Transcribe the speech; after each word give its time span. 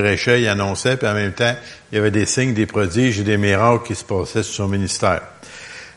prêchait, 0.00 0.42
il 0.42 0.48
annonçait, 0.48 0.96
puis 0.96 1.08
en 1.08 1.14
même 1.14 1.32
temps, 1.32 1.54
il 1.90 1.96
y 1.96 1.98
avait 1.98 2.10
des 2.10 2.26
signes, 2.26 2.54
des 2.54 2.66
prodiges 2.66 3.20
et 3.20 3.24
des 3.24 3.36
miracles 3.36 3.86
qui 3.86 3.94
se 3.94 4.04
passaient 4.04 4.42
sur 4.42 4.54
son 4.54 4.68
ministère. 4.68 5.22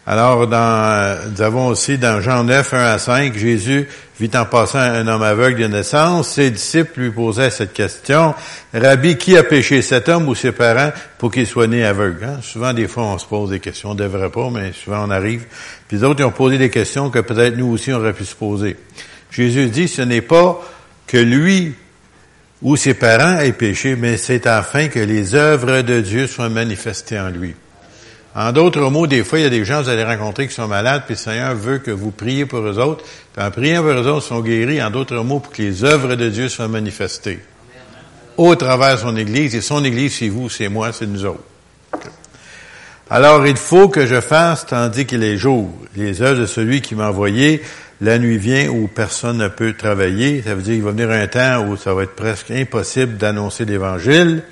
Alors, 0.07 0.47
nous 0.47 1.41
avons 1.41 1.67
aussi 1.67 1.99
dans 1.99 2.19
Jean 2.19 2.43
9, 2.43 2.73
1 2.73 2.77
à 2.77 2.97
5, 2.97 3.37
Jésus 3.37 3.87
vit 4.19 4.31
en 4.33 4.45
passant 4.45 4.79
un 4.79 5.05
homme 5.07 5.21
aveugle 5.21 5.61
de 5.61 5.67
naissance. 5.67 6.29
Ses 6.29 6.49
disciples 6.49 7.01
lui 7.01 7.11
posaient 7.11 7.51
cette 7.51 7.73
question. 7.73 8.33
Rabbi, 8.73 9.17
qui 9.17 9.37
a 9.37 9.43
péché, 9.43 9.83
cet 9.83 10.09
homme 10.09 10.27
ou 10.27 10.33
ses 10.33 10.51
parents 10.51 10.91
pour 11.19 11.31
qu'il 11.31 11.45
soit 11.45 11.67
né 11.67 11.85
aveugle? 11.85 12.23
Hein? 12.23 12.39
Souvent, 12.41 12.73
des 12.73 12.87
fois, 12.87 13.03
on 13.03 13.17
se 13.19 13.27
pose 13.27 13.51
des 13.51 13.59
questions. 13.59 13.91
On 13.91 13.93
ne 13.93 13.99
devrait 13.99 14.31
pas, 14.31 14.49
mais 14.49 14.73
souvent, 14.73 15.05
on 15.05 15.11
arrive. 15.11 15.45
Puis 15.87 15.99
d'autres, 15.99 16.21
ils 16.21 16.25
ont 16.25 16.31
posé 16.31 16.57
des 16.57 16.71
questions 16.71 17.11
que 17.11 17.19
peut-être 17.19 17.55
nous 17.55 17.67
aussi, 17.67 17.93
on 17.93 17.97
aurait 17.97 18.13
pu 18.13 18.25
se 18.25 18.35
poser. 18.35 18.77
Jésus 19.29 19.67
dit, 19.67 19.87
ce 19.87 20.01
n'est 20.01 20.21
pas 20.21 20.59
que 21.05 21.17
lui 21.17 21.75
ou 22.61 22.75
ses 22.75 22.93
parents 22.93 23.39
aient 23.39 23.53
péché, 23.53 23.95
mais 23.95 24.17
c'est 24.17 24.45
afin 24.45 24.87
que 24.87 24.99
les 24.99 25.35
œuvres 25.35 25.81
de 25.81 26.01
Dieu 26.01 26.27
soient 26.27 26.49
manifestées 26.49 27.19
en 27.19 27.29
lui. 27.29 27.55
En 28.35 28.51
d'autres 28.51 28.89
mots, 28.89 29.07
des 29.07 29.23
fois, 29.23 29.39
il 29.39 29.43
y 29.43 29.45
a 29.45 29.49
des 29.49 29.65
gens, 29.65 29.81
vous 29.81 29.89
allez 29.89 30.03
rencontrer 30.03 30.47
qui 30.47 30.53
sont 30.53 30.67
malades, 30.67 31.03
puis 31.05 31.15
le 31.15 31.19
Seigneur 31.19 31.55
veut 31.55 31.79
que 31.79 31.91
vous 31.91 32.11
priez 32.11 32.45
pour 32.45 32.59
eux 32.59 32.77
autres. 32.77 33.03
Puis 33.33 33.43
en 33.43 33.49
priant 33.49 33.81
pour 33.81 33.91
eux 33.91 34.07
autres, 34.07 34.25
ils 34.25 34.29
sont 34.29 34.41
guéris, 34.41 34.83
en 34.83 34.91
d'autres 34.91 35.17
mots, 35.17 35.39
pour 35.39 35.51
que 35.51 35.61
les 35.61 35.83
œuvres 35.83 36.15
de 36.15 36.29
Dieu 36.29 36.47
soient 36.47 36.67
manifestées. 36.67 37.39
Au 38.37 38.55
travers 38.55 38.95
de 38.95 39.01
son 39.01 39.17
Église, 39.17 39.55
et 39.55 39.61
son 39.61 39.83
Église, 39.83 40.15
c'est 40.19 40.29
vous, 40.29 40.49
c'est 40.49 40.69
moi, 40.69 40.91
c'est 40.93 41.07
nous 41.07 41.25
autres. 41.25 41.43
Alors, 43.09 43.47
il 43.47 43.57
faut 43.57 43.89
que 43.89 44.05
je 44.05 44.21
fasse 44.21 44.67
tandis 44.67 45.05
qu'il 45.05 45.23
est 45.23 45.35
jour. 45.35 45.73
Les 45.95 46.21
œuvres 46.21 46.41
de 46.41 46.45
celui 46.45 46.81
qui 46.81 46.93
m'a 46.93 47.09
envoyé, 47.09 47.63
la 48.01 48.17
nuit 48.17 48.37
vient 48.37 48.69
où 48.69 48.87
personne 48.87 49.37
ne 49.37 49.47
peut 49.47 49.73
travailler. 49.73 50.41
Ça 50.41 50.55
veut 50.55 50.61
dire 50.61 50.75
qu'il 50.75 50.83
va 50.83 50.91
venir 50.91 51.11
un 51.11 51.27
temps 51.27 51.67
où 51.67 51.77
ça 51.77 51.93
va 51.93 52.03
être 52.03 52.15
presque 52.15 52.51
impossible 52.51 53.17
d'annoncer 53.17 53.65
l'Évangile. 53.65 54.43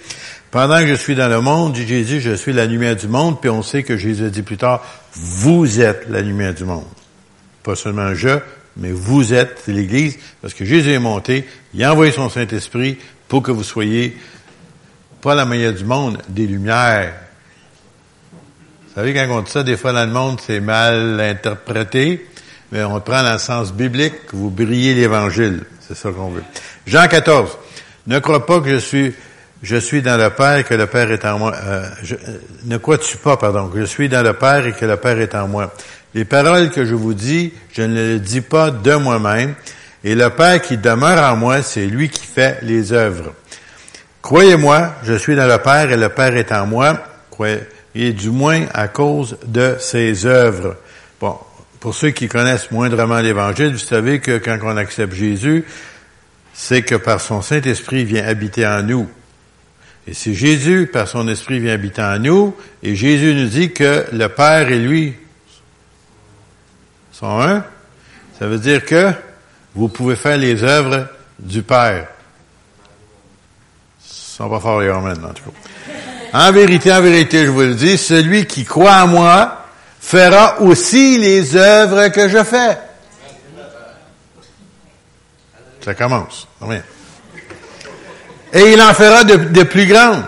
Pendant 0.51 0.79
que 0.79 0.87
je 0.87 0.93
suis 0.95 1.15
dans 1.15 1.27
le 1.27 1.41
monde, 1.41 1.73
dit 1.73 1.85
Jésus, 1.85 2.21
je 2.21 2.33
suis 2.33 2.53
la 2.53 2.65
lumière 2.65 2.95
du 2.95 3.07
monde, 3.07 3.39
puis 3.39 3.49
on 3.49 3.61
sait 3.61 3.83
que 3.83 3.97
Jésus 3.97 4.29
dit 4.29 4.41
plus 4.41 4.57
tard, 4.57 4.83
vous 5.13 5.81
êtes 5.81 6.07
la 6.09 6.21
lumière 6.21 6.53
du 6.53 6.63
monde. 6.63 6.85
Pas 7.63 7.75
seulement 7.75 8.15
je, 8.15 8.39
mais 8.77 8.91
vous 8.91 9.33
êtes 9.33 9.63
l'Église, 9.67 10.17
parce 10.41 10.53
que 10.53 10.63
Jésus 10.63 10.91
est 10.91 10.99
monté, 10.99 11.45
il 11.73 11.83
a 11.83 11.91
envoyé 11.91 12.11
son 12.11 12.29
Saint-Esprit 12.29 12.97
pour 13.27 13.43
que 13.43 13.51
vous 13.51 13.63
soyez 13.63 14.17
pas 15.21 15.35
la 15.35 15.45
meilleure 15.45 15.73
du 15.73 15.83
monde, 15.83 16.19
des 16.29 16.47
lumières. 16.47 17.13
Vous 18.87 18.93
savez, 18.95 19.13
quand 19.13 19.27
on 19.29 19.41
dit 19.41 19.51
ça, 19.51 19.63
des 19.63 19.75
fois 19.75 19.91
dans 19.91 20.05
le 20.05 20.11
monde, 20.11 20.39
c'est 20.45 20.61
mal 20.61 21.19
interprété, 21.19 22.25
mais 22.71 22.83
on 22.83 22.99
prend 22.99 23.23
dans 23.23 23.33
le 23.33 23.39
sens 23.39 23.73
biblique, 23.73 24.15
vous 24.33 24.49
brillez 24.49 24.93
l'Évangile. 24.93 25.63
C'est 25.79 25.95
ça 25.95 26.11
qu'on 26.11 26.29
veut. 26.29 26.43
Jean 26.85 27.07
14. 27.07 27.57
Ne 28.07 28.19
crois 28.19 28.45
pas 28.45 28.61
que 28.61 28.69
je 28.69 28.77
suis 28.77 29.13
je 29.63 29.77
suis 29.77 30.01
dans 30.01 30.17
le 30.17 30.29
Père 30.29 30.57
et 30.57 30.63
que 30.63 30.73
le 30.73 30.85
Père 30.85 31.11
est 31.11 31.25
en 31.25 31.39
moi. 31.39 31.53
Euh, 31.55 31.89
je, 32.03 32.15
euh, 32.15 32.17
ne 32.65 32.77
crois-tu 32.77 33.17
pas, 33.17 33.37
pardon, 33.37 33.67
que 33.67 33.79
je 33.79 33.85
suis 33.85 34.07
dans 34.09 34.21
le 34.21 34.33
Père 34.33 34.65
et 34.67 34.73
que 34.73 34.85
le 34.85 34.97
Père 34.97 35.19
est 35.19 35.33
en 35.35 35.47
moi? 35.47 35.73
Les 36.13 36.25
paroles 36.25 36.69
que 36.69 36.85
je 36.85 36.93
vous 36.93 37.13
dis, 37.13 37.53
je 37.73 37.81
ne 37.81 37.95
les 37.95 38.19
dis 38.19 38.41
pas 38.41 38.71
de 38.71 38.93
moi-même, 38.93 39.55
et 40.03 40.15
le 40.15 40.29
Père 40.29 40.61
qui 40.61 40.77
demeure 40.77 41.31
en 41.31 41.35
moi, 41.35 41.61
c'est 41.61 41.85
lui 41.85 42.09
qui 42.09 42.25
fait 42.25 42.59
les 42.61 42.93
œuvres. 42.93 43.33
Croyez-moi, 44.21 44.93
je 45.03 45.13
suis 45.13 45.35
dans 45.35 45.47
le 45.47 45.57
Père 45.57 45.91
et 45.91 45.97
le 45.97 46.09
Père 46.09 46.35
est 46.35 46.51
en 46.51 46.65
moi, 46.65 46.97
et 47.95 48.13
du 48.13 48.29
moins 48.29 48.65
à 48.73 48.87
cause 48.87 49.37
de 49.45 49.75
ses 49.79 50.25
œuvres. 50.25 50.75
Bon, 51.19 51.37
pour 51.87 51.95
ceux 51.95 52.09
qui 52.09 52.27
connaissent 52.27 52.69
moindrement 52.69 53.21
l'Évangile, 53.21 53.71
vous 53.71 53.77
savez 53.77 54.19
que 54.19 54.39
quand 54.39 54.59
on 54.61 54.75
accepte 54.75 55.13
Jésus, 55.13 55.63
c'est 56.53 56.81
que 56.81 56.95
par 56.95 57.21
son 57.21 57.41
Saint-Esprit 57.41 58.03
vient 58.03 58.27
habiter 58.27 58.67
en 58.67 58.83
nous. 58.83 59.07
Et 60.05 60.13
si 60.13 60.35
Jésus, 60.35 60.89
par 60.91 61.07
son 61.07 61.29
esprit, 61.29 61.61
vient 61.61 61.73
habiter 61.73 62.01
en 62.01 62.19
nous, 62.19 62.53
et 62.83 62.93
Jésus 62.93 63.33
nous 63.35 63.47
dit 63.47 63.71
que 63.71 64.03
le 64.11 64.27
Père 64.27 64.69
et 64.69 64.79
lui 64.79 65.15
sont 67.13 67.39
un, 67.39 67.63
ça 68.37 68.47
veut 68.47 68.59
dire 68.59 68.83
que 68.83 69.13
vous 69.73 69.87
pouvez 69.87 70.17
faire 70.17 70.37
les 70.37 70.65
œuvres 70.65 71.07
du 71.39 71.61
Père. 71.61 72.09
Sans 74.05 74.49
pas 74.49 74.59
faire 74.59 74.79
les 74.79 74.91
en 74.91 75.15
tout 75.15 75.51
cas. 75.51 76.37
En 76.47 76.51
vérité, 76.51 76.91
en 76.91 77.01
vérité, 77.01 77.45
je 77.45 77.49
vous 77.49 77.61
le 77.61 77.75
dis, 77.75 77.97
celui 77.97 78.45
qui 78.45 78.65
croit 78.65 79.03
en 79.03 79.07
moi 79.07 79.66
fera 80.07 80.61
aussi 80.61 81.17
les 81.17 81.57
œuvres 81.57 82.07
que 82.07 82.29
je 82.29 82.41
fais. 82.41 82.77
Ça 85.83 85.93
commence. 85.93 86.47
Et 88.53 88.71
il 88.71 88.81
en 88.81 88.93
fera 88.93 89.25
de, 89.25 89.63
plus 89.63 89.85
grandes, 89.85 90.23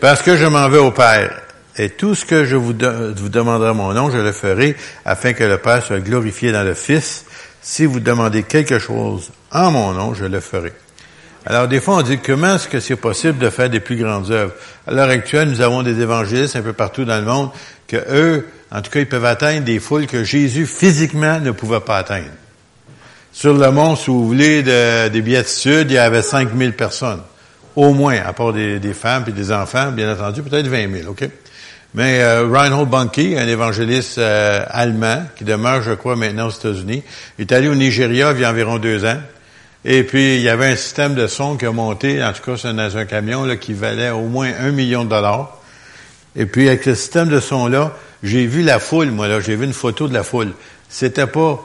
parce 0.00 0.22
que 0.22 0.36
je 0.38 0.46
m'en 0.46 0.68
vais 0.70 0.78
au 0.78 0.92
Père. 0.92 1.42
Et 1.76 1.90
tout 1.90 2.14
ce 2.14 2.24
que 2.24 2.46
je 2.46 2.56
vous, 2.56 2.72
vous 2.72 3.28
demanderai 3.28 3.74
mon 3.74 3.92
nom, 3.92 4.10
je 4.10 4.18
le 4.18 4.32
ferai, 4.32 4.76
afin 5.04 5.34
que 5.34 5.44
le 5.44 5.58
Père 5.58 5.84
soit 5.84 6.00
glorifié 6.00 6.50
dans 6.50 6.62
le 6.62 6.74
Fils. 6.74 7.26
Si 7.60 7.84
vous 7.84 8.00
demandez 8.00 8.44
quelque 8.44 8.78
chose 8.78 9.30
en 9.50 9.70
mon 9.72 9.92
nom, 9.92 10.14
je 10.14 10.24
le 10.24 10.40
ferai. 10.40 10.72
Alors, 11.46 11.68
des 11.68 11.80
fois, 11.80 11.96
on 11.96 12.02
dit 12.02 12.18
comment 12.18 12.54
est-ce 12.54 12.68
que 12.68 12.80
c'est 12.80 12.96
possible 12.96 13.38
de 13.38 13.50
faire 13.50 13.68
des 13.68 13.80
plus 13.80 13.96
grandes 13.96 14.30
œuvres? 14.30 14.52
À 14.86 14.92
l'heure 14.92 15.10
actuelle, 15.10 15.48
nous 15.48 15.60
avons 15.60 15.82
des 15.82 16.00
évangélistes 16.00 16.56
un 16.56 16.62
peu 16.62 16.72
partout 16.72 17.04
dans 17.04 17.18
le 17.18 17.24
monde 17.24 17.50
que 17.86 17.96
eux, 17.96 18.46
en 18.70 18.80
tout 18.80 18.90
cas, 18.90 19.00
ils 19.00 19.08
peuvent 19.08 19.24
atteindre 19.26 19.64
des 19.64 19.78
foules 19.78 20.06
que 20.06 20.24
Jésus 20.24 20.66
physiquement 20.66 21.40
ne 21.40 21.50
pouvait 21.50 21.80
pas 21.80 21.98
atteindre. 21.98 22.30
Sur 23.30 23.52
le 23.54 23.70
mont, 23.70 23.94
si 23.94 24.06
vous 24.06 24.26
voulez, 24.26 24.62
de, 24.62 25.08
des 25.08 25.20
Béatitudes, 25.20 25.90
il 25.90 25.94
y 25.94 25.98
avait 25.98 26.22
5000 26.22 26.72
personnes. 26.72 27.20
Au 27.76 27.92
moins, 27.92 28.16
à 28.24 28.32
part 28.32 28.52
des, 28.52 28.80
femmes 28.94 29.24
et 29.26 29.32
des 29.32 29.52
enfants, 29.52 29.90
bien 29.90 30.12
entendu, 30.12 30.42
peut-être 30.42 30.68
20 30.68 31.00
000, 31.00 31.10
OK? 31.10 31.28
Mais 31.94 32.20
euh, 32.22 32.48
Reinhold 32.48 32.88
Bonnke, 32.88 33.18
un 33.18 33.46
évangéliste 33.46 34.18
euh, 34.18 34.64
allemand, 34.68 35.24
qui 35.36 35.44
demeure, 35.44 35.82
je 35.82 35.92
crois, 35.92 36.16
maintenant 36.16 36.46
aux 36.46 36.50
États-Unis, 36.50 37.02
est 37.38 37.52
allé 37.52 37.68
au 37.68 37.74
Nigeria 37.74 38.32
il 38.32 38.40
y 38.40 38.44
a 38.44 38.50
environ 38.50 38.78
deux 38.78 39.04
ans. 39.04 39.18
Et 39.84 40.02
puis, 40.04 40.36
il 40.36 40.40
y 40.40 40.48
avait 40.48 40.68
un 40.68 40.76
système 40.76 41.14
de 41.14 41.26
son 41.26 41.56
qui 41.56 41.66
a 41.66 41.72
monté, 41.72 42.24
en 42.24 42.32
tout 42.32 42.42
cas, 42.42 42.56
c'est 42.56 42.72
dans 42.72 42.96
un 42.96 43.04
camion 43.04 43.44
là, 43.44 43.56
qui 43.56 43.74
valait 43.74 44.10
au 44.10 44.22
moins 44.22 44.50
un 44.58 44.70
million 44.70 45.04
de 45.04 45.10
dollars. 45.10 45.58
Et 46.36 46.46
puis, 46.46 46.68
avec 46.68 46.84
ce 46.84 46.94
système 46.94 47.28
de 47.28 47.38
son-là, 47.38 47.92
j'ai 48.22 48.46
vu 48.46 48.62
la 48.62 48.78
foule, 48.78 49.10
moi, 49.10 49.28
là, 49.28 49.40
j'ai 49.40 49.56
vu 49.56 49.64
une 49.64 49.74
photo 49.74 50.08
de 50.08 50.14
la 50.14 50.22
foule. 50.22 50.52
C'était 50.88 51.26
pas 51.26 51.62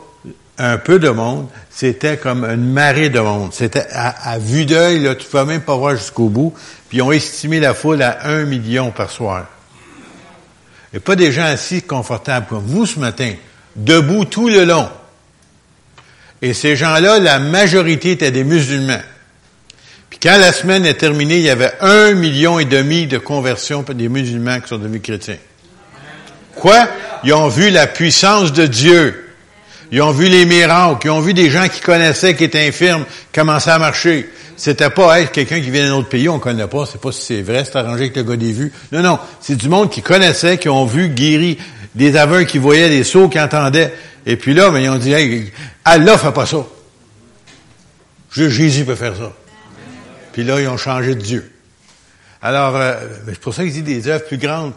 un 0.58 0.78
peu 0.78 1.00
de 1.00 1.09
monde, 1.09 1.47
c'était 1.69 2.18
comme 2.18 2.44
une 2.44 2.74
marée 2.74 3.09
de 3.09 3.22
monde. 3.22 3.53
C'était 3.53 3.85
à, 3.91 4.38
vue 4.38 4.66
d'œil, 4.66 5.00
là, 5.00 5.16
tu 5.16 5.25
pouvais 5.25 5.46
même 5.46 5.62
pas 5.62 5.75
voir 5.75 5.96
jusqu'au 5.96 6.28
bout. 6.28 6.53
Puis 6.90 6.97
ils 6.97 7.02
ont 7.02 7.13
estimé 7.13 7.62
la 7.62 7.74
foule 7.74 8.02
à 8.02 8.28
un 8.28 8.44
million 8.44 8.91
par 8.91 9.09
soir. 9.09 9.46
Et 10.94 11.00
pas 11.00 11.16
des 11.16 11.31
gens 11.31 11.46
assis 11.46 11.81
confortables 11.81 12.47
comme 12.47 12.66
vous 12.66 12.85
ce 12.85 13.00
matin, 13.00 13.31
debout 13.78 14.25
tout 14.25 14.50
le 14.50 14.66
long. 14.66 14.90
Et 16.41 16.53
ces 16.53 16.75
gens-là, 16.75 17.19
la 17.19 17.39
majorité 17.39 18.11
étaient 18.11 18.31
des 18.31 18.44
musulmans. 18.44 19.01
Puis 20.09 20.19
quand 20.22 20.38
la 20.38 20.51
semaine 20.51 20.85
est 20.85 20.95
terminée, 20.95 21.38
il 21.38 21.44
y 21.44 21.50
avait 21.50 21.73
un 21.81 22.13
million 22.13 22.59
et 22.59 22.66
demi 22.66 23.07
de 23.07 23.17
conversions 23.17 23.83
des 23.83 24.09
musulmans 24.09 24.59
qui 24.59 24.69
sont 24.69 24.78
devenus 24.78 25.01
chrétiens. 25.01 25.38
Quoi? 26.55 26.88
Ils 27.23 27.33
ont 27.33 27.47
vu 27.47 27.69
la 27.69 27.88
puissance 27.88 28.53
de 28.53 28.66
Dieu. 28.66 29.25
Ils 29.91 30.01
ont 30.01 30.11
vu 30.11 30.28
les 30.28 30.45
miracles. 30.45 31.07
Ils 31.07 31.11
ont 31.11 31.19
vu 31.19 31.33
des 31.33 31.49
gens 31.49 31.67
qui 31.67 31.81
connaissaient, 31.81 32.35
qui 32.35 32.45
étaient 32.45 32.67
infirmes, 32.67 33.05
commencer 33.33 33.69
à 33.69 33.79
marcher. 33.79 34.29
C'était 34.59 34.89
pas 34.89 35.22
être 35.22 35.31
quelqu'un 35.31 35.61
qui 35.61 35.69
vient 35.69 35.88
d'un 35.88 35.94
autre 35.94 36.09
pays, 36.09 36.28
on 36.28 36.38
connaît 36.38 36.67
pas, 36.67 36.85
c'est 36.85 36.99
pas 36.99 37.13
si 37.13 37.22
c'est 37.22 37.41
vrai, 37.41 37.63
c'est 37.63 37.78
arrangé 37.78 38.03
avec 38.03 38.17
le 38.17 38.23
gars 38.23 38.35
des 38.35 38.51
vues. 38.51 38.73
Non, 38.91 39.01
non, 39.01 39.17
c'est 39.39 39.55
du 39.55 39.69
monde 39.69 39.89
qui 39.89 40.01
connaissait, 40.01 40.57
qui 40.57 40.67
ont 40.67 40.85
vu 40.85 41.07
guéri, 41.07 41.57
des 41.95 42.16
aveugles 42.16 42.45
qui 42.45 42.57
voyaient, 42.57 42.89
des 42.89 43.03
sourds 43.03 43.29
qui 43.29 43.39
entendaient. 43.39 43.94
Et 44.25 44.35
puis 44.35 44.53
là, 44.53 44.72
mais 44.72 44.83
ils 44.83 44.89
ont 44.89 44.97
dit, 44.97 45.11
hey, 45.11 45.51
Allah 45.85 46.17
fait 46.17 46.31
pas 46.31 46.45
ça. 46.45 46.66
Jésus 48.31 48.85
peut 48.85 48.95
faire 48.95 49.16
ça. 49.16 49.33
Puis 50.33 50.44
là, 50.44 50.61
ils 50.61 50.67
ont 50.67 50.78
changé 50.78 51.16
de 51.16 51.22
Dieu. 51.22 51.51
Alors, 52.41 52.75
euh, 52.75 52.96
c'est 53.25 53.40
pour 53.40 53.53
ça 53.53 53.64
qu'il 53.64 53.73
dit 53.73 53.81
des 53.81 54.08
œuvres 54.08 54.25
plus 54.25 54.37
grandes. 54.37 54.73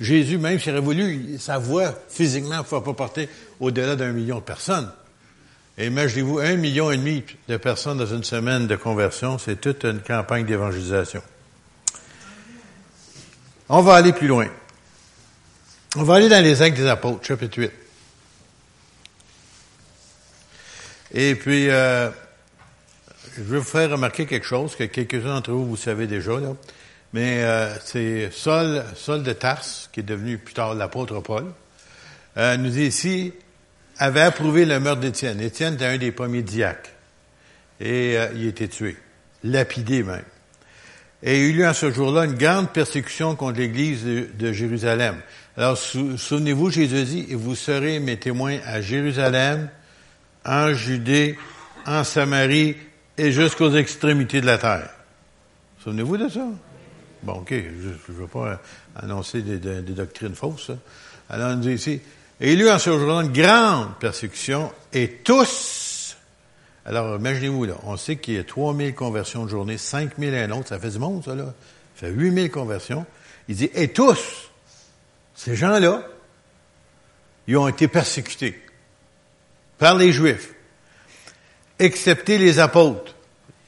Jésus, 0.00 0.38
même 0.38 0.58
s'il 0.58 0.72
aurait 0.72 0.80
voulu, 0.80 1.36
sa 1.38 1.58
voix, 1.58 1.92
physiquement, 2.08 2.58
ne 2.58 2.62
pouvait 2.62 2.82
pas 2.82 2.94
porter 2.94 3.28
au-delà 3.60 3.94
d'un 3.94 4.12
million 4.12 4.36
de 4.36 4.42
personnes. 4.42 4.90
Et 5.76 5.86
imaginez-vous, 5.86 6.38
un 6.38 6.56
million 6.56 6.90
et 6.90 6.96
demi 6.96 7.24
de 7.48 7.56
personnes 7.56 7.98
dans 7.98 8.06
une 8.06 8.24
semaine 8.24 8.66
de 8.66 8.76
conversion, 8.76 9.38
c'est 9.38 9.60
toute 9.60 9.84
une 9.84 10.00
campagne 10.00 10.46
d'évangélisation. 10.46 11.22
On 13.68 13.82
va 13.82 13.94
aller 13.94 14.12
plus 14.12 14.26
loin. 14.26 14.46
On 15.96 16.02
va 16.02 16.16
aller 16.16 16.28
dans 16.28 16.44
les 16.44 16.60
actes 16.60 16.76
des 16.76 16.86
apôtres, 16.86 17.24
chapitre 17.24 17.58
8. 17.60 17.72
Et 21.14 21.34
puis, 21.34 21.70
euh, 21.70 22.10
je 23.36 23.42
vais 23.42 23.58
vous 23.58 23.64
faire 23.64 23.90
remarquer 23.90 24.26
quelque 24.26 24.44
chose 24.44 24.76
que 24.76 24.84
quelques-uns 24.84 25.36
d'entre 25.36 25.52
vous, 25.52 25.64
vous 25.64 25.76
savez 25.78 26.06
déjà. 26.06 26.38
Là. 26.38 26.54
Mais 27.14 27.42
euh, 27.42 27.74
c'est 27.82 28.30
Saul, 28.30 28.84
Saul 28.96 29.22
de 29.22 29.32
Tarse, 29.32 29.88
qui 29.90 30.00
est 30.00 30.02
devenu 30.02 30.36
plus 30.36 30.52
tard 30.52 30.74
l'apôtre 30.74 31.20
Paul, 31.20 31.46
euh, 32.36 32.58
nous 32.58 32.68
dit 32.68 32.84
ici, 32.84 33.32
avait 33.96 34.20
approuvé 34.20 34.66
le 34.66 34.80
meurtre 34.80 35.00
d'Étienne. 35.00 35.40
Étienne 35.40 35.74
était 35.74 35.86
un 35.86 35.96
des 35.96 36.12
premiers 36.12 36.42
diacres. 36.42 36.90
Et 37.80 38.12
il 38.34 38.44
a 38.44 38.48
été 38.48 38.68
tué, 38.68 38.96
lapidé 39.42 40.02
même. 40.02 40.24
Et 41.22 41.48
il 41.48 41.56
y 41.56 41.58
eut 41.58 41.66
en 41.66 41.74
ce 41.74 41.90
jour-là 41.90 42.26
une 42.26 42.34
grande 42.34 42.70
persécution 42.70 43.34
contre 43.34 43.58
l'Église 43.58 44.04
de, 44.04 44.52
Jérusalem. 44.52 45.16
Alors, 45.56 45.76
souvenez-vous, 45.76 46.70
Jésus 46.70 47.04
dit, 47.04 47.26
et 47.28 47.34
vous 47.34 47.56
serez 47.56 47.98
mes 47.98 48.16
témoins 48.16 48.58
à 48.64 48.80
Jérusalem, 48.80 49.68
en 50.44 50.72
Judée, 50.72 51.36
en 51.86 52.04
Samarie 52.04 52.76
et 53.16 53.32
jusqu'aux 53.32 53.72
extrémités 53.72 54.40
de 54.40 54.46
la 54.46 54.58
terre. 54.58 54.90
Souvenez-vous 55.82 56.16
de 56.16 56.28
ça? 56.28 56.46
Bon, 57.24 57.32
OK, 57.32 57.50
je 57.50 58.12
ne 58.12 58.16
veux 58.16 58.28
pas 58.28 58.60
annoncer 58.94 59.42
des, 59.42 59.80
doctrines 59.80 60.36
fausses. 60.36 60.70
Alors, 61.28 61.50
on 61.50 61.56
dit 61.56 61.72
ici, 61.72 62.00
et 62.40 62.52
il 62.52 62.60
y 62.60 62.62
eut 62.62 62.70
en 62.70 62.78
ce 62.78 62.96
jour-là 62.96 63.22
une 63.24 63.32
grande 63.32 63.98
persécution, 63.98 64.70
et 64.92 65.08
tous, 65.24 65.87
alors 66.88 67.16
imaginez-vous, 67.16 67.66
là, 67.66 67.74
on 67.84 67.98
sait 67.98 68.16
qu'il 68.16 68.34
y 68.34 68.38
a 68.38 68.44
3000 68.44 68.94
conversions 68.94 69.44
de 69.44 69.50
journée, 69.50 69.76
5000 69.76 70.34
à 70.34 70.44
un 70.44 70.50
autre, 70.52 70.68
ça 70.68 70.78
fait 70.78 70.88
du 70.88 70.98
monde, 70.98 71.22
ça, 71.22 71.34
là. 71.34 71.52
Ça 71.96 72.06
fait 72.06 72.12
8000 72.12 72.50
conversions. 72.50 73.04
Il 73.46 73.56
dit, 73.56 73.70
et 73.74 73.88
tous, 73.88 74.50
ces 75.34 75.54
gens-là, 75.54 76.02
ils 77.46 77.58
ont 77.58 77.68
été 77.68 77.88
persécutés 77.88 78.58
par 79.76 79.96
les 79.96 80.12
Juifs, 80.12 80.54
excepté 81.78 82.38
les 82.38 82.58
apôtres. 82.58 83.14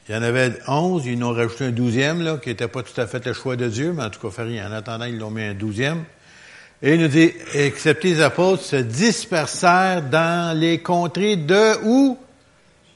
Il 0.09 0.15
y 0.15 0.17
en 0.17 0.23
avait 0.23 0.53
onze, 0.67 1.05
ils 1.05 1.23
ont 1.23 1.31
rajouté 1.31 1.65
un 1.65 1.71
douzième, 1.71 2.23
là, 2.23 2.37
qui 2.37 2.49
n'était 2.49 2.67
pas 2.67 2.81
tout 2.81 2.99
à 2.99 3.05
fait 3.05 3.23
le 3.23 3.33
choix 3.33 3.55
de 3.55 3.69
Dieu, 3.69 3.93
mais 3.93 4.03
en 4.03 4.09
tout 4.09 4.19
cas, 4.19 4.33
fait 4.33 4.43
rien. 4.43 4.67
En 4.67 4.73
attendant, 4.73 5.05
ils 5.05 5.19
l'ont 5.19 5.29
mis 5.29 5.43
un 5.43 5.53
douzième. 5.53 6.05
Et 6.81 6.95
il 6.95 7.01
nous 7.01 7.07
dit, 7.07 7.31
excepté 7.53 8.15
les 8.15 8.21
apôtres, 8.21 8.63
se 8.63 8.77
dispersèrent 8.77 10.01
dans 10.01 10.57
les 10.57 10.79
contrées 10.79 11.35
de 11.35 11.75
où? 11.83 12.17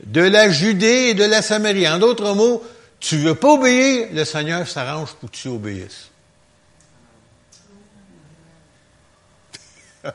De 0.03 0.21
la 0.21 0.49
Judée 0.49 1.09
et 1.09 1.13
de 1.13 1.23
la 1.23 1.41
Samarie. 1.41 1.87
En 1.87 1.99
d'autres 1.99 2.33
mots, 2.33 2.63
tu 2.99 3.17
veux 3.17 3.35
pas 3.35 3.53
obéir, 3.53 4.07
le 4.11 4.25
Seigneur 4.25 4.67
s'arrange 4.67 5.13
pour 5.13 5.29
que 5.29 5.35
tu 5.35 5.47
obéisses. 5.47 6.09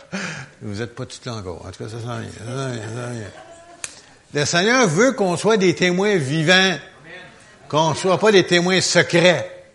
Vous 0.62 0.78
n'êtes 0.78 0.94
pas 0.94 1.06
tout 1.06 1.18
là 1.24 1.34
encore. 1.34 1.64
En 1.66 1.70
tout 1.70 1.84
cas, 1.84 1.90
ça 1.90 1.98
sent 1.98 2.06
rien. 2.06 2.28
Le 4.32 4.44
Seigneur 4.44 4.86
veut 4.86 5.12
qu'on 5.12 5.36
soit 5.36 5.56
des 5.56 5.74
témoins 5.74 6.16
vivants, 6.16 6.76
qu'on 7.68 7.90
ne 7.90 7.94
soit 7.94 8.18
pas 8.18 8.30
des 8.32 8.46
témoins 8.46 8.80
secrets, 8.80 9.66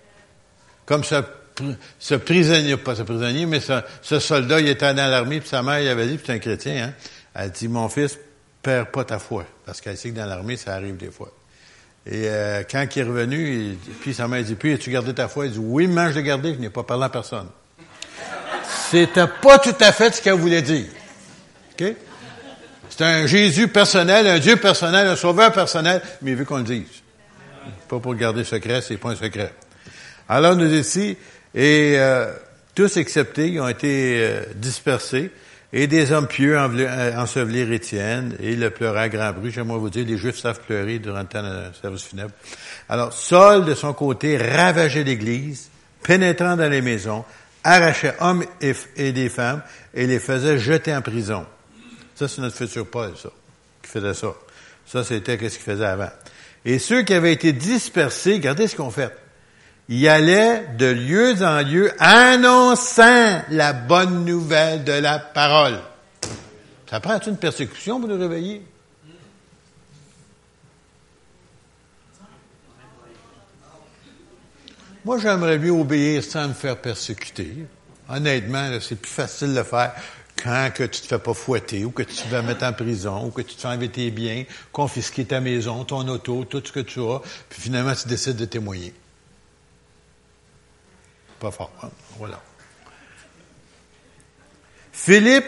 comme 0.86 1.04
ce, 1.04 1.16
ce 2.00 2.16
prisonnier, 2.16 2.78
pas 2.78 2.96
ce 2.96 3.04
prisonnier, 3.04 3.46
mais 3.46 3.60
ce, 3.60 4.19
soldat, 4.19 4.62
il 4.62 4.68
était 4.68 4.94
dans 4.94 5.10
l'armée, 5.10 5.40
puis 5.40 5.50
sa 5.50 5.63
mère, 5.63 5.80
il 5.80 5.88
avait 5.88 6.08
dit, 6.08 6.18
puis 6.18 6.25
c'est 6.28 6.34
un 6.34 6.40
chrétien, 6.40 6.86
hein, 6.86 6.94
elle 7.34 7.51
dit, 7.51 7.68
mon 7.68 7.90
fils, 7.90 8.18
perds 8.65 8.88
pas 8.88 9.03
ta 9.03 9.19
foi, 9.19 9.45
parce 9.63 9.79
qu'elle 9.79 9.95
sait 9.95 10.09
que 10.09 10.15
dans 10.15 10.25
l'armée, 10.25 10.57
ça 10.57 10.73
arrive 10.73 10.97
des 10.97 11.12
fois. 11.12 11.31
Et 12.07 12.23
euh, 12.25 12.63
quand 12.69 12.83
il 12.95 13.00
est 13.00 13.03
revenu, 13.03 13.77
puis 14.01 14.13
sa 14.13 14.27
mère 14.27 14.44
dit, 14.44 14.56
puis 14.56 14.73
as-tu 14.73 14.89
gardé 14.89 15.13
ta 15.13 15.27
foi? 15.27 15.45
Il 15.45 15.51
dit, 15.51 15.59
oui, 15.62 15.85
mais 15.85 16.12
je 16.12 16.15
l'ai 16.17 16.23
gardé, 16.23 16.56
je 16.56 16.59
n'ai 16.59 16.71
pas 16.71 16.81
parlé 16.81 17.03
à 17.06 17.09
personne. 17.09 17.47
C'était 18.89 19.27
pas 19.27 19.59
tout 19.59 19.75
à 19.79 19.91
fait 19.91 20.15
ce 20.15 20.21
qu'elle 20.21 20.33
voulait 20.33 20.63
dire. 20.63 20.88
OK? 21.73 21.94
C'est 22.89 23.03
un 23.03 23.27
Jésus 23.27 23.67
personnel, 23.67 24.27
un 24.27 24.39
Dieu 24.39 24.56
personnel, 24.56 25.07
un 25.07 25.15
sauveur 25.15 25.51
personnel, 25.51 26.01
mais 26.21 26.31
il 26.31 26.38
veut 26.38 26.45
qu'on 26.45 26.57
le 26.57 26.63
dise. 26.63 27.03
Pas 27.88 28.00
pour 28.00 28.15
garder 28.15 28.44
secret, 28.44 28.81
c'est 28.81 28.97
pas 28.97 29.09
un 29.09 29.15
secret. 29.15 29.53
Alors 30.27 30.56
nous 30.56 30.73
ici, 30.73 31.17
et 31.53 31.95
euh, 31.97 32.33
tous 32.73 32.97
exceptés, 32.97 33.50
ils 33.50 33.59
ont 33.59 33.67
été 33.67 34.17
euh, 34.19 34.44
dispersés, 34.56 35.31
et 35.77 35.88
des 35.88 36.13
hommes 36.13 36.27
pieux 36.27 36.57
euh, 36.57 37.18
ensevelirent 37.18 37.74
Étienne, 37.74 38.38
et 38.39 38.54
il 38.54 38.62
le 38.62 38.69
pleura 38.69 39.01
à 39.01 39.10
grand 39.10 39.33
bruit. 39.33 39.51
J'aimerais 39.51 39.77
vous 39.77 39.89
dire, 39.89 40.06
les 40.07 40.18
Juifs 40.18 40.38
savent 40.39 40.62
pleurer 40.62 41.00
durant 41.00 41.25
le 41.33 41.74
service 41.80 42.04
funèbre. 42.04 42.31
Alors, 42.88 43.12
Saul, 43.12 43.66
de 43.66 43.75
son 43.75 43.94
côté, 43.94 44.38
ravageait 44.38 45.04
l'Église, 45.04 45.69
pénétrant 46.01 46.56
dans 46.56 46.72
les 46.72 46.81
maisons, 46.81 47.25
arrachait 47.62 48.16
hommes 48.22 48.45
et, 48.62 49.12
des 49.12 49.27
femmes 49.27 49.62
et 49.94 50.07
les 50.07 50.19
faisait 50.19 50.57
jeter 50.60 50.95
en 50.95 51.01
prison. 51.01 51.45
Ça, 52.16 52.30
c'est 52.30 52.39
notre 52.39 52.56
futur 52.56 52.88
Paul, 52.88 53.12
ça, 53.22 53.30
qui 53.83 53.89
faisait 53.92 54.13
ça. 54.13 54.33
Ça, 54.86 55.04
c'était 55.04 55.38
ce 55.38 55.56
qu'il 55.56 55.74
faisait 55.74 55.86
avant. 55.86 56.12
Et 56.63 56.80
ceux 56.80 57.01
qui 57.01 57.13
avaient 57.13 57.33
été 57.33 57.51
dispersés, 57.51 58.36
regardez 58.36 58.69
ce 58.69 58.77
qu'on 58.77 58.92
fait. 58.92 59.13
Ils 59.88 60.08
allaient 60.08 60.66
de 60.78 60.88
lieu 60.88 61.36
en 61.44 61.62
lieu 61.62 61.92
annonçant 62.00 63.42
la 63.50 63.74
bonne 63.74 64.26
nouvelle 64.26 64.84
de 64.84 64.94
la 64.94 65.20
parole. 65.20 65.80
Ça 66.90 67.00
prend 67.00 67.20
une 67.20 67.38
persécution 67.38 68.00
pour 68.00 68.10
nous 68.10 68.18
réveiller? 68.18 68.64
Moi, 75.04 75.20
j'aimerais 75.20 75.60
mieux 75.60 75.72
obéir 75.72 76.24
sans 76.24 76.48
me 76.48 76.54
faire 76.54 76.78
persécuter. 76.78 77.68
Honnêtement, 78.10 78.72
c'est 78.82 79.00
plus 79.00 79.12
facile 79.12 79.54
de 79.54 79.62
faire 79.62 79.94
quand 80.42 80.72
que 80.74 80.84
tu 80.84 81.02
te 81.02 81.08
fais 81.08 81.20
pas 81.20 81.36
fouetter, 81.36 81.86
ou 81.86 81.92
que 81.92 82.02
tu 82.02 82.16
te 82.16 82.22
fais 82.22 82.42
mettre 82.42 82.66
en 82.66 82.74
prison, 82.74 83.26
ou 83.26 83.30
que 83.30 83.44
tu 83.44 83.56
te 83.56 83.62
fais 83.62 83.68
enlever 83.68 83.90
tes 83.90 84.10
biens, 84.10 84.46
confisquer 84.72 85.26
ta 85.26 85.40
maison, 85.42 85.84
ton 85.86 86.08
auto, 86.08 86.46
tout 86.46 86.62
ce 86.66 86.72
que 86.72 86.80
tu 86.80 87.02
as, 87.02 87.22
puis 87.50 87.62
finalement 87.62 87.94
tu 87.94 88.08
décides 88.08 88.36
de 88.36 88.46
témoigner. 88.46 88.94
Pas 91.40 91.52
fort, 91.52 91.72
hein? 91.84 91.90
voilà. 92.18 92.42
Philippe, 94.92 95.46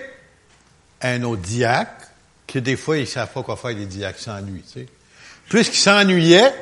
un 1.02 1.24
autre 1.24 1.42
diacre, 1.42 2.08
que 2.46 2.60
des 2.60 2.76
fois, 2.76 2.98
il 2.98 3.02
ne 3.02 3.06
savent 3.06 3.32
pas 3.32 3.44
quoi 3.44 3.56
faire 3.56 3.72
les 3.72 3.86
diacres, 3.86 4.20
s'ennuient, 4.20 4.64
tu 4.64 4.80
sais. 4.80 4.88
Puisqu'il 5.50 5.80
s'ennuyait, 5.80 6.54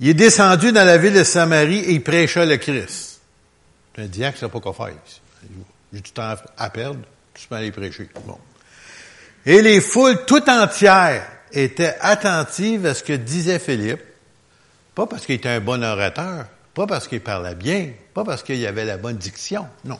il 0.00 0.08
est 0.08 0.14
descendu 0.14 0.72
dans 0.72 0.84
la 0.84 0.98
ville 0.98 1.14
de 1.14 1.24
Samarie 1.24 1.78
et 1.78 1.92
il 1.92 2.02
prêcha 2.02 2.44
le 2.44 2.56
Christ. 2.56 3.20
Un 3.96 4.06
diacre 4.06 4.36
ne 4.36 4.40
sait 4.40 4.52
pas 4.52 4.60
quoi 4.60 4.72
faire. 4.72 4.94
J'ai 5.92 5.98
le 5.98 6.02
temps 6.02 6.34
à 6.56 6.70
perdre, 6.70 7.00
je 7.38 7.46
peux 7.46 7.54
aller 7.54 7.72
prêcher. 7.72 8.08
Et 9.44 9.60
les 9.60 9.80
foules 9.80 10.24
tout 10.24 10.48
entières 10.48 11.26
étaient 11.52 11.96
attentives 12.00 12.86
à 12.86 12.94
ce 12.94 13.02
que 13.02 13.12
disait 13.12 13.58
Philippe, 13.58 14.02
pas 14.94 15.06
parce 15.06 15.26
qu'il 15.26 15.34
était 15.34 15.48
un 15.48 15.60
bon 15.60 15.82
orateur, 15.82 16.46
pas 16.74 16.86
parce 16.86 17.08
qu'il 17.08 17.20
parlait 17.20 17.54
bien, 17.54 17.90
pas 18.14 18.24
parce 18.24 18.42
qu'il 18.42 18.64
avait 18.66 18.84
la 18.84 18.96
bonne 18.96 19.16
diction, 19.16 19.66
non. 19.84 19.98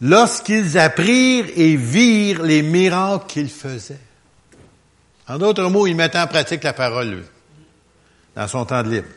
Lorsqu'ils 0.00 0.78
apprirent 0.78 1.46
et 1.56 1.76
virent 1.76 2.42
les 2.42 2.62
miracles 2.62 3.26
qu'il 3.28 3.48
faisait. 3.48 4.00
En 5.28 5.38
d'autres 5.38 5.68
mots, 5.68 5.86
ils 5.86 5.94
mettaient 5.94 6.18
en 6.18 6.26
pratique 6.26 6.64
la 6.64 6.72
parole 6.72 7.22
dans 8.34 8.48
son 8.48 8.64
temps 8.64 8.82
de 8.82 8.90
libre. 8.90 9.08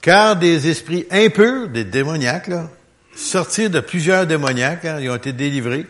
Car 0.00 0.34
des 0.34 0.68
esprits 0.68 1.06
impurs, 1.10 1.68
des 1.68 1.84
démoniaques, 1.84 2.48
là, 2.48 2.68
sortirent 3.14 3.70
de 3.70 3.80
plusieurs 3.80 4.26
démoniaques, 4.26 4.84
hein, 4.84 4.98
ils 5.00 5.08
ont 5.08 5.16
été 5.16 5.32
délivrés, 5.32 5.86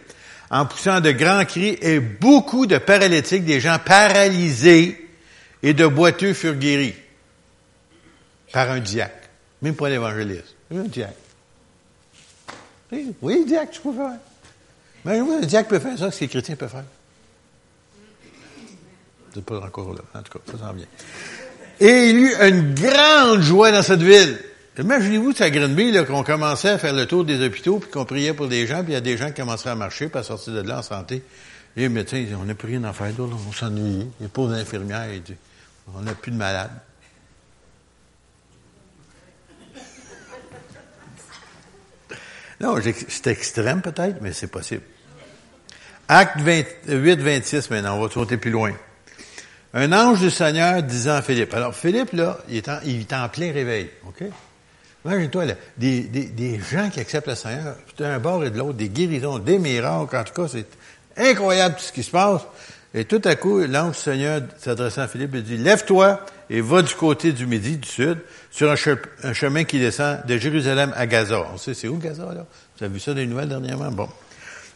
en 0.51 0.67
poussant 0.67 1.01
de 1.01 1.13
grands 1.13 1.47
cris, 1.47 1.79
et 1.81 1.99
beaucoup 1.99 2.67
de 2.67 2.77
paralytiques, 2.77 3.47
des 3.47 3.61
gens 3.61 3.79
paralysés 3.79 5.09
et 5.63 5.73
de 5.73 5.87
boiteux 5.87 6.35
furent 6.35 6.57
guéris 6.57 6.95
par 8.53 8.71
un 8.71 8.81
diacre, 8.81 9.22
même 9.63 9.75
pas 9.75 9.89
l'évangéliste, 9.89 10.55
un 10.75 10.83
diacre. 10.83 11.15
Oui, 13.23 13.45
diacre, 13.47 13.71
tu 13.71 13.81
peux 13.81 13.95
faire. 13.95 14.19
Mais 15.05 15.21
oui, 15.21 15.47
diacre 15.47 15.69
peut 15.69 15.79
faire 15.79 15.99
ça, 15.99 16.11
ce 16.11 16.19
que 16.19 16.25
les 16.25 16.29
chrétiens 16.29 16.57
peuvent 16.57 16.71
faire. 16.71 16.85
C'est 19.35 19.45
pas 19.45 19.61
encore 19.61 19.95
là, 19.95 20.03
en 20.15 20.23
tout 20.23 20.39
cas, 20.39 20.45
ça 20.53 20.59
s'en 20.59 20.73
vient. 20.75 20.87
Et 21.81 22.11
il 22.11 22.19
y 22.19 22.23
eut 22.25 22.35
une 22.43 22.75
grande 22.75 23.41
joie 23.41 23.73
dans 23.73 23.83
cette 23.83 24.03
ville. 24.03 24.39
Imaginez-vous, 24.79 25.33
à 25.39 25.51
Greenville, 25.51 26.05
qu'on 26.07 26.23
commençait 26.23 26.71
à 26.71 26.79
faire 26.79 26.93
le 26.93 27.07
tour 27.07 27.25
des 27.25 27.45
hôpitaux, 27.45 27.79
puis 27.79 27.91
qu'on 27.91 28.05
priait 28.05 28.35
pour 28.35 28.49
des 28.49 28.67
gens, 28.67 28.83
puis 28.83 28.93
il 28.93 28.95
y 28.95 28.97
a 28.97 29.01
des 29.01 29.17
gens 29.17 29.29
qui 29.29 29.41
commençaient 29.41 29.71
à 29.71 29.75
marcher, 29.75 30.09
puis 30.09 30.19
à 30.19 30.23
sortir 30.23 30.55
de 30.55 30.61
là 30.61 30.79
en 30.79 30.83
santé. 30.83 31.23
Et 31.77 31.81
les 31.81 31.89
médecins, 31.89 32.25
on 32.41 32.45
n'a 32.45 32.55
plus 32.55 32.69
rien 32.69 32.85
à 32.85 32.93
faire 32.93 33.13
d'autre, 33.13 33.37
on 33.49 33.53
s'ennuie. 33.53 34.07
Les 34.21 34.29
pauvres 34.29 34.53
infirmières, 34.53 35.13
ils 35.13 35.23
disent, 35.23 35.37
on 35.95 36.01
n'a 36.01 36.15
plus 36.15 36.33
de 36.33 36.37
malades. 36.37 36.71
Non, 42.63 42.77
c'est 43.09 43.27
extrême 43.27 43.83
peut-être, 43.83 44.19
mais 44.21 44.33
c'est 44.33 44.47
possible. 44.47 44.83
Acte 46.09 46.41
8, 46.41 46.67
26 46.87 47.71
maintenant, 47.71 47.97
on 47.97 48.07
va 48.07 48.13
sauter 48.13 48.37
plus 48.37 48.53
loin. 48.53 48.73
Un 49.75 49.93
ange 49.93 50.21
du 50.21 50.31
Seigneur 50.31 50.83
disant 50.83 51.15
à 51.15 51.23
Philippe. 51.23 51.53
Alors, 51.55 51.75
Philippe, 51.75 52.13
là, 52.13 52.39
il 52.49 52.59
est 52.59 52.69
en, 52.69 52.79
il 52.85 53.01
est 53.01 53.13
en 53.15 53.29
plein 53.29 53.53
réveil, 53.53 53.91
OK? 54.07 54.25
Imagine-toi, 55.05 55.45
là, 55.47 55.55
des, 55.77 56.03
des, 56.03 56.27
des, 56.27 56.61
gens 56.61 56.89
qui 56.91 57.01
acceptent 57.01 57.27
le 57.27 57.35
Seigneur, 57.35 57.75
d'un 57.99 58.19
bord 58.21 58.45
et 58.45 58.51
de 58.51 58.59
l'autre, 58.59 58.75
des 58.75 58.89
guérisons, 58.89 59.39
des 59.39 59.59
miracles, 59.59 60.17
en 60.17 60.23
tout 60.23 60.35
cas, 60.35 60.47
c'est 60.47 60.67
incroyable 61.17 61.75
tout 61.77 61.83
ce 61.83 61.93
qui 61.93 62.05
se 62.05 62.11
passe. 62.11 62.43
Et 62.95 63.07
tout 63.07 63.23
à 63.25 63.35
coup, 63.35 63.59
l'ange 63.61 63.97
du 63.97 64.03
Seigneur 64.03 64.43
s'adressant 64.59 65.03
à 65.03 65.09
Philippe, 65.09 65.33
il 65.35 65.43
dit, 65.43 65.57
lève-toi 65.57 66.21
et 66.51 66.61
va 66.61 66.83
du 66.83 66.95
côté 66.95 67.33
du 67.33 67.47
midi, 67.47 67.79
du 67.79 67.89
sud, 67.89 68.19
sur 68.53 68.71
un, 68.71 69.33
chemin 69.33 69.65
qui 69.65 69.81
descend 69.81 70.25
de 70.27 70.37
Jérusalem 70.37 70.93
à 70.95 71.07
Gaza. 71.07 71.43
On 71.53 71.57
sait, 71.57 71.73
c'est 71.73 71.89
où 71.89 71.97
Gaza, 71.97 72.25
là? 72.25 72.47
Vous 72.77 72.85
avez 72.85 72.93
vu 72.93 73.01
ça 73.01 73.15
les 73.15 73.27
nouvelles 73.27 73.49
dernièrement? 73.49 73.91
Bon. 73.91 74.09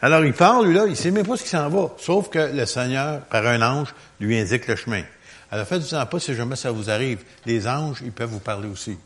Alors 0.01 0.25
il 0.25 0.33
parle, 0.33 0.67
lui, 0.67 0.75
là, 0.75 0.85
il 0.87 0.97
sait 0.97 1.11
même 1.11 1.25
pas 1.25 1.37
ce 1.37 1.43
qui 1.43 1.49
s'en 1.49 1.69
va, 1.69 1.93
sauf 1.97 2.29
que 2.29 2.39
le 2.39 2.65
Seigneur, 2.65 3.21
par 3.21 3.45
un 3.45 3.61
ange, 3.61 3.93
lui 4.19 4.37
indique 4.37 4.67
le 4.67 4.75
chemin. 4.75 5.03
Alors 5.51 5.67
faites-vous 5.67 6.05
pas 6.05 6.19
si 6.19 6.35
jamais 6.35 6.55
ça 6.55 6.71
vous 6.71 6.89
arrive. 6.89 7.19
Les 7.45 7.67
anges, 7.67 7.99
ils 8.03 8.11
peuvent 8.11 8.29
vous 8.29 8.39
parler 8.39 8.67
aussi. 8.67 8.97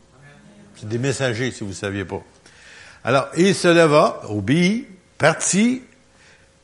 C'est 0.76 0.88
des 0.88 0.98
messagers, 0.98 1.50
si 1.50 1.60
vous 1.60 1.70
ne 1.70 1.74
saviez 1.74 2.04
pas. 2.04 2.22
Alors, 3.04 3.28
il 3.36 3.54
se 3.54 3.68
leva, 3.68 4.22
obéit, 4.28 4.88
partit, 5.18 5.82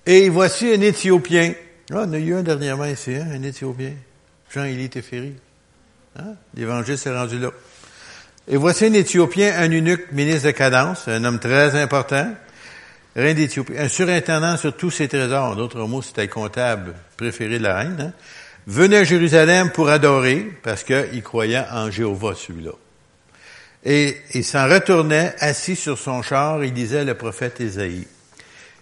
et 0.07 0.31
voici 0.31 0.73
un 0.73 0.81
Éthiopien. 0.81 1.53
Ah, 1.91 2.05
on 2.07 2.13
a 2.13 2.19
eu 2.19 2.35
un 2.35 2.43
dernièrement 2.43 2.87
ici, 2.87 3.15
hein, 3.15 3.29
un 3.33 3.43
Éthiopien. 3.43 3.93
Jean-Élie 4.51 4.89
Teferi. 4.89 5.35
Hein? 6.19 6.35
L'évangile 6.55 6.97
s'est 6.97 7.15
rendu 7.15 7.39
là. 7.39 7.51
Et 8.51 8.57
voici 8.57 8.87
un 8.87 8.95
Éthiopien, 8.95 9.53
un 9.59 9.69
eunuque, 9.69 10.11
ministre 10.11 10.47
de 10.47 10.53
cadence, 10.53 11.07
un 11.07 11.23
homme 11.25 11.39
très 11.39 11.75
important, 11.75 12.35
reine 13.15 13.37
d'Éthiopie, 13.37 13.77
un 13.77 13.89
surintendant 13.89 14.57
sur 14.57 14.75
tous 14.75 14.91
ses 14.91 15.07
trésors. 15.07 15.55
D'autres 15.55 15.85
mots, 15.87 16.01
c'était 16.01 16.23
le 16.23 16.29
comptable 16.29 16.95
préféré 17.19 17.59
de 17.59 17.65
la 17.65 17.77
reine. 17.77 17.97
Hein? 18.01 18.13
Venait 18.67 18.99
à 18.99 19.05
Jérusalem 19.05 19.71
pour 19.71 19.91
adorer, 19.91 20.51
parce 20.63 20.83
qu'il 20.83 21.23
croyait 21.23 21.63
en 21.71 21.91
Jéhovah, 21.91 22.35
celui-là. 22.35 22.73
Et 23.85 24.17
il 24.33 24.45
s'en 24.45 24.67
retournait, 24.67 25.35
assis 25.41 25.77
sur 25.77 25.99
son 25.99 26.23
char, 26.23 26.65
il 26.65 26.73
disait 26.73 27.05
le 27.05 27.15
prophète 27.15 27.61
Ésaïe. 27.61 28.07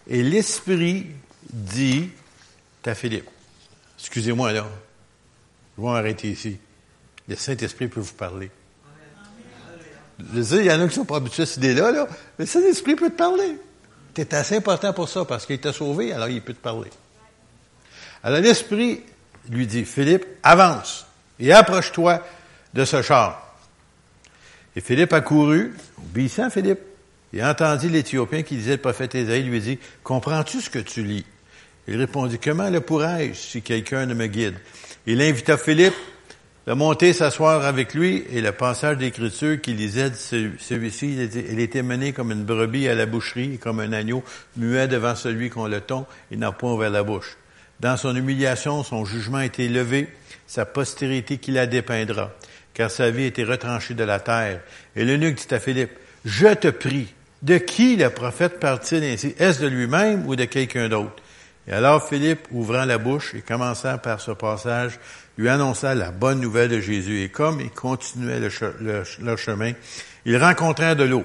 Et 0.09 0.23
l'Esprit 0.23 1.07
dit 1.53 2.11
à 2.85 2.95
Philippe, 2.95 3.29
excusez-moi 3.99 4.53
là, 4.53 4.65
je 5.77 5.83
vais 5.83 5.89
m'arrêter 5.89 6.29
ici. 6.29 6.57
Le 7.29 7.35
Saint-Esprit 7.35 7.89
peut 7.89 7.99
vous 7.99 8.15
parler. 8.15 8.49
Il 10.19 10.65
y 10.65 10.73
en 10.73 10.81
a 10.81 10.89
qui 10.89 10.95
sont 10.95 11.05
pas 11.05 11.17
habitués 11.17 11.43
à 11.43 11.47
cette 11.47 11.59
idée-là, 11.59 11.93
là, 11.93 12.09
mais 12.39 12.47
Saint-Esprit 12.47 12.97
peut 12.97 13.11
te 13.11 13.17
parler. 13.17 13.57
Tu 14.15 14.23
es 14.23 14.35
assez 14.35 14.57
important 14.57 14.93
pour 14.93 15.09
ça, 15.09 15.25
parce 15.25 15.45
qu'il 15.45 15.59
t'a 15.59 15.73
sauvé, 15.73 16.13
alors 16.13 16.29
il 16.29 16.41
peut 16.41 16.55
te 16.55 16.63
parler. 16.63 16.91
Alors 18.23 18.41
l'Esprit 18.41 19.03
lui 19.51 19.67
dit, 19.67 19.85
Philippe, 19.85 20.25
avance 20.43 21.07
et 21.39 21.53
approche-toi 21.53 22.23
de 22.73 22.85
ce 22.85 23.03
char. 23.03 23.57
Et 24.75 24.81
Philippe 24.81 25.13
a 25.13 25.21
couru, 25.21 25.75
obéissant 25.99 26.51
Philippe, 26.51 26.81
il 27.33 27.41
a 27.41 27.51
entendu 27.51 27.89
l'Éthiopien 27.89 28.43
qui 28.43 28.57
disait, 28.57 28.73
le 28.73 28.81
prophète 28.81 29.15
Ésaïe 29.15 29.43
lui 29.43 29.61
dit, 29.61 29.79
comprends-tu 30.03 30.61
ce 30.61 30.71
que 30.71 30.79
tu 30.79 31.03
lis? 31.03 31.25
Il 31.89 31.99
répondit, 31.99 32.39
comment 32.39 32.71
le 32.71 32.81
pourrais-je 32.81 33.35
si 33.35 33.63
quelqu'un 33.63 34.07
ne 34.07 34.15
me 34.15 34.27
guide? 34.27 34.57
Il 35.07 35.21
invita 35.21 35.57
Philippe 35.57 35.95
de 36.67 36.73
monter 36.73 37.13
s'asseoir 37.13 37.65
avec 37.65 37.95
lui 37.95 38.25
et 38.31 38.41
le 38.41 38.53
passage 38.53 38.99
d'écriture 38.99 39.61
qu'il 39.61 39.77
lisait, 39.77 40.13
celui-ci, 40.15 41.17
il 41.51 41.61
était 41.61 41.83
mené 41.83 42.13
comme 42.13 42.33
une 42.33 42.45
brebis 42.45 42.89
à 42.89 42.95
la 42.95 43.07
boucherie, 43.07 43.59
comme 43.59 43.81
un 43.81 43.93
agneau 43.93 44.25
muet 44.57 44.89
devant 44.89 45.15
celui 45.15 45.49
qu'on 45.51 45.69
le 45.69 45.81
tond 45.81 46.07
et 46.31 46.37
n'a 46.37 46.53
point 46.53 46.73
ouvert 46.73 46.91
la 46.91 47.05
bouche. 47.05 47.37
Dans 47.79 47.97
son 47.97 48.17
humiliation, 48.17 48.83
son 48.83 49.05
jugement 49.05 49.39
a 49.39 49.47
été 49.47 49.69
levé, 49.69 50.09
sa 50.47 50.65
postérité 50.65 51.39
qui 51.39 51.53
la 51.53 51.67
dépeindra 51.67 52.33
car 52.77 52.91
sa 52.91 53.11
vie 53.11 53.25
était 53.25 53.45
retranchée 53.45 53.95
de 53.95 54.05
la 54.05 54.21
terre. 54.21 54.61
Et 54.95 55.05
l'eunuque 55.07 55.37
dit 55.37 55.55
à 55.55 55.59
Philippe, 55.59 55.93
je 56.27 56.49
te 56.49 56.69
prie, 56.69 57.07
de 57.43 57.57
qui 57.57 57.97
le 57.97 58.11
prophète 58.11 58.61
partit 58.61 58.97
ainsi? 58.97 59.35
Est-ce 59.39 59.63
de 59.63 59.67
lui-même 59.67 60.27
ou 60.27 60.37
de 60.37 60.45
quelqu'un 60.45 60.91
d'autre? 60.91 61.23
Et 61.69 61.73
alors 61.73 62.09
Philippe, 62.09 62.47
ouvrant 62.53 62.85
la 62.85 62.99
bouche 62.99 63.35
et 63.35 63.41
commençant 63.41 63.99
par 63.99 64.21
ce 64.21 64.31
passage, 64.31 64.99
lui 65.37 65.49
annonça 65.49 65.95
la 65.95 66.11
bonne 66.11 66.41
nouvelle 66.41 66.71
de 66.71 66.81
Jésus. 66.81 67.23
Et 67.23 67.29
comme 67.29 67.61
il 67.61 67.71
continuait 67.71 68.41
leur 68.41 69.39
chemin, 69.39 69.73
ils 70.25 70.37
rencontrèrent 70.37 70.97
de 70.97 71.05
l'eau. 71.05 71.25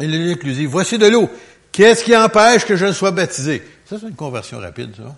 Et 0.00 0.06
l'eunuque 0.06 0.42
lui 0.44 0.54
dit, 0.54 0.66
voici 0.66 0.98
de 0.98 1.06
l'eau. 1.06 1.30
Qu'est-ce 1.72 2.04
qui 2.04 2.16
empêche 2.16 2.64
que 2.66 2.76
je 2.76 2.86
ne 2.86 2.92
sois 2.92 3.10
baptisé? 3.10 3.62
Ça, 3.86 3.96
c'est 3.98 4.08
une 4.08 4.14
conversion 4.14 4.58
rapide, 4.58 4.94
ça. 4.96 5.16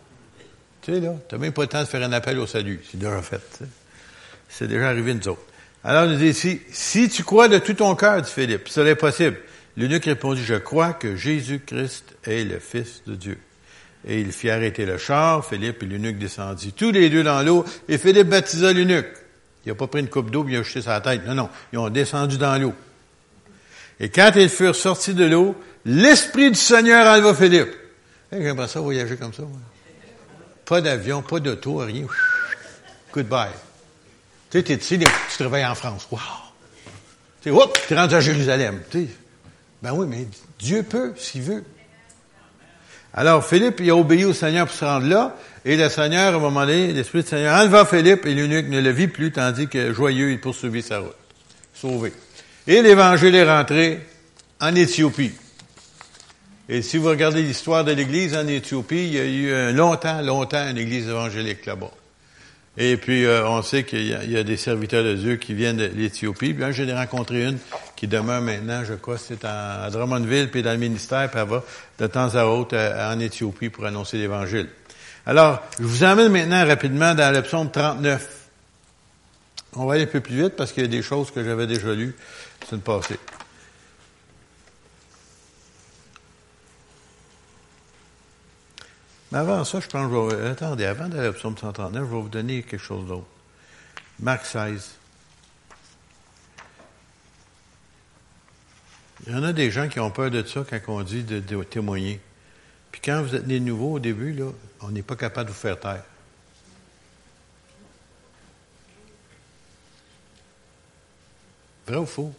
Tu 0.83 0.95
sais, 0.95 1.00
là, 1.00 1.15
t'as 1.29 1.38
même 1.38 1.53
pas 1.53 1.62
le 1.62 1.69
temps 1.69 1.81
de 1.81 1.87
faire 1.87 2.03
un 2.03 2.12
appel 2.12 2.38
au 2.38 2.47
salut. 2.47 2.81
C'est 2.91 2.99
déjà 2.99 3.21
fait, 3.23 3.61
c'est 4.49 4.69
déjà 4.69 4.88
arrivé 4.88 5.12
nous 5.12 5.29
autres. 5.29 5.43
Alors, 5.83 6.05
il 6.05 6.19
dit 6.19 6.29
ici, 6.29 6.61
si 6.71 7.09
tu 7.09 7.25
crois 7.25 7.49
de 7.49 7.59
tout 7.59 7.75
ton 7.75 7.95
cœur, 7.95 8.23
dit 8.23 8.31
Philippe, 8.31 8.69
cela 8.69 8.91
est 8.91 8.97
possible. 8.97 9.37
L'eunuque 9.76 10.05
répondit, 10.05 10.43
je 10.43 10.55
crois 10.55 10.93
que 10.93 11.17
Jésus-Christ 11.17 12.15
est 12.25 12.45
le 12.45 12.59
Fils 12.59 13.03
de 13.07 13.15
Dieu. 13.15 13.38
Et 14.06 14.20
il 14.20 14.32
fit 14.32 14.50
arrêter 14.50 14.86
le 14.86 14.98
char, 14.98 15.44
Philippe 15.44 15.82
et 15.82 15.86
l'eunuque 15.86 16.18
descendit 16.18 16.72
tous 16.72 16.92
les 16.92 17.10
deux 17.10 17.25
dans 17.25 17.42
l'eau, 17.42 17.64
et 17.88 17.98
Philippe 17.98 18.28
baptisa 18.28 18.72
l'eunuque. 18.72 19.08
Il 19.64 19.70
n'a 19.70 19.75
pas 19.75 19.88
pris 19.88 20.00
une 20.00 20.08
coupe 20.08 20.30
d'eau, 20.30 20.46
il 20.48 20.56
a 20.56 20.62
jeté 20.62 20.80
sa 20.80 21.00
tête. 21.00 21.26
Non, 21.26 21.34
non, 21.34 21.48
ils 21.72 21.78
ont 21.78 21.90
descendu 21.90 22.38
dans 22.38 22.56
l'eau. 22.60 22.72
Et 23.98 24.08
quand 24.08 24.30
ils 24.36 24.48
furent 24.48 24.76
sortis 24.76 25.14
de 25.14 25.25
l'eau, 25.25 25.56
l'Esprit 25.84 26.50
du 26.50 26.58
Seigneur 26.58 27.06
enleva 27.06 27.34
Philippe. 27.34 27.75
J'aimerais 28.30 28.68
ça 28.68 28.80
voyager 28.80 29.16
comme 29.16 29.32
ça. 29.32 29.42
Pas 30.64 30.80
d'avion, 30.80 31.22
pas 31.22 31.40
d'auto, 31.40 31.78
rien. 31.78 32.06
Goodbye. 33.12 33.50
Tu 34.50 34.58
sais, 34.58 34.64
tu 34.64 34.72
es 34.72 34.76
ici, 34.76 34.98
tu 34.98 35.36
te 35.36 35.42
réveilles 35.42 35.66
en 35.66 35.75
France. 35.75 36.06
Wow! 36.10 36.20
Tu 37.42 37.50
sais, 37.50 37.56
tu 37.88 37.94
es 37.94 37.96
rendu 37.96 38.14
à 38.14 38.20
Jérusalem. 38.20 38.82
Ben 39.82 39.92
oui, 39.92 40.06
mais 40.08 40.28
Dieu 40.58 40.82
peut, 40.84 41.12
s'il 41.16 41.42
veut. 41.42 41.64
Alors, 43.16 43.46
Philippe, 43.46 43.80
il 43.80 43.90
a 43.90 43.96
obéi 43.96 44.26
au 44.26 44.35
Seigneur 44.35 44.66
pour 44.66 44.76
se 44.76 44.85
rendre 44.85 45.06
là, 45.06 45.35
et 45.64 45.76
le 45.76 45.88
Seigneur, 45.88 46.35
à 46.35 46.37
un 46.37 46.38
moment 46.38 46.66
donné, 46.66 46.92
l'Esprit 46.92 47.23
du 47.23 47.28
Seigneur 47.28 47.58
enleva 47.58 47.87
Philippe, 47.87 48.26
et 48.26 48.35
l'eunuque 48.35 48.68
ne 48.68 48.80
le 48.80 48.90
vit 48.90 49.08
plus, 49.08 49.32
tandis 49.32 49.68
que 49.68 49.94
joyeux, 49.94 50.32
il 50.32 50.40
poursuivit 50.40 50.82
sa 50.82 50.99
route. 50.99 51.16
Sauvé. 51.75 52.12
Et 52.66 52.82
l'Évangile 52.82 53.35
est 53.35 53.50
rentré 53.50 54.00
en 54.61 54.75
Éthiopie. 54.75 55.32
Et 56.68 56.82
si 56.82 56.99
vous 56.99 57.08
regardez 57.08 57.42
l'histoire 57.42 57.85
de 57.85 57.92
l'Église 57.92 58.37
en 58.37 58.46
Éthiopie, 58.46 59.06
il 59.06 59.14
y 59.14 59.18
a 59.18 59.25
eu 59.25 59.73
longtemps, 59.73 60.20
longtemps 60.20 60.68
une 60.68 60.78
Église 60.78 61.08
évangélique 61.08 61.64
là-bas. 61.64 61.92
Et 62.78 62.97
puis, 62.99 63.25
euh, 63.25 63.49
on 63.49 63.62
sait 63.62 63.85
qu'il 63.85 64.06
y, 64.06 64.37
a 64.37 64.42
des 64.42 64.56
serviteurs 64.56 65.02
de 65.02 65.14
Dieu 65.14 65.37
qui 65.37 65.54
viennent 65.54 65.78
de 65.78 65.87
l'Éthiopie. 65.87 66.52
Bien, 66.52 66.73
j'en 66.73 66.85
ai 66.85 66.95
rencontré 66.95 67.45
une 67.45 67.59
qui 67.97 68.06
demeure 68.06 68.42
maintenant, 68.42 68.85
je 68.85 68.95
crois, 68.95 69.16
c'est 69.16 69.45
à 69.45 69.88
Drummondville, 69.90 70.50
puis 70.50 70.62
dans 70.62 70.73
le 70.73 70.78
ministère, 70.78 71.30
puis 71.30 71.40
elle 71.40 71.49
va 71.49 71.64
de 71.99 72.06
temps 72.06 72.35
à 72.35 72.45
autre 72.45 72.76
euh, 72.76 73.14
en 73.14 73.18
Éthiopie 73.18 73.71
pour 73.71 73.87
annoncer 73.87 74.18
l'Évangile. 74.18 74.68
Alors, 75.25 75.62
je 75.78 75.85
vous 75.85 76.04
emmène 76.04 76.30
maintenant 76.30 76.66
rapidement 76.66 77.14
dans 77.14 77.35
le 77.35 77.42
psaume 77.42 77.71
39. 77.71 78.28
On 79.76 79.87
va 79.87 79.95
aller 79.95 80.04
un 80.04 80.06
peu 80.06 80.21
plus 80.21 80.42
vite 80.42 80.56
parce 80.56 80.73
qu'il 80.73 80.83
y 80.83 80.87
a 80.87 80.88
des 80.88 81.02
choses 81.02 81.30
que 81.30 81.42
j'avais 81.42 81.66
déjà 81.66 81.92
lues 81.95 82.14
semaine 82.68 82.83
passée. 82.83 83.18
Mais 89.33 89.38
avant 89.38 89.64
ça, 89.64 89.80
je 89.80 89.88
pense 89.88 90.09
que 90.09 90.14
je 90.14 90.37
vais, 90.37 90.49
attendez, 90.49 90.85
avant 90.85 91.09
d'aller 91.09 91.28
au 91.28 91.33
psaume 91.33 91.56
139, 91.56 92.04
je 92.04 92.14
vais 92.14 92.23
vous 92.23 92.28
donner 92.28 92.62
quelque 92.62 92.83
chose 92.83 93.06
d'autre. 93.06 93.26
Marc 94.21 94.47
16. 94.47 94.95
Il 99.26 99.33
y 99.33 99.37
en 99.37 99.42
a 99.42 99.52
des 99.52 99.71
gens 99.71 99.88
qui 99.88 99.99
ont 99.99 100.11
peur 100.11 100.30
de 100.30 100.42
ça 100.45 100.64
quand 100.68 100.78
on 100.88 101.02
dit 101.02 101.25
de, 101.25 101.62
témoigner. 101.64 102.21
Puis 102.92 103.00
quand 103.04 103.23
vous 103.23 103.35
êtes 103.35 103.47
né 103.47 103.59
de 103.59 103.64
nouveau 103.64 103.95
au 103.95 103.99
début, 103.99 104.33
là, 104.33 104.50
on 104.80 104.90
n'est 104.90 105.02
pas 105.02 105.16
capable 105.16 105.49
de 105.49 105.52
vous 105.52 105.59
faire 105.59 105.80
taire. 105.80 106.04
Vrai 111.88 111.97
ou 111.97 112.06
faux? 112.06 112.35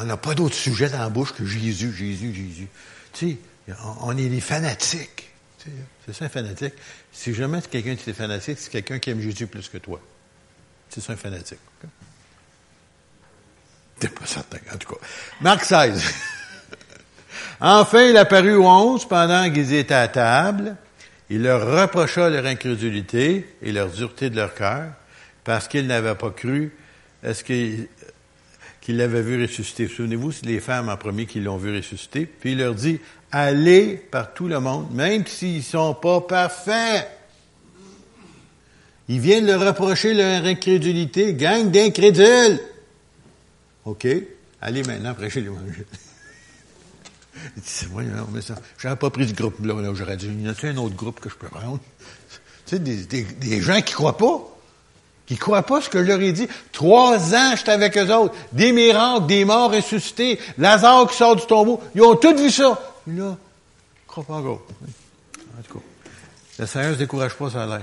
On 0.00 0.04
n'a 0.04 0.16
pas 0.16 0.34
d'autre 0.34 0.54
sujet 0.54 0.88
dans 0.88 0.98
la 0.98 1.10
bouche 1.10 1.32
que 1.32 1.44
Jésus, 1.44 1.92
Jésus, 1.92 2.32
Jésus. 2.34 2.68
Tu 3.12 3.38
sais, 3.66 3.74
on 4.00 4.16
est 4.16 4.28
des 4.28 4.40
fanatiques. 4.40 5.30
C'est 6.06 6.14
ça 6.14 6.24
un 6.24 6.28
fanatique. 6.30 6.72
Si 7.12 7.34
jamais 7.34 7.60
quelqu'un 7.70 7.94
qui 7.96 8.08
est 8.08 8.14
fanatique, 8.14 8.58
c'est 8.58 8.70
quelqu'un 8.70 8.98
qui 8.98 9.10
aime 9.10 9.20
Jésus 9.20 9.46
plus 9.46 9.68
que 9.68 9.76
toi. 9.76 10.00
C'est 10.88 11.08
un 11.10 11.16
fanatique. 11.16 11.58
T'es 13.98 14.08
pas 14.08 14.24
certain, 14.24 14.58
en 14.72 14.78
tout 14.78 14.94
cas. 14.94 15.00
Marc 15.42 15.64
16. 15.64 16.02
enfin, 17.60 18.02
il 18.04 18.16
apparut 18.16 18.54
aux 18.54 18.66
onze 18.66 19.06
pendant 19.06 19.52
qu'ils 19.52 19.74
étaient 19.74 19.92
à 19.92 20.08
table. 20.08 20.76
Il 21.28 21.42
leur 21.42 21.66
reprocha 21.66 22.30
leur 22.30 22.46
incrédulité 22.46 23.56
et 23.60 23.70
leur 23.70 23.90
dureté 23.90 24.30
de 24.30 24.36
leur 24.36 24.54
cœur, 24.54 24.92
parce 25.44 25.68
qu'ils 25.68 25.86
n'avaient 25.86 26.14
pas 26.14 26.30
cru. 26.30 26.72
Est-ce 27.22 27.44
qu'ils 27.44 27.88
qu'il 28.90 28.96
l'avait 28.96 29.22
vu 29.22 29.40
ressusciter. 29.40 29.86
Souvenez-vous, 29.86 30.32
c'est 30.32 30.46
les 30.46 30.58
femmes 30.58 30.88
en 30.88 30.96
premier 30.96 31.24
qui 31.24 31.38
l'ont 31.38 31.58
vu 31.58 31.76
ressusciter. 31.76 32.26
Puis 32.26 32.52
il 32.52 32.58
leur 32.58 32.74
dit, 32.74 32.98
allez 33.30 33.94
par 33.94 34.34
tout 34.34 34.48
le 34.48 34.58
monde, 34.58 34.92
même 34.92 35.24
s'ils 35.28 35.62
sont 35.62 35.94
pas 35.94 36.20
parfaits. 36.20 37.08
Ils 39.08 39.20
viennent 39.20 39.46
leur 39.46 39.64
reprocher 39.64 40.12
leur 40.12 40.44
incrédulité. 40.44 41.34
Gang 41.34 41.70
d'incrédules. 41.70 42.58
OK. 43.84 44.08
Allez 44.60 44.82
maintenant 44.82 45.14
prêcher 45.14 45.40
l'évangile. 45.40 45.86
Il 47.64 48.96
pas 48.96 49.10
pris 49.10 49.28
ce 49.28 49.34
groupe-là, 49.34 49.80
là, 49.80 49.94
j'aurais 49.94 50.16
dit, 50.16 50.26
il 50.26 50.42
y 50.42 50.48
a 50.48 50.54
un 50.68 50.76
autre 50.78 50.96
groupe 50.96 51.20
que 51.20 51.30
je 51.30 51.36
peux 51.36 51.46
prendre? 51.46 51.78
Tu 52.66 52.76
sais, 52.76 52.78
des, 52.80 53.04
des, 53.06 53.22
des 53.22 53.62
gens 53.62 53.80
qui 53.80 53.94
croient 53.94 54.18
pas. 54.18 54.49
Qui 55.30 55.36
croient 55.36 55.62
pas 55.62 55.80
ce 55.80 55.88
que 55.88 56.02
je 56.02 56.08
leur 56.08 56.20
ai 56.20 56.32
dit. 56.32 56.48
Trois 56.72 57.36
ans, 57.36 57.54
j'étais 57.56 57.70
avec 57.70 57.96
eux 57.96 58.12
autres. 58.12 58.34
Des 58.50 58.72
miracles, 58.72 59.26
des 59.26 59.44
morts 59.44 59.70
ressuscités, 59.70 60.40
Lazare 60.58 61.08
qui 61.08 61.16
sort 61.16 61.36
du 61.36 61.46
tombeau. 61.46 61.80
Ils 61.94 62.02
ont 62.02 62.16
tous 62.16 62.34
vu 62.34 62.50
ça. 62.50 62.76
là, 63.06 63.36
ils 63.36 64.06
croient 64.08 64.24
pas 64.24 64.34
encore. 64.34 64.66
En 65.56 65.62
tout 65.62 65.74
cas, 65.74 65.84
le 66.58 66.66
Seigneur 66.66 66.88
ne 66.88 66.94
se 66.94 66.98
décourage 66.98 67.34
pas, 67.34 67.48
ça 67.48 67.62
a. 67.62 67.78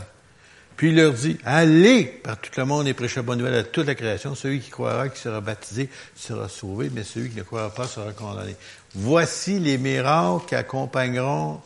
Puis 0.75 0.89
il 0.89 0.97
leur 0.97 1.13
dit, 1.13 1.37
allez 1.45 2.03
par 2.03 2.37
tout 2.37 2.51
le 2.57 2.65
monde 2.65 2.85
et 2.85 2.93
prêchez 2.93 3.21
bonne 3.21 3.39
nouvelle 3.39 3.59
à 3.59 3.63
toute 3.63 3.87
la 3.87 3.95
création. 3.95 4.35
Celui 4.35 4.59
qui 4.59 4.69
croira, 4.69 5.07
qui 5.07 5.21
sera 5.21 5.39
baptisé, 5.39 5.89
sera 6.17 6.49
sauvé, 6.49 6.91
mais 6.93 7.05
celui 7.05 7.29
qui 7.29 7.37
ne 7.37 7.43
croira 7.43 7.69
pas 7.69 7.87
sera 7.87 8.11
condamné. 8.11 8.57
Voici 8.93 9.57
les 9.57 9.77
miracles 9.77 10.45
qui 10.49 10.55
accompagneront 10.55 11.61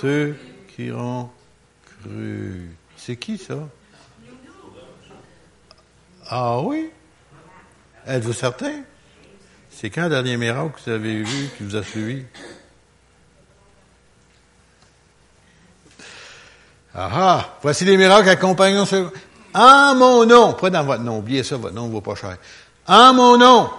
ceux 0.00 0.36
qui 0.74 0.90
ont 0.90 1.30
cru. 2.02 2.68
C'est 2.96 3.16
qui 3.16 3.38
ça? 3.38 3.68
Ah 6.28 6.60
oui? 6.60 6.90
Êtes-vous 8.06 8.32
certain? 8.32 8.82
C'est 9.70 9.90
quand 9.90 10.04
le 10.04 10.10
dernier 10.10 10.36
miracle 10.36 10.72
que 10.74 10.90
vous 10.90 10.96
avez 10.96 11.22
vu 11.22 11.48
qui 11.56 11.64
vous 11.64 11.76
a 11.76 11.82
suivi? 11.82 12.24
Ah 16.94 17.10
ah! 17.12 17.58
Voici 17.62 17.84
les 17.84 17.96
miracles 17.96 18.30
accompagnant 18.30 18.86
ce... 18.86 19.08
En 19.52 19.94
mon 19.94 20.26
nom, 20.26 20.52
pas 20.54 20.70
dans 20.70 20.84
votre 20.84 21.02
nom, 21.02 21.18
oubliez 21.18 21.42
ça, 21.42 21.56
votre 21.56 21.74
nom 21.74 21.86
ne 21.86 21.92
vaut 21.92 22.00
pas 22.00 22.14
cher. 22.14 22.36
En 22.86 23.14
mon 23.14 23.38
nom, 23.38 23.70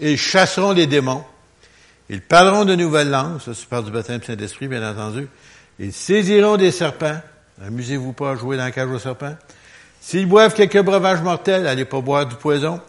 ils 0.00 0.16
chasseront 0.16 0.72
les 0.72 0.86
démons. 0.86 1.24
Ils 2.08 2.22
parleront 2.22 2.64
de 2.64 2.74
nouvelles 2.74 3.10
langues, 3.10 3.40
ça 3.40 3.52
c'est 3.54 3.66
par 3.66 3.82
du 3.82 3.90
baptême 3.90 4.22
Saint-Esprit, 4.22 4.68
bien 4.68 4.88
entendu. 4.90 5.28
Ils 5.78 5.92
saisiront 5.92 6.56
des 6.56 6.70
serpents. 6.70 7.20
Amusez-vous 7.66 8.12
pas 8.12 8.32
à 8.32 8.36
jouer 8.36 8.56
dans 8.56 8.64
la 8.64 8.70
cage 8.70 8.88
aux 8.88 8.98
serpents. 8.98 9.36
S'ils 10.00 10.26
boivent 10.26 10.54
quelques 10.54 10.80
breuvages 10.82 11.22
mortels, 11.22 11.66
allez 11.66 11.84
pas 11.84 12.00
boire 12.00 12.26
du 12.26 12.36
poison. 12.36 12.80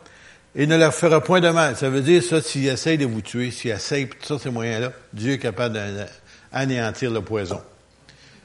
Et 0.55 0.65
ne 0.67 0.77
leur 0.77 0.93
fera 0.93 1.21
point 1.21 1.41
de 1.41 1.49
mal. 1.49 1.75
Ça 1.75 1.89
veut 1.89 2.01
dire, 2.01 2.23
ça, 2.23 2.41
s'ils 2.41 2.67
essayent 2.67 2.97
de 2.97 3.05
vous 3.05 3.21
tuer, 3.21 3.51
s'ils 3.51 3.71
essayent, 3.71 4.07
tout 4.07 4.17
ça, 4.21 4.39
ces 4.39 4.49
moyens-là, 4.49 4.91
Dieu 5.13 5.33
est 5.33 5.38
capable 5.38 5.79
d'anéantir 6.51 7.11
le 7.11 7.21
poison. 7.21 7.61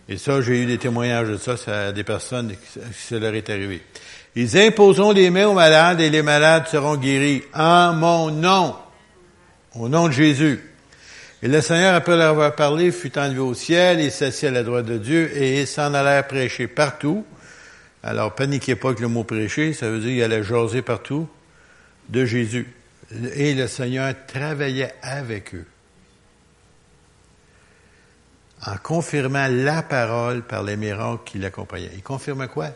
Et 0.09 0.19
ça, 0.19 0.41
j'ai 0.43 0.63
eu 0.63 0.67
des 0.67 0.79
témoignages 0.79 1.29
de 1.29 1.37
ça, 1.37 1.57
ça 1.57 1.93
des 1.93 2.05
personnes 2.05 2.51
qui, 2.51 2.81
ça 2.93 3.19
leur 3.19 3.35
est 3.35 3.49
arrivé. 3.49 3.83
Ils 4.37 4.59
imposeront 4.59 5.13
les 5.13 5.31
mains 5.31 5.47
aux 5.47 5.55
malades 5.55 6.01
et 6.01 6.11
les 6.11 6.23
malades 6.23 6.67
seront 6.67 6.97
guéris 6.97 7.43
en 7.55 7.95
mon 7.95 8.31
nom, 8.31 8.75
au 9.75 9.89
nom 9.89 10.09
de 10.09 10.13
Jésus. 10.13 10.74
Et 11.43 11.49
le 11.49 11.61
Seigneur, 11.61 11.95
après 11.95 12.17
leur 12.17 12.31
avoir 12.31 12.55
parlé, 12.55 12.91
fut 12.91 13.19
enlevé 13.19 13.41
au 13.41 13.55
ciel 13.55 14.01
et 14.01 14.11
s'assit 14.11 14.45
à 14.45 14.51
la 14.51 14.63
droite 14.63 14.87
de 14.87 14.99
Dieu 14.99 15.31
et 15.37 15.61
il 15.61 15.67
s'en 15.67 15.93
allèrent 15.93 16.27
prêcher 16.27 16.67
partout. 16.67 17.27
Alors, 18.03 18.35
paniquez 18.35 18.77
pas 18.77 18.95
que 18.95 19.03
le 19.03 19.09
mot 19.09 19.25
prêcher, 19.25 19.73
ça 19.73 19.91
veut 19.91 20.01
dire 20.01 20.11
qu'il 20.11 20.23
allait 20.23 20.43
jaser 20.43 20.83
partout 20.83 21.29
de 22.09 22.25
Jésus. 22.25 22.73
Et 23.35 23.55
le 23.55 23.67
Seigneur 23.67 24.15
travaillait 24.27 24.95
avec 25.03 25.55
eux 25.55 25.67
en 28.67 28.77
confirmant 28.79 29.47
la 29.49 29.83
parole 29.83 30.43
par 30.43 30.63
les 30.63 30.77
miracles 30.77 31.23
qui 31.25 31.39
l'accompagnaient. 31.39 31.91
Il 31.95 32.03
confirme 32.03 32.49
quoi? 32.49 32.69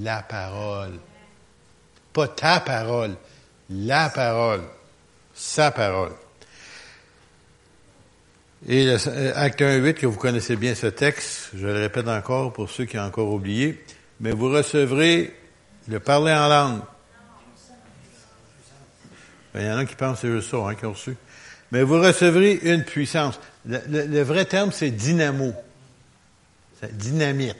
La 0.00 0.22
parole. 0.22 0.98
Pas 2.12 2.28
ta 2.28 2.60
parole, 2.60 3.14
la 3.70 4.08
parole, 4.08 4.62
sa 5.34 5.70
parole. 5.70 6.12
Et 8.68 8.84
le, 8.84 8.96
euh, 9.06 9.32
acte 9.36 9.60
1, 9.60 9.76
8, 9.76 9.94
que 9.94 10.06
vous 10.06 10.16
connaissez 10.16 10.56
bien 10.56 10.74
ce 10.74 10.86
texte, 10.86 11.50
je 11.54 11.66
le 11.66 11.74
répète 11.74 12.08
encore 12.08 12.52
pour 12.52 12.70
ceux 12.70 12.86
qui 12.86 12.98
ont 12.98 13.02
encore 13.02 13.32
oublié, 13.32 13.84
mais 14.20 14.30
vous 14.32 14.50
recevrez 14.50 15.34
le 15.88 16.00
parler 16.00 16.32
en 16.32 16.48
langue. 16.48 16.80
Ben, 19.52 19.60
il 19.60 19.66
y 19.66 19.70
en 19.70 19.78
a 19.78 19.84
qui 19.84 19.94
pensent 19.94 20.20
que 20.20 20.28
c'est 20.28 20.32
juste 20.32 20.50
ça, 20.50 20.56
hein, 20.58 20.74
qui 20.74 20.86
ont 20.86 20.92
reçu. 20.92 21.16
Mais 21.70 21.82
vous 21.82 22.00
recevrez 22.00 22.58
une 22.62 22.84
puissance. 22.84 23.38
Le, 23.66 24.22
vrai 24.22 24.44
terme, 24.44 24.72
c'est 24.72 24.90
dynamo. 24.90 25.52
Dynamite. 26.92 27.56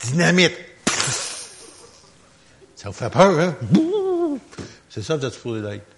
Dynamite. 0.00 0.52
Ça 2.76 2.88
vous 2.88 2.92
fait 2.92 3.10
peur, 3.10 3.38
hein? 3.38 3.56
C'est 4.90 5.02
ça 5.02 5.14
que 5.14 5.20
vous 5.20 5.26
êtes 5.26 5.32
supposé 5.34 5.62
d'être. 5.62 5.91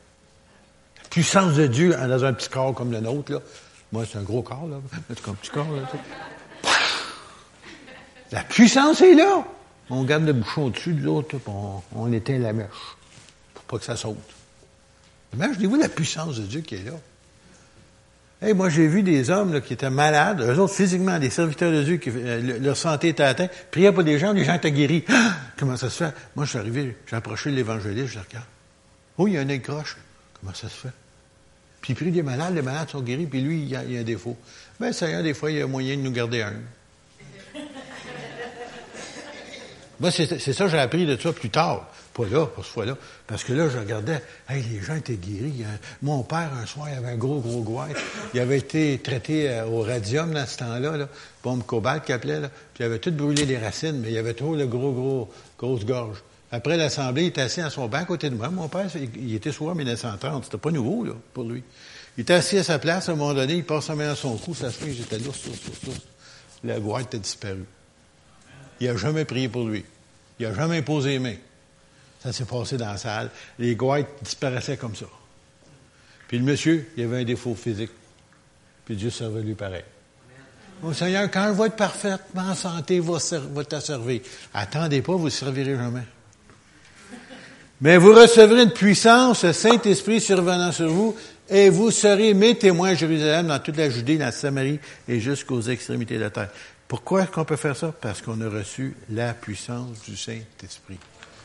Puissance 1.15 1.55
de 1.55 1.69
Dieu 1.69 1.95
dans 1.95 2.25
un 2.25 2.33
petit 2.33 2.49
corps 2.49 2.75
comme 2.75 2.91
le 2.91 2.99
nôtre, 2.99 3.31
là. 3.31 3.39
Moi, 3.93 4.05
c'est 4.05 4.19
un 4.19 4.23
gros 4.23 4.43
corps, 4.43 4.67
là. 4.67 4.79
C'est 5.09 5.29
un 5.29 5.35
petit 5.35 5.51
corps, 5.53 5.71
là. 5.71 5.89
La 8.33 8.43
puissance 8.43 9.01
est 9.01 9.15
là. 9.15 9.47
On 9.91 10.03
garde 10.03 10.25
le 10.25 10.33
bouchon 10.33 10.65
au-dessus 10.65 10.93
de 10.93 11.05
l'autre, 11.05 11.37
on, 11.47 11.83
on 11.95 12.13
éteint 12.13 12.41
la 12.41 12.53
mèche. 12.53 12.67
Pour 13.55 13.63
pas 13.63 13.79
que 13.79 13.85
ça 13.85 13.95
saute. 13.95 14.19
Imaginez-vous 15.35 15.77
la 15.77 15.89
puissance 15.89 16.35
de 16.35 16.43
Dieu 16.43 16.63
qui 16.63 16.75
est 16.75 16.85
là. 16.85 16.99
Hey, 18.43 18.53
moi, 18.53 18.69
j'ai 18.69 18.89
vu 18.89 19.05
des 19.05 19.31
hommes 19.31 19.61
qui 19.61 19.75
étaient 19.75 19.91
malades, 19.91 20.41
eux 20.41 20.59
autres 20.59 20.75
physiquement, 20.75 21.21
des 21.21 21.31
serviteurs 21.31 21.71
de 21.71 21.85
Dieu, 21.85 21.99
qui, 21.99 22.11
euh, 22.13 22.59
leur 22.59 22.77
santé 22.77 23.11
était 23.11 23.23
atteinte, 23.23 23.53
priaient 23.71 23.93
pour 23.93 24.03
des 24.03 24.19
gens, 24.19 24.33
les 24.33 24.45
gens 24.45 24.55
étaient 24.55 24.73
guéris. 24.73 25.05
Ah! 25.09 25.31
comment 25.57 25.77
ça 25.77 25.91
se 25.91 26.03
fait? 26.03 26.15
Moi, 26.35 26.45
je 26.45 26.51
suis 26.51 26.59
arrivé, 26.59 26.97
j'ai 27.07 27.15
approché 27.15 27.53
l'évangéliste, 27.53 28.15
je 28.15 28.19
regarde. 28.19 28.47
Oh, 29.17 29.29
il 29.29 29.35
y 29.35 29.39
a 29.39 29.43
un 29.43 29.45
nez 29.45 29.61
croche. 29.61 29.97
Comment 30.41 30.53
ça 30.53 30.69
se 30.69 30.75
fait? 30.75 31.04
Puis 31.85 31.93
il 31.93 31.97
prie 31.97 32.11
des 32.11 32.23
malades, 32.23 32.55
les 32.55 32.63
malades 32.63 32.89
sont 32.89 33.03
guéris, 33.03 33.27
puis 33.27 33.43
lui, 33.43 33.61
il 33.61 33.69
y 33.69 33.77
a, 33.77 33.85
il 33.85 33.95
a 33.99 34.01
un 34.01 34.05
défaut. 34.05 34.39
Ben, 34.81 34.91
ça 34.91 35.21
des 35.21 35.35
fois, 35.35 35.51
il 35.51 35.59
y 35.59 35.61
a 35.61 35.67
moyen 35.67 35.99
de 35.99 36.01
nous 36.01 36.13
garder 36.13 36.41
un. 36.41 36.55
Moi, 40.01 40.11
c'est 40.11 40.39
ça, 40.55 40.67
j'ai 40.67 40.79
appris 40.79 41.05
de 41.05 41.15
ça 41.21 41.31
plus 41.35 41.51
tard. 41.51 41.93
Pas 42.15 42.25
là, 42.25 42.47
pas 42.47 42.63
ce 42.63 42.69
fois-là. 42.69 42.97
Parce 43.27 43.45
que 43.45 43.53
là, 43.53 43.69
je 43.69 43.77
regardais, 43.77 44.23
hey, 44.49 44.65
les 44.73 44.81
gens 44.81 44.95
étaient 44.95 45.17
guéris. 45.17 45.63
Mon 46.01 46.23
père, 46.23 46.49
un 46.59 46.65
soir, 46.65 46.89
il 46.91 46.97
avait 46.97 47.13
un 47.13 47.17
gros, 47.17 47.41
gros 47.41 47.61
goût. 47.61 47.81
Il 48.33 48.41
avait 48.41 48.57
été 48.57 48.99
traité 49.05 49.51
euh, 49.51 49.67
au 49.67 49.83
radium 49.83 50.33
dans 50.33 50.47
ce 50.47 50.57
temps-là, 50.57 50.97
là, 50.97 51.09
bombe 51.43 51.67
cobalt 51.67 52.03
qu'il 52.03 52.15
appelait, 52.15 52.41
là. 52.41 52.49
Puis 52.73 52.83
il 52.83 52.87
avait 52.87 52.99
tout 52.99 53.13
brûlé 53.13 53.45
les 53.45 53.59
racines, 53.59 54.01
mais 54.01 54.11
il 54.11 54.17
avait 54.17 54.33
trop 54.33 54.57
le 54.57 54.67
gros, 54.67 54.93
gros, 54.93 55.31
grosse 55.59 55.85
gorge. 55.85 56.23
Après 56.55 56.77
l'Assemblée, 56.77 57.23
il 57.23 57.27
était 57.27 57.41
assis 57.41 57.61
à 57.63 57.69
son 57.69 57.89
banc 57.89 57.99
à 57.99 58.05
côté 58.05 58.31
de 58.31 58.37
moi. 58.37 58.49
Mon 58.49 58.69
père, 58.69 58.87
il 59.17 59.35
était 59.35 59.51
souvent 59.51 59.73
en 59.73 59.75
1930. 59.75 60.45
C'était 60.45 60.57
pas 60.57 60.71
nouveau, 60.71 61.05
là, 61.05 61.15
pour 61.33 61.43
lui. 61.43 61.65
Il 62.17 62.21
était 62.21 62.35
assis 62.35 62.59
à 62.59 62.63
sa 62.63 62.79
place, 62.79 63.09
à 63.09 63.13
un 63.13 63.17
moment 63.17 63.35
donné, 63.35 63.55
il 63.55 63.65
passe 63.65 63.87
sa 63.87 63.97
main 63.97 64.07
dans 64.07 64.15
son 64.15 64.37
cou, 64.37 64.55
ça 64.55 64.71
se 64.71 64.79
fait, 64.79 64.93
j'étais 64.93 65.19
là, 65.19 65.25
lousse, 65.25 65.47
lousse. 65.85 65.97
La 66.63 66.79
boîte 66.79 67.07
était 67.07 67.19
disparue. 67.19 67.65
Il 68.79 68.87
n'a 68.87 68.97
jamais 68.97 69.25
prié 69.25 69.49
pour 69.49 69.67
lui. 69.67 69.85
Il 70.39 70.47
n'a 70.47 70.55
jamais 70.55 70.83
posé 70.83 71.11
les 71.11 71.19
mains. 71.19 71.35
Ça 72.23 72.33
s'est 72.33 72.45
passé 72.45 72.77
dans 72.77 72.87
la 72.87 72.99
salle. 72.99 73.31
Les 73.59 73.75
goîtres 73.75 74.11
disparaissaient 74.23 74.77
comme 74.77 74.95
ça. 74.95 75.07
Puis 76.29 76.39
le 76.39 76.45
monsieur, 76.45 76.89
il 76.97 77.03
avait 77.03 77.23
un 77.23 77.25
défaut 77.25 77.57
physique. 77.57 77.91
Puis 78.85 78.95
Dieu 78.95 79.11
servait 79.11 79.43
lui 79.43 79.55
pareil. 79.55 79.83
Mon 80.83 80.93
Seigneur, 80.93 81.29
quand 81.33 81.49
je 81.49 81.61
vais 81.61 81.67
être 81.67 81.77
parfaitement 81.77 82.43
en 82.43 82.55
santé, 82.55 83.01
va, 83.01 83.19
va 83.53 83.65
te. 83.65 84.21
Attendez 84.55 85.03
pas, 85.03 85.17
vous 85.17 85.25
ne 85.25 85.31
servirez 85.31 85.75
jamais. 85.75 86.05
Mais 87.81 87.97
vous 87.97 88.15
recevrez 88.15 88.63
une 88.63 88.71
puissance, 88.71 89.45
le 89.45 89.53
Saint-Esprit 89.53 90.21
survenant 90.21 90.73
sur 90.73 90.89
vous, 90.89 91.17
et 91.49 91.69
vous 91.69 91.91
serez 91.91 92.33
mes 92.33 92.57
témoins 92.57 92.91
à 92.91 92.95
Jérusalem, 92.95 93.49
dans 93.49 93.59
toute 93.59 93.77
la 93.77 93.91
Judée, 93.91 94.17
dans 94.17 94.27
la 94.27 94.33
Samarie 94.33 94.79
et 95.09 95.21
jusqu'aux 95.21 95.61
extrémités 95.61 96.17
de 96.17 96.21
la 96.21 96.31
terre. 96.31 96.51
Pourquoi 96.89 97.23
est-ce 97.23 97.31
qu'on 97.31 97.45
peut 97.45 97.57
faire 97.57 97.77
ça? 97.77 97.93
Parce 98.01 98.23
qu'on 98.23 98.41
a 98.41 98.49
reçu 98.49 98.95
la 99.11 99.35
puissance 99.35 100.03
du 100.07 100.17
Saint-Esprit. 100.17 100.99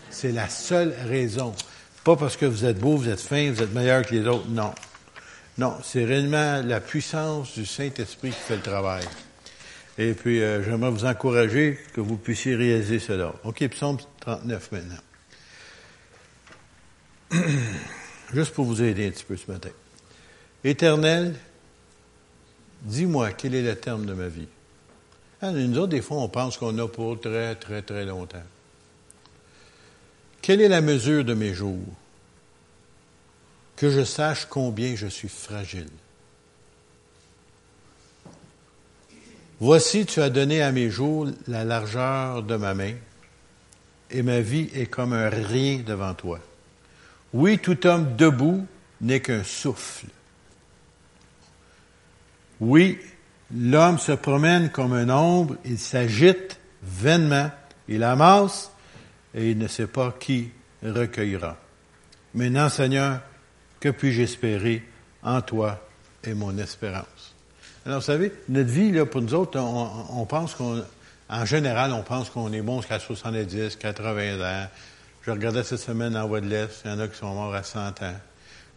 C'est 0.09 0.31
la 0.31 0.47
seule 0.49 0.93
raison. 1.07 1.53
Pas 2.03 2.15
parce 2.15 2.37
que 2.37 2.45
vous 2.45 2.65
êtes 2.65 2.79
beau, 2.79 2.95
vous 2.95 3.09
êtes 3.09 3.19
fin, 3.19 3.51
vous 3.51 3.61
êtes 3.61 3.73
meilleur 3.73 4.05
que 4.05 4.15
les 4.15 4.27
autres. 4.27 4.47
Non. 4.49 4.73
Non, 5.57 5.75
c'est 5.83 6.05
réellement 6.05 6.61
la 6.61 6.79
puissance 6.79 7.55
du 7.55 7.65
Saint-Esprit 7.65 8.29
qui 8.29 8.35
fait 8.35 8.55
le 8.55 8.61
travail. 8.61 9.03
Et 9.97 10.13
puis, 10.13 10.41
euh, 10.41 10.63
j'aimerais 10.63 10.91
vous 10.91 11.05
encourager 11.05 11.77
que 11.93 11.99
vous 11.99 12.15
puissiez 12.15 12.55
réaliser 12.55 12.99
cela. 12.99 13.33
OK, 13.43 13.67
psaume 13.67 13.97
39 14.21 14.71
maintenant. 14.71 15.08
Juste 18.33 18.53
pour 18.53 18.65
vous 18.65 18.81
aider 18.81 19.07
un 19.07 19.11
petit 19.11 19.23
peu 19.23 19.37
ce 19.37 19.51
matin. 19.51 19.69
Éternel, 20.63 21.35
dis-moi 22.81 23.31
quel 23.31 23.55
est 23.55 23.61
le 23.61 23.75
terme 23.75 24.05
de 24.05 24.13
ma 24.13 24.27
vie. 24.27 24.47
Hein, 25.41 25.51
nous 25.51 25.77
autres, 25.77 25.91
des 25.91 26.01
fois, 26.01 26.17
on 26.17 26.27
pense 26.27 26.57
qu'on 26.57 26.77
a 26.79 26.87
pour 26.87 27.19
très, 27.19 27.55
très, 27.55 27.81
très 27.81 28.05
longtemps. 28.05 28.43
Quelle 30.41 30.61
est 30.61 30.67
la 30.67 30.81
mesure 30.81 31.23
de 31.23 31.33
mes 31.33 31.53
jours? 31.53 31.85
Que 33.75 33.89
je 33.89 34.03
sache 34.03 34.45
combien 34.49 34.95
je 34.95 35.07
suis 35.07 35.29
fragile. 35.29 35.89
Voici, 39.61 40.05
tu 40.05 40.21
as 40.21 40.29
donné 40.29 40.61
à 40.61 40.71
mes 40.71 40.89
jours 40.89 41.27
la 41.47 41.63
largeur 41.63 42.43
de 42.43 42.55
ma 42.55 42.73
main, 42.73 42.95
et 44.09 44.23
ma 44.23 44.41
vie 44.41 44.69
est 44.73 44.87
comme 44.87 45.13
un 45.13 45.29
rien 45.29 45.79
devant 45.85 46.13
toi. 46.13 46.39
Oui, 47.33 47.59
tout 47.59 47.85
homme 47.85 48.15
debout 48.15 48.65
n'est 49.01 49.21
qu'un 49.21 49.43
souffle. 49.43 50.07
Oui, 52.59 52.99
l'homme 53.55 53.97
se 53.97 54.11
promène 54.11 54.69
comme 54.69 54.93
un 54.93 55.09
ombre, 55.09 55.55
il 55.63 55.77
s'agite 55.77 56.59
vainement, 56.81 57.51
il 57.87 58.03
amasse 58.03 58.71
et 59.33 59.51
il 59.51 59.57
ne 59.57 59.67
sait 59.67 59.87
pas 59.87 60.15
qui 60.19 60.49
recueillera. 60.83 61.57
Maintenant, 62.33 62.69
Seigneur, 62.69 63.21
que 63.79 63.89
puis-je 63.89 64.21
espérer 64.21 64.83
en 65.23 65.41
toi 65.41 65.79
et 66.23 66.33
mon 66.33 66.57
espérance? 66.57 67.35
Alors, 67.85 67.99
vous 67.99 68.05
savez, 68.05 68.31
notre 68.49 68.69
vie, 68.69 68.93
pour 69.09 69.21
nous 69.21 69.33
autres, 69.33 69.59
on, 69.59 70.25
pense 70.25 70.53
qu'on 70.53 70.83
En 71.29 71.45
général, 71.45 71.93
on 71.93 72.03
pense 72.03 72.29
qu'on 72.29 72.51
est 72.51 72.61
bon 72.61 72.81
jusqu'à 72.81 72.99
70, 72.99 73.77
80 73.77 74.41
ans. 74.41 74.67
Je 75.21 75.31
regardais 75.31 75.63
cette 75.63 75.79
semaine 75.79 76.15
en 76.15 76.27
voie 76.27 76.41
de 76.41 76.47
l'Est, 76.47 76.81
il 76.85 76.91
y 76.91 76.93
en 76.93 76.99
a 76.99 77.07
qui 77.07 77.17
sont 77.17 77.33
morts 77.33 77.53
à 77.53 77.63
100 77.63 78.01
ans. 78.03 78.15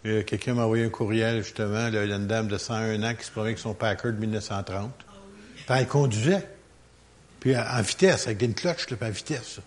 Quelqu'un 0.02 0.54
m'a 0.54 0.64
envoyé 0.64 0.84
un 0.84 0.88
courriel, 0.88 1.44
justement, 1.44 1.88
là, 1.88 2.04
il 2.04 2.10
y 2.10 2.12
a 2.12 2.16
une 2.16 2.26
dame 2.26 2.48
de 2.48 2.58
101 2.58 3.00
ans 3.04 3.14
qui 3.14 3.24
se 3.24 3.30
promenait 3.30 3.50
avec 3.50 3.58
son 3.60 3.74
Packard 3.74 4.12
de 4.12 4.18
1930. 4.18 4.90
Puis 5.54 5.64
elle 5.68 5.86
conduisait. 5.86 6.48
Puis 7.38 7.56
en 7.56 7.82
vitesse, 7.82 8.26
avec 8.26 8.42
une 8.42 8.54
cloche, 8.54 8.86
puis 8.86 8.96
en 9.00 9.10
vitesse. 9.10 9.60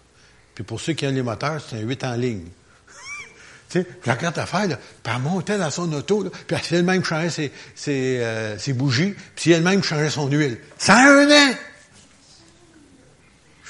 Puis 0.53 0.63
pour 0.63 0.81
ceux 0.81 0.93
qui 0.93 1.07
ont 1.07 1.11
les 1.11 1.21
moteurs, 1.21 1.61
c'est 1.61 1.77
un 1.77 1.81
8 1.81 2.03
en 2.03 2.15
ligne. 2.15 2.43
tu 3.69 3.79
sais, 3.79 3.83
puis 3.85 4.11
quand 4.19 4.45
faire, 4.45 4.67
là, 4.67 4.77
puis 5.03 5.13
elle 5.15 5.21
montait 5.21 5.57
dans 5.57 5.71
son 5.71 5.91
auto, 5.93 6.23
là, 6.23 6.29
puis 6.47 6.57
elle 6.57 6.79
elle-même 6.79 7.03
changeait 7.03 7.29
ses, 7.29 7.51
ses, 7.73 8.19
euh, 8.19 8.57
ses 8.57 8.73
bougies, 8.73 9.15
puis 9.35 9.51
elle-même 9.51 9.83
changeait 9.83 10.09
son 10.09 10.29
huile. 10.29 10.57
101 10.77 11.31
ans! 11.31 11.55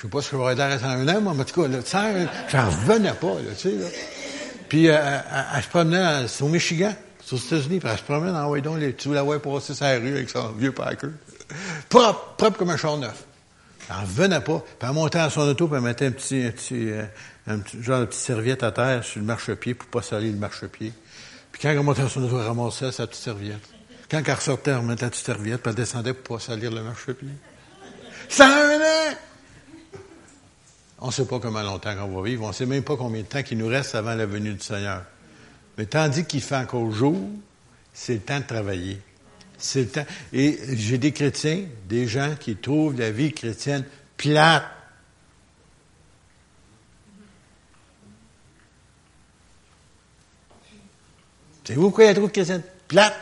Je 0.05 0.07
sais 0.07 0.11
pas 0.11 0.21
ce 0.21 0.29
que 0.29 0.37
j'aurais 0.37 0.53
l'air 0.53 0.71
à 0.71 0.77
101 0.77 1.07
ans, 1.07 1.21
moi, 1.21 1.33
mais 1.35 1.41
en 1.41 1.45
tout 1.45 1.61
cas, 1.63 1.67
là, 1.67 1.79
101 1.83 2.27
j'en 2.49 2.65
revenais 2.69 3.13
pas, 3.13 3.33
là, 3.33 3.55
tu 3.57 3.69
sais. 3.69 3.75
Puis 4.69 4.87
euh, 4.87 4.95
elle, 5.55 5.63
se 5.63 5.67
promenait 5.67 6.25
au 6.41 6.47
Michigan, 6.47 6.93
aux 7.31 7.37
États-Unis, 7.37 7.79
puis 7.79 7.89
elle 7.91 7.97
se 7.97 8.03
promenait 8.03 8.37
en 8.37 8.55
donc, 8.57 8.79
les, 8.79 8.93
tu 8.93 9.11
la 9.11 9.23
vois 9.23 9.41
passer 9.41 9.73
sur 9.73 9.83
la 9.83 9.97
rue 9.97 10.15
avec 10.15 10.29
son 10.29 10.49
vieux 10.49 10.71
Packer. 10.71 11.07
propre, 11.89 12.35
propre 12.37 12.57
comme 12.59 12.69
un 12.69 12.77
char 12.77 12.97
neuf. 12.97 13.23
Elle 13.89 13.95
ne 13.95 14.01
revenait 14.01 14.41
pas. 14.41 14.59
Puis 14.59 14.87
elle 14.87 14.91
montait 14.91 15.17
dans 15.17 15.29
son 15.31 15.41
auto, 15.41 15.67
puis 15.67 15.77
elle 15.77 15.81
mettait 15.81 16.05
un 16.05 16.09
un 16.09 16.75
euh, 16.75 17.05
un 17.47 17.59
petit 17.59 17.81
genre 17.81 18.01
de 18.01 18.05
petite 18.05 18.21
serviette 18.21 18.61
à 18.61 18.71
terre 18.71 19.03
sur 19.03 19.19
le 19.19 19.25
marchepied 19.25 19.73
pour 19.73 19.89
pas 19.89 20.03
salir 20.03 20.31
le 20.31 20.37
marchepied. 20.37 20.93
Puis 21.51 21.61
quand 21.63 21.69
elle 21.69 21.81
montait 21.81 22.03
dans 22.03 22.09
son 22.09 22.23
auto, 22.23 22.39
elle 22.39 22.45
ramassait 22.45 22.91
sa 22.91 23.07
petite 23.07 23.23
serviette. 23.23 23.67
Quand 24.11 24.21
elle 24.23 24.33
ressortait, 24.35 24.69
elle 24.69 24.77
remettait 24.77 25.05
la 25.05 25.09
petite 25.09 25.25
serviette, 25.25 25.63
puis 25.63 25.71
elle 25.71 25.75
descendait 25.75 26.13
pour 26.13 26.37
pas 26.37 26.43
salir 26.43 26.69
le 26.69 26.83
marchepied. 26.83 27.29
Ça 28.29 28.45
un 28.45 28.79
an! 28.79 29.15
On 31.05 31.09
ne 31.09 31.13
sait 31.13 31.25
pas 31.25 31.39
comment 31.39 31.61
longtemps 31.61 31.95
qu'on 31.95 32.07
va 32.07 32.27
vivre. 32.27 32.45
On 32.45 32.47
ne 32.47 32.53
sait 32.53 32.65
même 32.65 32.81
pas 32.81 32.97
combien 32.97 33.21
de 33.21 33.27
temps 33.27 33.43
qu'il 33.43 33.59
nous 33.59 33.67
reste 33.67 33.93
avant 33.93 34.15
la 34.15 34.25
venue 34.25 34.55
du 34.55 34.63
Seigneur. 34.63 35.03
Mais 35.77 35.85
tandis 35.85 36.25
qu'il 36.25 36.41
fait 36.41 36.55
encore 36.55 36.89
jour, 36.89 37.29
c'est 37.93 38.15
le 38.15 38.19
temps 38.21 38.39
de 38.39 38.45
travailler. 38.45 38.99
C'est 39.55 39.81
le 39.81 39.89
temps. 39.89 40.05
Et 40.33 40.57
j'ai 40.75 40.97
des 40.97 41.11
chrétiens, 41.11 41.65
des 41.87 42.07
gens 42.07 42.33
qui 42.39 42.55
trouvent 42.55 42.97
la 42.97 43.11
vie 43.11 43.31
chrétienne 43.33 43.85
plate. 44.17 44.65
C'est 51.65 51.75
vous 51.75 51.83
pourquoi 51.83 52.05
ils 52.05 52.15
trouvent 52.15 52.31
chrétienne 52.31 52.63
plate? 52.87 53.15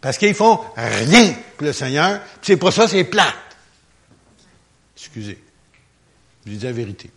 Parce 0.00 0.16
qu'ils 0.16 0.34
font 0.34 0.60
rien 0.76 1.34
pour 1.56 1.66
le 1.66 1.72
Seigneur, 1.72 2.20
c'est 2.40 2.56
pour 2.56 2.72
ça 2.72 2.86
c'est 2.86 3.02
plate. 3.02 3.34
Excusez. 4.96 5.42
Je 6.46 6.52
dis 6.52 6.64
la 6.64 6.72
vérité. 6.72 7.10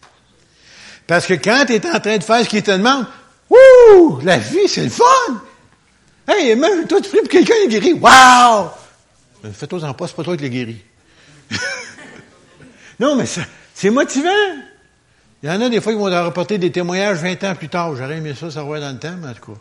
Parce 1.05 1.25
que 1.25 1.33
quand 1.33 1.65
tu 1.65 1.73
es 1.73 1.87
en 1.87 1.99
train 1.99 2.17
de 2.17 2.23
faire 2.23 2.43
ce 2.43 2.49
qu'il 2.49 2.63
te 2.63 2.71
demande, 2.71 3.05
Wouh! 3.49 4.19
La 4.23 4.37
vie, 4.37 4.67
c'est 4.67 4.83
le 4.83 4.89
fun! 4.89 5.05
Hey, 6.27 6.55
même 6.55 6.85
toi, 6.87 6.99
tu 6.99 7.09
pries 7.09 7.19
pour 7.19 7.29
quelqu'un, 7.29 7.53
est 7.63 7.69
guéri. 7.69 7.93
Wow! 7.93 8.69
Fais-toi 9.53 9.83
en 9.85 9.93
pas, 9.93 10.07
c'est 10.07 10.15
pas 10.15 10.23
toi 10.23 10.35
qui 10.35 10.43
l'as 10.43 10.49
guéri. 10.49 10.83
non, 12.99 13.15
mais 13.15 13.25
c'est 13.73 13.89
motivant. 13.89 14.29
Il 15.41 15.49
y 15.49 15.51
en 15.51 15.61
a 15.61 15.69
des 15.69 15.79
fois 15.79 15.93
qui 15.93 15.99
vont 15.99 16.05
rapporter 16.05 16.57
des 16.57 16.71
témoignages 16.71 17.19
20 17.19 17.43
ans 17.45 17.55
plus 17.55 17.69
tard. 17.69 17.95
J'aurais 17.95 18.17
aimé 18.17 18.33
ça 18.37 18.51
savoir 18.51 18.81
dans 18.81 18.91
le 18.91 18.99
temps, 18.99 19.15
mais 19.21 19.29
en 19.29 19.33
tout 19.33 19.53
cas. 19.53 19.59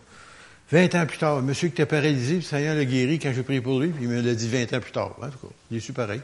20 0.72 0.94
ans 0.96 1.06
plus 1.06 1.18
tard, 1.18 1.42
monsieur 1.42 1.68
qui 1.68 1.74
était 1.74 1.86
paralysé, 1.86 2.40
ça 2.40 2.60
y 2.60 2.64
est, 2.64 2.74
l'a 2.74 2.84
guéri 2.84 3.20
quand 3.20 3.32
j'ai 3.32 3.44
prié 3.44 3.60
pour 3.60 3.78
lui, 3.78 3.90
puis 3.90 4.02
il 4.02 4.10
me 4.10 4.20
l'a 4.20 4.34
dit 4.34 4.48
20 4.48 4.76
ans 4.76 4.80
plus 4.80 4.90
tard. 4.90 5.14
En 5.22 5.28
tout 5.28 5.38
cas, 5.38 5.54
il 5.70 5.76
est 5.76 5.80
super 5.80 6.06
pareil. 6.06 6.22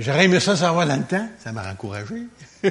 J'aurais 0.00 0.24
aimé 0.24 0.40
ça 0.40 0.56
savoir 0.56 0.86
dans 0.86 0.96
le 0.96 1.04
temps. 1.04 1.28
Ça 1.42 1.52
m'a 1.52 1.70
encouragé. 1.70 2.22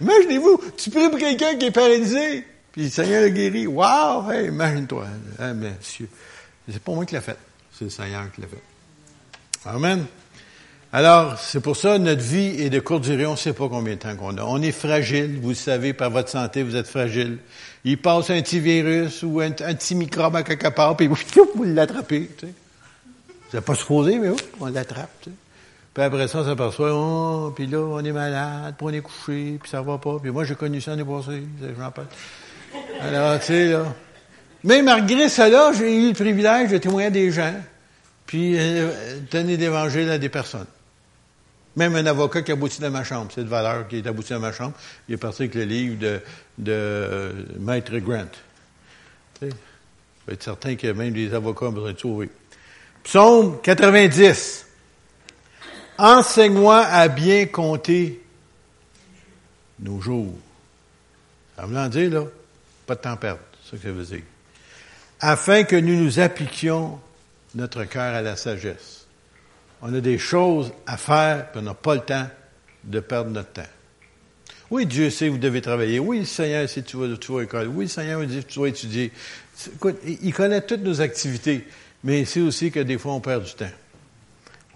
Imaginez-vous, 0.00 0.60
tu 0.76 0.90
pries 0.90 1.08
pour 1.08 1.18
quelqu'un 1.18 1.56
qui 1.56 1.66
est 1.66 1.70
paralysé, 1.70 2.44
puis 2.72 2.84
le 2.84 2.90
Seigneur 2.90 3.22
le 3.22 3.28
guéri. 3.28 3.66
Wow! 3.66 4.30
Hey, 4.30 4.48
imagine-toi. 4.48 5.06
Hein, 5.38 5.54
monsieur. 5.54 6.08
C'est 6.70 6.82
pas 6.82 6.92
moi 6.92 7.04
qui 7.04 7.14
l'a 7.14 7.20
fait. 7.20 7.36
C'est 7.72 7.84
le 7.84 7.90
Seigneur 7.90 8.30
qui 8.34 8.40
l'a 8.40 8.48
fait. 8.48 9.68
Amen. 9.68 10.04
Alors, 10.94 11.38
c'est 11.38 11.60
pour 11.60 11.76
ça, 11.76 11.98
notre 11.98 12.20
vie 12.20 12.60
est 12.60 12.68
de 12.68 12.78
courte 12.78 13.04
durée. 13.04 13.24
On 13.24 13.32
ne 13.32 13.36
sait 13.36 13.54
pas 13.54 13.68
combien 13.68 13.94
de 13.94 13.98
temps 13.98 14.14
qu'on 14.14 14.36
a. 14.36 14.44
On 14.44 14.60
est 14.60 14.72
fragile. 14.72 15.38
Vous 15.40 15.50
le 15.50 15.54
savez, 15.54 15.94
par 15.94 16.10
votre 16.10 16.28
santé, 16.28 16.62
vous 16.62 16.76
êtes 16.76 16.86
fragile. 16.86 17.38
Il 17.84 17.96
passe 17.96 18.28
un 18.28 18.42
petit 18.42 18.60
virus 18.60 19.22
ou 19.22 19.40
un, 19.40 19.50
petit 19.52 19.94
microbe 19.94 20.36
à 20.36 20.42
quelque 20.42 20.68
part, 20.68 20.96
puis 20.96 21.06
vous 21.54 21.64
l'attrapez. 21.64 22.28
Tu 22.36 22.46
sais. 22.46 22.52
Vous 23.50 23.56
n'êtes 23.56 23.64
pas 23.64 23.74
supposé, 23.74 24.18
mais 24.18 24.30
on 24.60 24.66
l'attrape. 24.66 25.28
Puis 25.94 26.02
après 26.02 26.26
ça, 26.26 26.38
on 26.38 26.44
s'aperçoit, 26.44 26.90
oh, 26.94 27.52
puis 27.54 27.66
là, 27.66 27.78
on 27.78 28.02
est 28.02 28.12
malade, 28.12 28.74
puis 28.78 28.86
on 28.86 28.90
est 28.90 29.02
couché, 29.02 29.58
puis 29.60 29.68
ça 29.68 29.82
va 29.82 29.98
pas. 29.98 30.18
Puis 30.20 30.30
moi, 30.30 30.44
j'ai 30.44 30.54
connu 30.54 30.80
ça 30.80 30.92
l'année 30.92 31.04
passée, 31.04 31.42
j'en 31.78 31.90
parle. 31.90 32.06
Alors, 33.00 33.38
tu 33.40 33.46
sais, 33.46 33.68
là. 33.68 33.94
Mais 34.64 34.80
malgré 34.80 35.28
cela, 35.28 35.72
j'ai 35.76 35.94
eu 35.94 36.08
le 36.08 36.14
privilège 36.14 36.70
de 36.70 36.78
témoigner 36.78 37.08
à 37.08 37.10
des 37.10 37.30
gens, 37.30 37.54
puis 38.24 38.54
euh, 38.56 39.18
donner 39.30 39.56
l'évangile 39.58 40.08
à 40.10 40.18
des 40.18 40.30
personnes. 40.30 40.66
Même 41.76 41.94
un 41.96 42.06
avocat 42.06 42.42
qui 42.42 42.52
a 42.52 42.54
abouti 42.54 42.80
dans 42.80 42.90
ma 42.90 43.04
chambre, 43.04 43.30
c'est 43.34 43.44
de 43.44 43.48
valeur 43.48 43.88
qui 43.88 43.98
est 43.98 44.06
abouti 44.06 44.32
dans 44.32 44.40
ma 44.40 44.52
chambre, 44.52 44.74
il 45.08 45.14
est 45.14 45.18
parti 45.18 45.42
avec 45.42 45.54
le 45.54 45.64
livre 45.64 45.98
de, 45.98 46.20
de 46.58 46.72
euh, 46.72 47.32
Maître 47.58 47.96
Grant. 47.98 48.30
Tu 49.40 49.48
sais, 49.48 49.54
être 50.30 50.42
certain 50.42 50.76
que 50.76 50.86
même 50.86 51.12
les 51.12 51.34
avocats 51.34 51.66
ont 51.66 51.72
besoin 51.72 51.92
de 51.92 51.98
sauver. 51.98 52.30
Psaume 53.02 53.60
90. 53.62 54.66
Enseigne-moi 55.98 56.78
à 56.78 57.08
bien 57.08 57.46
compter 57.46 58.22
nos 59.78 60.00
jours. 60.00 60.34
Ça 61.56 61.66
veut 61.66 61.88
dire, 61.88 62.10
là, 62.10 62.26
pas 62.86 62.94
de 62.94 63.00
temps 63.00 63.16
perdre, 63.16 63.40
c'est 63.62 63.76
ce 63.76 63.82
que 63.82 63.88
ça 63.88 63.92
veut 63.92 64.04
dire. 64.04 64.22
Afin 65.20 65.64
que 65.64 65.76
nous 65.76 66.02
nous 66.02 66.18
appliquions 66.18 66.98
notre 67.54 67.84
cœur 67.84 68.14
à 68.14 68.22
la 68.22 68.36
sagesse. 68.36 69.06
On 69.82 69.92
a 69.94 70.00
des 70.00 70.18
choses 70.18 70.72
à 70.86 70.96
faire, 70.96 71.50
puis 71.50 71.60
on 71.60 71.64
n'a 71.64 71.74
pas 71.74 71.94
le 71.94 72.00
temps 72.00 72.28
de 72.84 73.00
perdre 73.00 73.30
notre 73.30 73.52
temps. 73.52 73.62
Oui, 74.70 74.86
Dieu 74.86 75.10
sait 75.10 75.26
que 75.26 75.32
vous 75.32 75.38
devez 75.38 75.60
travailler. 75.60 75.98
Oui, 75.98 76.24
Seigneur 76.24 76.68
sait 76.68 76.82
tu 76.82 76.96
vas, 76.96 77.14
tu 77.16 77.30
vas 77.30 77.38
à 77.38 77.42
l'école. 77.42 77.68
Oui, 77.68 77.88
Seigneur 77.88 78.24
dit 78.24 78.42
tu 78.44 78.58
vas 78.58 78.68
étudier. 78.68 79.12
Écoute, 79.74 79.98
il 80.04 80.32
connaît 80.32 80.62
toutes 80.62 80.80
nos 80.80 81.00
activités, 81.00 81.66
mais 82.02 82.20
il 82.20 82.26
sait 82.26 82.40
aussi 82.40 82.70
que 82.70 82.80
des 82.80 82.96
fois, 82.96 83.12
on 83.12 83.20
perd 83.20 83.44
du 83.44 83.52
temps 83.52 83.66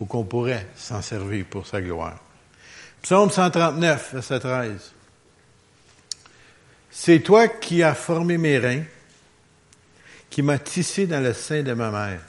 ou 0.01 0.07
qu'on 0.07 0.25
pourrait 0.25 0.67
s'en 0.77 1.03
servir 1.03 1.45
pour 1.47 1.67
sa 1.67 1.81
gloire. 1.81 2.21
Psaume 3.03 3.31
139, 3.31 4.15
verset 4.15 4.41
13. 4.41 4.93
C'est 6.91 7.21
toi 7.21 7.49
qui 7.49 7.83
as 7.83 7.95
formé 7.95 8.39
mes 8.39 8.59
reins, 8.59 8.83
qui 10.31 10.43
m'as 10.43 10.59
tissé 10.59 11.07
dans 11.07 11.23
le 11.23 11.33
sein 11.33 11.63
de 11.63 11.73
ma 11.73 11.91
mère. 11.91 12.21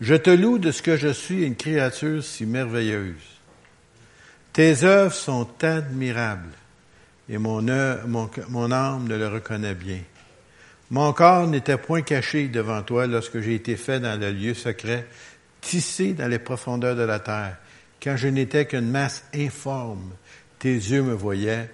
Je 0.00 0.14
te 0.14 0.30
loue 0.30 0.58
de 0.58 0.72
ce 0.72 0.82
que 0.82 0.96
je 0.96 1.08
suis 1.08 1.44
une 1.44 1.56
créature 1.56 2.22
si 2.24 2.44
merveilleuse. 2.44 3.14
Tes 4.52 4.84
œuvres 4.84 5.14
sont 5.14 5.48
admirables 5.62 6.52
et 7.28 7.38
mon, 7.38 7.62
mon, 8.06 8.28
mon 8.48 8.72
âme 8.72 9.06
ne 9.06 9.16
le 9.16 9.28
reconnaît 9.28 9.74
bien. 9.74 10.00
Mon 10.90 11.12
corps 11.12 11.46
n'était 11.46 11.78
point 11.78 12.02
caché 12.02 12.48
devant 12.48 12.82
toi 12.82 13.06
lorsque 13.06 13.40
j'ai 13.40 13.54
été 13.54 13.76
fait 13.76 14.00
dans 14.00 14.20
le 14.20 14.30
lieu 14.30 14.52
secret 14.52 15.06
tissé 15.62 16.12
dans 16.12 16.28
les 16.28 16.38
profondeurs 16.38 16.96
de 16.96 17.02
la 17.02 17.20
terre. 17.20 17.56
Quand 18.02 18.16
je 18.18 18.28
n'étais 18.28 18.66
qu'une 18.66 18.90
masse 18.90 19.24
informe, 19.34 20.12
tes 20.58 20.74
yeux 20.74 21.02
me 21.02 21.14
voyaient, 21.14 21.70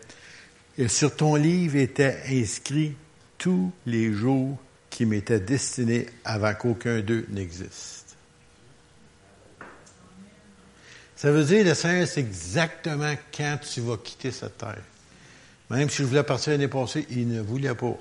et 0.76 0.86
sur 0.86 1.16
ton 1.16 1.34
livre 1.34 1.76
étaient 1.76 2.20
inscrits 2.28 2.94
tous 3.36 3.72
les 3.86 4.12
jours 4.12 4.56
qui 4.90 5.06
m'étaient 5.06 5.40
destinés 5.40 6.06
avant 6.24 6.54
qu'aucun 6.54 7.00
d'eux 7.00 7.26
n'existe. 7.30 8.16
Ça 11.16 11.32
veut 11.32 11.44
dire, 11.44 11.64
le 11.64 11.74
Seigneur 11.74 12.06
c'est 12.06 12.20
exactement 12.20 13.12
quand 13.36 13.58
tu 13.60 13.80
vas 13.80 13.96
quitter 13.96 14.30
cette 14.30 14.58
terre. 14.58 14.82
Même 15.70 15.90
si 15.90 15.98
je 15.98 16.04
voulais 16.04 16.22
partir 16.22 16.52
l'année 16.52 16.68
passée, 16.68 17.06
il 17.10 17.28
ne 17.28 17.40
voulait 17.40 17.74
pas. 17.74 17.98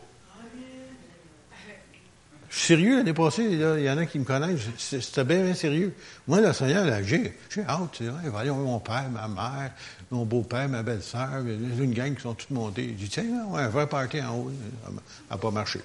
Je 2.50 2.56
suis 2.58 2.68
sérieux 2.68 2.98
l'année 2.98 3.14
passée, 3.14 3.44
il 3.44 3.84
y 3.84 3.90
en 3.90 3.98
a 3.98 4.06
qui 4.06 4.20
me 4.20 4.24
connaissent, 4.24 4.62
c'était 4.78 5.26
bien, 5.26 5.44
bien 5.44 5.54
sérieux. 5.54 5.94
Moi, 6.28 6.40
le 6.40 6.54
Seigneur, 6.54 6.86
là, 6.86 7.04
j'ai, 7.04 7.34
hâte, 7.68 7.92
tu 7.92 8.06
sais, 8.06 8.12
voyons 8.26 8.56
mon 8.56 8.80
père, 8.80 9.10
ma 9.12 9.28
mère, 9.28 9.72
mon 10.12 10.26
beau-père, 10.26 10.70
ma 10.70 10.82
belle-sœur, 10.82 11.42
une 11.46 11.94
gang 11.94 12.16
qui 12.16 12.22
sont 12.22 12.34
toutes 12.34 12.52
montées. 12.52 12.96
J'ai 12.98 13.06
dit, 13.06 13.10
tiens, 13.10 13.26
on 13.48 13.52
va 13.52 13.68
vrai 13.68 13.88
party 13.88 14.22
en 14.22 14.36
haut. 14.36 14.52
Ça 14.86 14.92
n'a 15.30 15.38
pas 15.38 15.52
marché. 15.52 15.80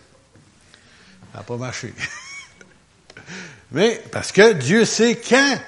Ça 1.32 1.38
n'a 1.38 1.44
pas 1.44 1.56
marché. 1.56 1.92
Mais, 3.72 4.00
parce 4.12 4.30
que 4.30 4.52
Dieu 4.52 4.84
sait 4.84 5.16
quand. 5.16 5.58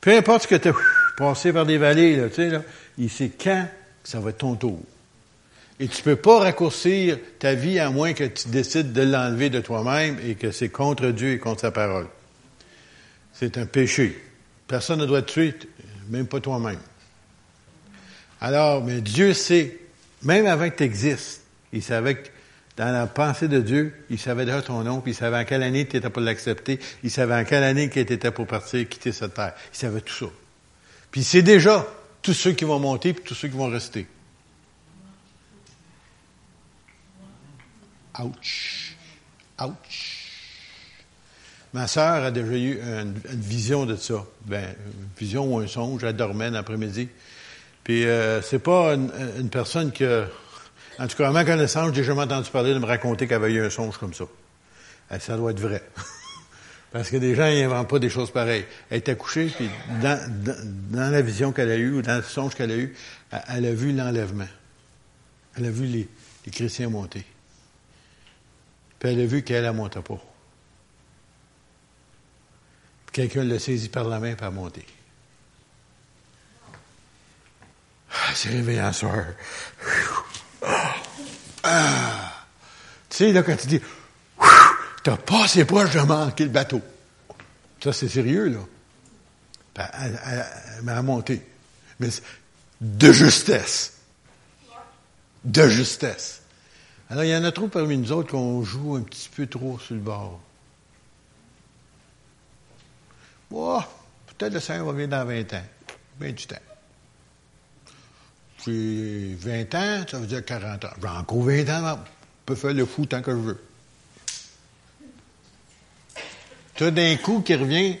Peu 0.00 0.16
importe 0.16 0.44
ce 0.44 0.48
que 0.48 0.54
tu 0.54 0.68
as 0.68 0.74
passé 1.16 1.52
par 1.52 1.66
des 1.66 1.78
vallées, 1.78 2.28
tu 2.30 2.36
sais, 2.36 2.60
il 2.96 3.10
sait 3.10 3.30
quand 3.30 3.68
ça 4.02 4.18
va 4.18 4.30
être 4.30 4.38
ton 4.38 4.54
tour. 4.54 4.80
Et 5.80 5.88
tu 5.88 5.98
ne 5.98 6.02
peux 6.02 6.16
pas 6.16 6.40
raccourcir 6.40 7.18
ta 7.38 7.54
vie 7.54 7.78
à 7.78 7.90
moins 7.90 8.12
que 8.12 8.24
tu 8.24 8.48
décides 8.48 8.92
de 8.92 9.02
l'enlever 9.02 9.50
de 9.50 9.60
toi-même 9.60 10.18
et 10.24 10.34
que 10.34 10.50
c'est 10.52 10.68
contre 10.68 11.08
Dieu 11.08 11.32
et 11.32 11.38
contre 11.38 11.62
sa 11.62 11.70
parole. 11.70 12.06
C'est 13.32 13.58
un 13.58 13.66
péché. 13.66 14.22
Personne 14.68 15.00
ne 15.00 15.06
doit 15.06 15.22
te 15.22 15.32
tuer, 15.32 15.54
même 16.08 16.26
pas 16.26 16.40
toi-même. 16.40 16.78
Alors, 18.40 18.84
mais 18.84 19.00
Dieu 19.00 19.34
sait, 19.34 19.78
même 20.22 20.46
avant 20.46 20.68
que 20.68 20.76
tu 20.76 20.84
existes, 20.84 21.42
il 21.72 21.82
savait 21.82 22.16
que 22.16 22.28
dans 22.76 22.90
la 22.90 23.06
pensée 23.06 23.48
de 23.48 23.60
Dieu, 23.60 23.92
il 24.08 24.18
savait 24.18 24.44
déjà 24.46 24.62
ton 24.62 24.82
nom, 24.82 25.00
puis 25.00 25.12
il 25.12 25.14
savait 25.14 25.36
en 25.36 25.44
quelle 25.44 25.62
année 25.62 25.86
tu 25.86 25.96
étais 25.96 26.10
pour 26.10 26.22
l'accepter, 26.22 26.78
il 27.02 27.10
savait 27.10 27.34
en 27.34 27.44
quelle 27.44 27.64
année 27.64 27.90
tu 27.90 28.00
étais 28.00 28.30
pour 28.30 28.46
partir, 28.46 28.88
quitter 28.88 29.12
cette 29.12 29.34
terre. 29.34 29.52
Il 29.72 29.76
savait 29.76 30.00
tout 30.00 30.14
ça. 30.14 30.26
Puis 31.10 31.22
c'est 31.22 31.42
déjà 31.42 31.86
tous 32.22 32.32
ceux 32.32 32.52
qui 32.52 32.64
vont 32.64 32.78
monter, 32.78 33.12
puis 33.12 33.24
tous 33.24 33.34
ceux 33.34 33.48
qui 33.48 33.56
vont 33.56 33.68
rester. 33.68 34.06
Ouch. 38.18 38.96
Ouch. 39.60 40.22
Ma 41.72 41.86
sœur 41.86 42.24
a 42.24 42.30
déjà 42.30 42.52
eu 42.52 42.80
une, 42.82 43.14
vision 43.32 43.86
de 43.86 43.96
ça. 43.96 44.24
Ben, 44.44 44.74
une 44.86 45.08
vision 45.18 45.54
ou 45.54 45.58
un 45.58 45.66
songe. 45.66 46.04
Elle 46.04 46.16
dormait 46.16 46.50
l'après-midi. 46.50 47.08
Puis 47.82 48.04
euh, 48.06 48.42
c'est 48.42 48.58
pas 48.58 48.94
une, 48.94 49.48
personne 49.50 49.90
que, 49.90 50.26
en 50.98 51.06
tout 51.06 51.16
cas, 51.16 51.28
à 51.28 51.32
ma 51.32 51.44
connaissance, 51.44 51.94
j'ai 51.94 52.04
jamais 52.04 52.22
entendu 52.22 52.50
parler 52.50 52.74
de 52.74 52.78
me 52.78 52.86
raconter 52.86 53.26
qu'elle 53.26 53.42
avait 53.42 53.52
eu 53.52 53.64
un 53.64 53.70
songe 53.70 53.96
comme 53.96 54.12
ça. 54.12 54.24
Euh, 55.12 55.18
ça 55.18 55.36
doit 55.36 55.52
être 55.52 55.60
vrai. 55.60 55.82
Parce 56.92 57.08
que 57.08 57.16
des 57.16 57.34
gens 57.34 57.44
n'inventent 57.44 57.88
pas 57.88 57.98
des 57.98 58.10
choses 58.10 58.30
pareilles. 58.30 58.66
Elle 58.90 58.98
était 58.98 59.16
couchée, 59.16 59.46
puis 59.46 59.70
dans, 60.02 61.10
la 61.10 61.22
vision 61.22 61.52
qu'elle 61.52 61.70
a 61.70 61.76
eue, 61.76 61.94
ou 61.94 62.02
dans 62.02 62.16
le 62.16 62.22
songe 62.22 62.54
qu'elle 62.54 62.70
a 62.70 62.76
eu, 62.76 62.94
elle, 63.48 63.64
a 63.64 63.72
vu 63.72 63.92
l'enlèvement. 63.92 64.48
Elle 65.56 65.64
a 65.64 65.70
vu 65.70 65.86
les 65.86 66.06
chrétiens 66.50 66.90
monter. 66.90 67.24
Puis 69.02 69.10
elle 69.10 69.20
a 69.20 69.26
vu 69.26 69.42
qu'elle 69.42 69.64
ne 69.64 69.70
montait 69.72 70.00
pas. 70.00 70.22
Quelqu'un 73.10 73.42
l'a 73.42 73.58
saisi 73.58 73.88
par 73.88 74.04
la 74.04 74.20
main, 74.20 74.36
pour 74.36 74.52
monter. 74.52 74.86
Ah, 78.12 78.32
c'est 78.32 78.50
réveillant, 78.50 78.92
soeur. 78.92 79.26
Ah. 81.64 82.44
Tu 83.10 83.16
sais, 83.16 83.32
là, 83.32 83.42
quand 83.42 83.56
tu 83.56 83.66
dis, 83.66 83.80
t'as 85.02 85.16
pas 85.16 85.46
assez 85.46 85.64
proche 85.64 85.94
de 85.94 86.00
manquer 86.02 86.44
le 86.44 86.50
bateau. 86.50 86.80
Ça, 87.82 87.92
c'est 87.92 88.08
sérieux, 88.08 88.50
là. 88.50 88.60
Ben, 89.74 89.88
elle, 89.98 90.82
m'a 90.84 91.02
monté. 91.02 91.44
Mais 91.98 92.10
de 92.80 93.10
justesse. 93.10 93.94
De 95.42 95.66
justesse. 95.66 96.41
Alors, 97.12 97.24
il 97.24 97.28
y 97.28 97.36
en 97.36 97.44
a 97.44 97.52
trop 97.52 97.68
parmi 97.68 97.98
nous 97.98 98.10
autres 98.10 98.30
qu'on 98.30 98.62
joue 98.62 98.96
un 98.96 99.02
petit 99.02 99.28
peu 99.28 99.46
trop 99.46 99.78
sur 99.78 99.94
le 99.94 100.00
bord. 100.00 100.40
peut-être 103.50 104.54
le 104.54 104.60
Seigneur 104.60 104.86
va 104.86 104.92
venir 104.92 105.08
dans 105.08 105.26
20 105.26 105.52
ans. 105.52 105.64
20 106.20 106.32
du 106.32 106.46
temps. 106.46 106.56
Puis 108.62 109.34
20 109.34 109.74
ans, 109.74 110.04
ça 110.10 110.18
veut 110.20 110.26
dire 110.26 110.42
40 110.42 110.86
ans. 110.86 110.90
J'ai 111.02 111.08
encore 111.08 111.42
20 111.42 111.68
ans, 111.68 111.98
je 111.98 112.10
peux 112.46 112.54
faire 112.54 112.72
le 112.72 112.86
fou 112.86 113.04
tant 113.04 113.20
que 113.20 113.30
je 113.30 113.36
veux. 113.36 113.62
Toi, 116.76 116.90
d'un 116.92 117.14
coup 117.16 117.42
qui 117.42 117.54
revient 117.54 117.98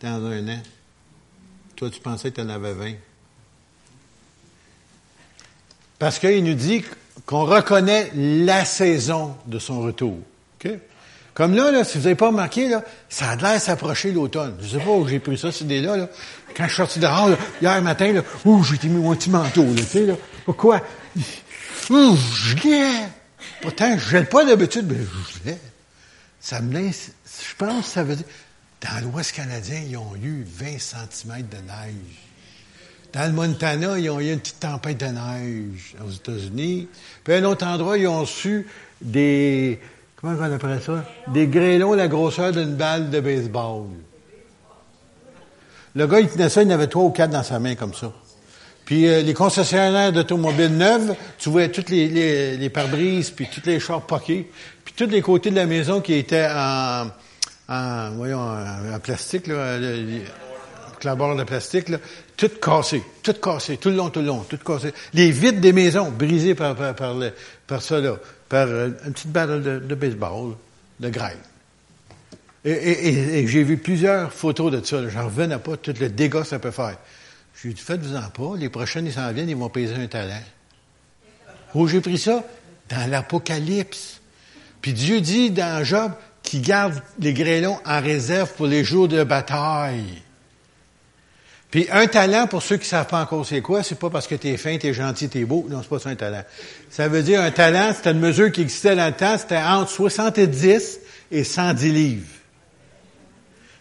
dans 0.00 0.26
un 0.26 0.48
an. 0.48 0.62
Toi, 1.76 1.90
tu 1.90 2.00
pensais 2.00 2.32
que 2.32 2.40
tu 2.40 2.42
en 2.42 2.48
avais 2.48 2.74
20. 2.74 2.94
Parce 6.00 6.18
qu'il 6.18 6.42
nous 6.42 6.54
dit 6.54 6.82
qu'on 7.26 7.44
reconnaît 7.44 8.10
la 8.14 8.64
saison 8.64 9.36
de 9.46 9.58
son 9.58 9.80
retour. 9.80 10.18
OK? 10.64 10.70
Comme 11.34 11.54
là, 11.54 11.70
là 11.70 11.84
si 11.84 11.98
vous 11.98 12.04
n'avez 12.04 12.14
pas 12.14 12.28
remarqué, 12.28 12.68
là, 12.68 12.84
ça 13.08 13.30
a 13.30 13.36
l'air 13.36 13.60
s'approcher 13.60 14.12
l'automne. 14.12 14.54
Je 14.60 14.64
ne 14.74 14.80
sais 14.80 14.84
pas 14.84 14.90
où 14.90 15.08
j'ai 15.08 15.18
pris 15.18 15.38
ça, 15.38 15.50
cette 15.50 15.62
idée-là. 15.62 15.96
Là. 15.96 16.08
Quand 16.54 16.64
je 16.64 16.68
suis 16.68 16.76
sorti 16.76 16.98
dehors, 16.98 17.28
là, 17.28 17.36
hier 17.60 17.82
matin, 17.82 18.12
là, 18.12 18.22
ouh, 18.44 18.62
j'ai 18.62 18.88
mis 18.88 19.00
mon 19.00 19.14
petit 19.14 19.30
manteau. 19.30 19.64
Là, 19.64 19.76
tu 19.76 19.84
sais, 19.84 20.06
là. 20.06 20.14
Pourquoi? 20.44 20.82
Ouh, 21.90 22.16
je 22.16 22.56
l'ai. 22.56 23.06
Pourtant, 23.62 23.96
je 23.98 24.18
ne 24.18 24.22
pas 24.24 24.44
d'habitude, 24.44 24.86
mais 24.90 24.98
je 24.98 25.50
l'ai. 25.50 25.58
Ça 26.40 26.60
me 26.60 26.74
laisse, 26.74 27.12
je 27.24 27.54
pense 27.56 27.86
que 27.86 27.92
ça 27.92 28.02
veut 28.02 28.16
dire, 28.16 28.26
dans 28.82 29.04
l'Ouest 29.04 29.32
canadien, 29.32 29.80
ils 29.88 29.96
ont 29.96 30.16
eu 30.22 30.44
20 30.44 30.78
cm 30.78 31.46
de 31.48 31.56
neige. 31.56 32.31
Dans 33.12 33.26
le 33.26 33.32
Montana, 33.32 33.98
ils 33.98 34.08
ont 34.08 34.20
eu 34.20 34.32
une 34.32 34.40
petite 34.40 34.60
tempête 34.60 34.98
de 34.98 35.06
neige 35.06 35.94
aux 36.04 36.10
États-Unis. 36.10 36.88
Puis 37.22 37.34
à 37.34 37.36
un 37.38 37.44
autre 37.44 37.66
endroit, 37.66 37.98
ils 37.98 38.08
ont 38.08 38.24
su 38.24 38.66
des, 39.02 39.78
comment 40.16 40.34
on 40.38 40.52
appelle 40.52 40.80
ça? 40.80 41.04
Des 41.28 41.46
grêlons 41.46 41.92
la 41.92 42.08
grosseur 42.08 42.52
d'une 42.52 42.74
balle 42.74 43.10
de 43.10 43.20
baseball. 43.20 43.84
Le 45.94 46.06
gars, 46.06 46.20
il 46.20 46.28
tenait 46.28 46.48
ça, 46.48 46.62
il 46.62 46.68
en 46.68 46.70
avait 46.70 46.86
trois 46.86 47.04
ou 47.04 47.10
quatre 47.10 47.30
dans 47.30 47.42
sa 47.42 47.58
main 47.58 47.74
comme 47.74 47.92
ça. 47.92 48.10
Puis 48.86 49.06
euh, 49.06 49.20
les 49.20 49.34
concessionnaires 49.34 50.12
d'automobiles 50.12 50.74
neuves, 50.74 51.14
tu 51.38 51.50
voyais 51.50 51.70
toutes 51.70 51.90
les, 51.90 52.08
les, 52.08 52.56
les 52.56 52.70
pare-brises, 52.70 53.30
puis 53.30 53.46
toutes 53.52 53.66
les 53.66 53.78
chars 53.78 54.02
poqués, 54.02 54.50
puis 54.84 54.94
tous 54.96 55.10
les 55.10 55.20
côtés 55.20 55.50
de 55.50 55.56
la 55.56 55.66
maison 55.66 56.00
qui 56.00 56.14
étaient 56.14 56.48
en, 56.50 57.08
en 57.68 58.10
voyons, 58.12 58.40
en, 58.40 58.98
plastique, 59.00 59.46
là, 59.46 59.78
barre 61.04 61.36
de 61.36 61.44
plastique, 61.44 61.88
là, 61.88 61.98
tout 62.36 62.50
cassé, 62.60 63.02
tout 63.22 63.34
cassé, 63.34 63.76
tout 63.76 63.90
le 63.90 63.96
long, 63.96 64.10
tout 64.10 64.20
le 64.20 64.26
long, 64.26 64.44
tout 64.48 64.58
cassé. 64.58 64.92
Les 65.14 65.30
vitres 65.30 65.60
des 65.60 65.72
maisons 65.72 66.10
brisées 66.10 66.54
par, 66.54 66.74
par, 66.74 66.94
par, 67.66 67.82
ça, 67.82 68.00
là 68.00 68.16
par 68.52 68.68
euh, 68.68 68.90
une 69.06 69.14
petite 69.14 69.32
balle 69.32 69.62
de, 69.62 69.94
baseball, 69.94 70.56
de 71.00 71.08
grêle. 71.08 71.38
Et, 72.66 73.46
j'ai 73.48 73.62
vu 73.62 73.78
plusieurs 73.78 74.30
photos 74.30 74.70
de 74.70 74.84
ça. 74.84 75.08
J'en 75.08 75.24
revenais 75.24 75.56
pas, 75.56 75.78
tout 75.78 75.94
le 75.98 76.10
dégât 76.10 76.42
que 76.42 76.46
ça 76.46 76.58
peut 76.58 76.70
faire. 76.70 76.98
J'ai 77.60 77.72
dit, 77.72 77.80
faites-vous-en 77.80 78.28
pas, 78.28 78.58
les 78.58 78.68
prochaines, 78.68 79.06
ils 79.06 79.12
s'en 79.14 79.32
viennent, 79.32 79.48
ils 79.48 79.56
vont 79.56 79.70
payer 79.70 79.94
un 79.94 80.06
talent. 80.06 80.42
Où 81.74 81.88
j'ai 81.88 82.02
pris 82.02 82.18
ça? 82.18 82.44
Dans 82.90 83.10
l'Apocalypse. 83.10 84.20
Puis 84.82 84.92
Dieu 84.92 85.22
dit 85.22 85.50
dans 85.50 85.82
Job 85.82 86.12
qu'il 86.42 86.60
garde 86.60 87.00
les 87.20 87.32
grêlons 87.32 87.78
en 87.86 88.02
réserve 88.02 88.52
pour 88.52 88.66
les 88.66 88.84
jours 88.84 89.08
de 89.08 89.24
bataille. 89.24 90.22
Puis 91.72 91.88
un 91.90 92.06
talent, 92.06 92.46
pour 92.46 92.62
ceux 92.62 92.76
qui 92.76 92.82
ne 92.82 92.88
savent 92.88 93.06
pas 93.06 93.22
encore 93.22 93.46
c'est 93.46 93.62
quoi, 93.62 93.82
c'est 93.82 93.98
pas 93.98 94.10
parce 94.10 94.26
que 94.26 94.34
tu 94.34 94.48
es 94.48 94.58
fin, 94.58 94.76
tu 94.76 94.92
gentil, 94.92 95.30
tu 95.30 95.46
beau. 95.46 95.66
Non, 95.70 95.80
c'est 95.80 95.88
pas 95.88 95.98
ça 95.98 96.10
un 96.10 96.14
talent. 96.14 96.42
Ça 96.90 97.08
veut 97.08 97.22
dire 97.22 97.40
un 97.40 97.50
talent, 97.50 97.94
c'était 97.96 98.10
une 98.10 98.20
mesure 98.20 98.52
qui 98.52 98.60
existait 98.60 98.94
dans 98.94 99.06
le 99.06 99.14
temps, 99.14 99.38
c'était 99.38 99.56
entre 99.56 99.90
70 99.90 101.00
et 101.32 101.44
110 101.44 101.92
livres. 101.92 102.26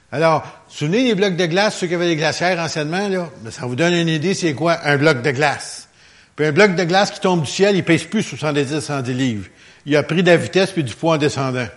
Alors, 0.10 0.48
souvenez 0.70 1.04
les 1.04 1.16
blocs 1.16 1.36
de 1.36 1.46
glace, 1.46 1.78
ceux 1.80 1.88
qui 1.88 1.96
avaient 1.96 2.08
des 2.08 2.16
glacières 2.16 2.58
anciennement, 2.60 3.10
là, 3.10 3.30
ben, 3.42 3.52
ça 3.52 3.66
vous 3.66 3.76
donne 3.76 3.94
une 3.94 4.08
idée 4.08 4.36
c'est 4.36 4.54
quoi 4.54 4.80
un 4.86 4.96
bloc 4.96 5.22
de 5.22 5.32
glace. 5.32 5.90
Puis 6.38 6.46
un 6.46 6.54
bloc 6.54 6.76
de 6.76 6.86
glace 6.86 7.12
qui 7.12 7.20
tombe 7.20 7.42
du 7.42 7.52
ciel, 7.52 7.76
il 7.76 7.84
pèse 7.84 8.06
plus 8.06 8.24
70 8.24 8.80
110 8.80 9.14
livres. 9.14 9.48
Il 9.86 9.98
a 9.98 10.04
pris 10.04 10.24
de 10.24 10.32
la 10.32 10.38
vitesse 10.38 10.72
puis 10.72 10.86
du 10.86 10.96
poids 10.96 11.16
en 11.16 11.18
descendant. 11.18 11.68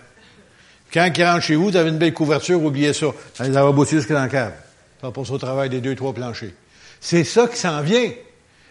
Quand 0.93 1.11
il 1.13 1.25
rentre 1.25 1.41
chez 1.41 1.55
vous, 1.55 1.71
vous 1.71 1.75
avez 1.75 1.89
une 1.89 1.97
belle 1.97 2.13
couverture, 2.13 2.63
oubliez 2.63 2.93
ça. 2.93 3.07
Ça 3.33 3.49
va 3.49 3.71
bosser 3.73 3.97
jusque 3.97 4.13
dans 4.13 4.23
le. 4.23 4.64
Ça 5.05 5.11
va 5.11 5.35
au 5.35 5.37
travail 5.37 5.69
des 5.69 5.81
deux, 5.81 5.95
trois 5.95 6.13
planchers. 6.13 6.53
C'est 6.99 7.23
ça 7.23 7.47
qui 7.47 7.57
s'en 7.57 7.81
vient. 7.81 8.09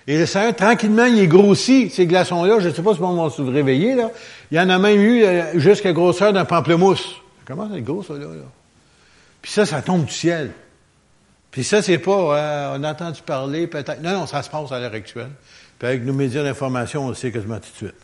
Et 0.07 0.18
le 0.18 0.27
Seigneur, 0.27 0.55
tranquillement, 0.57 1.05
il 1.05 1.20
est 1.20 1.29
grossi, 1.29 1.90
ces 1.90 2.07
glaçons-là. 2.07 2.59
Je 2.59 2.68
ne 2.68 2.75
sais 2.75 2.83
pas 2.83 2.92
si 2.94 3.01
on 3.01 3.23
va 3.23 3.31
se 3.31 3.40
réveiller, 3.40 3.94
là. 3.94 4.11
Il 4.51 4.57
y 4.57 4.61
en 4.61 4.68
a 4.68 4.79
même 4.79 5.01
eu 5.01 5.23
euh, 5.23 5.59
jusqu'à 5.61 5.92
grosseur 5.92 6.33
d'un 6.33 6.44
pamplemousse. 6.44 7.20
Comment 7.47 7.70
ça 7.70 7.81
gros, 7.81 8.03
ça, 8.03 8.14
là, 8.14 8.27
Puis 9.40 9.53
ça, 9.53 9.64
ça 9.64 9.81
tombe 9.81 10.07
du 10.07 10.12
ciel. 10.12 10.51
Puis 11.53 11.62
ça, 11.62 11.83
c'est 11.83 11.99
pas, 11.99 12.11
euh, 12.11 12.77
on 12.77 12.83
a 12.83 12.90
entendu 12.90 13.23
parler, 13.23 13.68
peut-être. 13.68 14.03
Non, 14.03 14.12
non, 14.12 14.27
ça 14.27 14.42
se 14.42 14.51
passe 14.51 14.73
à 14.73 14.81
l'heure 14.81 14.92
actuelle. 14.92 15.31
Puis 15.79 15.87
avec 15.87 16.05
nos 16.05 16.14
médias 16.14 16.42
d'information, 16.42 17.07
on 17.07 17.09
le 17.11 17.14
sait 17.14 17.31
quasiment 17.31 17.59
tout 17.59 17.70
de 17.70 17.77
suite. 17.77 18.01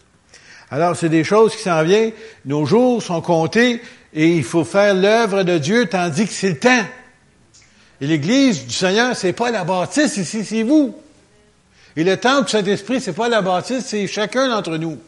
Alors, 0.70 0.94
c'est 0.94 1.08
des 1.08 1.24
choses 1.24 1.56
qui 1.56 1.62
s'en 1.62 1.82
viennent. 1.82 2.12
Nos 2.44 2.64
jours 2.64 3.02
sont 3.02 3.20
comptés 3.20 3.82
et 4.14 4.36
il 4.36 4.44
faut 4.44 4.64
faire 4.64 4.94
l'œuvre 4.94 5.42
de 5.42 5.58
Dieu 5.58 5.86
tandis 5.86 6.26
que 6.26 6.32
c'est 6.32 6.50
le 6.50 6.58
temps. 6.60 6.84
Et 8.00 8.06
l'Église 8.06 8.66
du 8.66 8.74
Seigneur, 8.74 9.14
c'est 9.14 9.32
pas 9.32 9.50
la 9.50 9.64
bâtisse 9.64 10.16
ici, 10.16 10.44
c'est 10.44 10.62
vous. 10.62 10.96
Et 11.96 12.04
le 12.04 12.16
temple 12.16 12.46
du 12.46 12.52
Saint-Esprit, 12.52 13.00
c'est 13.00 13.12
pas 13.12 13.28
la 13.28 13.42
bâtisse, 13.42 13.84
c'est 13.86 14.06
chacun 14.06 14.48
d'entre 14.48 14.76
nous. 14.76 14.98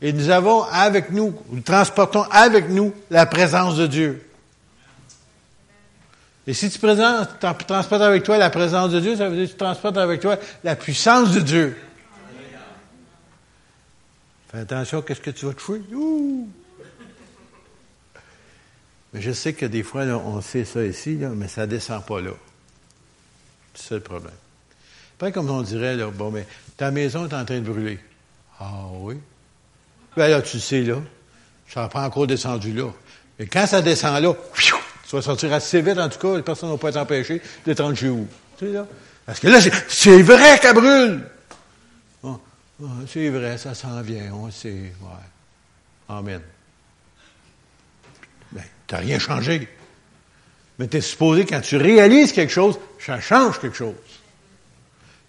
Et 0.00 0.12
nous 0.12 0.30
avons 0.30 0.62
avec 0.62 1.10
nous, 1.10 1.34
nous 1.50 1.60
transportons 1.60 2.22
avec 2.30 2.70
nous 2.70 2.94
la 3.10 3.26
présence 3.26 3.76
de 3.76 3.86
Dieu. 3.86 4.26
Et 6.46 6.54
si 6.54 6.70
tu 6.70 6.78
transportes 6.78 8.02
avec 8.02 8.22
toi 8.22 8.38
la 8.38 8.50
présence 8.50 8.90
de 8.90 9.00
Dieu, 9.00 9.16
ça 9.16 9.28
veut 9.28 9.36
dire 9.36 9.46
que 9.46 9.52
tu 9.52 9.58
transportes 9.58 9.98
avec 9.98 10.20
toi 10.20 10.38
la 10.64 10.74
puissance 10.74 11.32
de 11.32 11.40
Dieu. 11.40 11.76
Fais 14.50 14.58
attention, 14.58 15.02
qu'est-ce 15.02 15.20
que 15.20 15.30
tu 15.30 15.46
vas 15.46 15.52
te 15.52 15.60
fouiller? 15.60 15.84
Mais 19.12 19.20
je 19.20 19.32
sais 19.32 19.52
que 19.52 19.66
des 19.66 19.82
fois, 19.82 20.02
on 20.04 20.40
sait 20.40 20.64
ça 20.64 20.84
ici, 20.84 21.18
mais 21.34 21.48
ça 21.48 21.62
ne 21.62 21.66
descend 21.66 22.04
pas 22.04 22.20
là. 22.20 22.32
C'est 23.74 23.94
le 23.94 24.00
problème. 24.00 24.32
Pas 25.18 25.30
comme 25.32 25.50
on 25.50 25.62
dirait, 25.62 25.96
là, 25.96 26.10
bon, 26.10 26.30
mais 26.30 26.46
ta 26.76 26.90
maison 26.90 27.28
est 27.28 27.34
en 27.34 27.44
train 27.44 27.58
de 27.58 27.68
brûler. 27.68 27.98
Ah 28.58 28.86
oui? 28.92 29.16
Ben 30.16 30.28
là, 30.28 30.42
tu 30.42 30.60
sais, 30.60 30.82
là, 30.82 30.96
ça 31.68 31.82
n'a 31.82 31.88
pas 31.88 32.02
encore 32.02 32.26
descendu 32.26 32.72
là. 32.72 32.90
Mais 33.38 33.46
quand 33.46 33.66
ça 33.66 33.82
descend 33.82 34.22
là, 34.22 34.34
tu 34.54 35.16
vas 35.16 35.22
sortir 35.22 35.52
assez 35.52 35.82
vite, 35.82 35.98
en 35.98 36.08
tout 36.08 36.18
cas, 36.18 36.36
les 36.36 36.42
personnes 36.42 36.68
ne 36.68 36.74
vont 36.74 36.78
pas 36.78 36.92
t'empêcher 36.92 37.40
d'être 37.64 37.80
en 37.80 37.92
vous. 37.92 38.28
Tu 38.58 38.66
sais, 38.66 38.72
là? 38.72 38.86
Parce 39.26 39.40
que 39.40 39.48
là, 39.48 39.60
c'est 39.88 40.22
vrai 40.22 40.58
qu'elle 40.58 40.74
brûle! 40.74 41.22
c'est 43.06 43.28
vrai, 43.28 43.58
ça 43.58 43.74
s'en 43.74 44.00
vient, 44.00 44.32
on 44.32 44.50
sait. 44.50 44.92
Amen. 46.08 46.40
Tu 48.90 48.96
n'as 48.96 49.02
rien 49.02 49.20
changé. 49.20 49.68
Mais 50.80 50.88
tu 50.88 50.96
es 50.96 51.00
supposé, 51.00 51.46
quand 51.46 51.60
tu 51.60 51.76
réalises 51.76 52.32
quelque 52.32 52.52
chose, 52.52 52.76
ça 52.98 53.20
change 53.20 53.60
quelque 53.60 53.76
chose. 53.76 53.94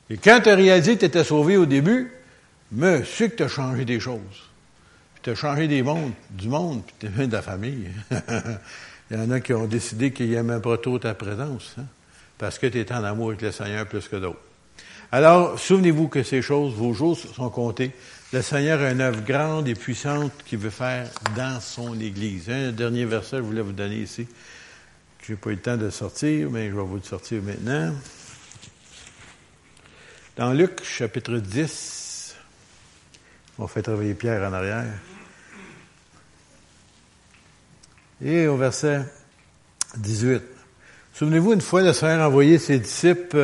Et 0.10 0.18
quand 0.18 0.40
tu 0.42 0.50
as 0.50 0.56
réalisé 0.56 0.96
que 0.96 1.02
tu 1.02 1.06
étais 1.06 1.24
sauvé 1.24 1.58
au 1.58 1.68
début, 1.68 2.12
monsieur 2.72 3.28
que 3.28 3.36
tu 3.36 3.44
as 3.44 3.48
changé 3.48 3.86
des 3.86 4.00
choses. 4.00 4.50
Tu 5.22 5.30
as 5.30 5.36
changé 5.36 5.68
des 5.68 5.84
mondes, 5.84 6.14
du 6.32 6.48
monde, 6.48 6.82
puis 6.84 7.08
tu 7.08 7.28
de 7.28 7.32
la 7.32 7.44
famille. 7.44 7.88
Il 9.12 9.18
y 9.18 9.20
en 9.20 9.30
a 9.30 9.40
qui 9.40 9.54
ont 9.54 9.68
décidé 9.68 10.12
qu'ils 10.12 10.32
n'aimaient 10.32 10.60
pas 10.60 10.80
trop 10.80 10.98
ta 10.98 11.14
présence, 11.14 11.76
hein, 11.78 11.84
parce 12.40 12.58
que 12.58 12.66
tu 12.66 12.80
es 12.80 12.92
en 12.92 13.04
amour 13.04 13.28
avec 13.28 13.42
le 13.42 13.52
Seigneur 13.52 13.86
plus 13.86 14.08
que 14.08 14.16
d'autres. 14.16 14.42
Alors, 15.14 15.60
souvenez-vous 15.60 16.08
que 16.08 16.24
ces 16.24 16.42
choses, 16.42 16.74
vos 16.74 16.94
jours 16.94 17.18
sont 17.18 17.50
comptés. 17.50 17.92
Le 18.32 18.42
Seigneur 18.42 18.80
a 18.80 18.92
une 18.92 19.02
œuvre 19.02 19.22
grande 19.22 19.68
et 19.68 19.76
puissante 19.76 20.32
qu'il 20.46 20.60
veut 20.60 20.70
faire 20.70 21.10
dans 21.36 21.60
son 21.60 22.00
Église. 22.00 22.50
Un 22.50 22.72
dernier 22.72 23.04
verset, 23.04 23.38
je 23.38 23.42
voulais 23.42 23.62
vous 23.62 23.74
donner 23.74 23.98
ici. 23.98 24.26
Je 25.22 25.34
n'ai 25.34 25.38
pas 25.38 25.50
eu 25.50 25.56
le 25.56 25.60
temps 25.60 25.76
de 25.76 25.90
sortir, 25.90 26.50
mais 26.50 26.70
je 26.70 26.76
vais 26.76 26.82
vous 26.82 26.96
le 26.96 27.02
sortir 27.02 27.42
maintenant. 27.44 27.94
Dans 30.38 30.54
Luc, 30.54 30.82
chapitre 30.82 31.36
10, 31.36 32.36
on 33.60 33.68
fait 33.68 33.82
travailler 33.82 34.14
Pierre 34.14 34.50
en 34.50 34.54
arrière. 34.54 34.94
Et 38.24 38.48
au 38.48 38.56
verset 38.56 39.02
18. 39.98 40.51
Souvenez-vous, 41.22 41.54
une 41.54 41.62
fois, 41.62 41.84
le 41.84 41.94
Seigneur 41.94 42.22
a 42.22 42.28
envoyé 42.30 42.58
ses 42.58 42.80
disciples, 42.80 43.38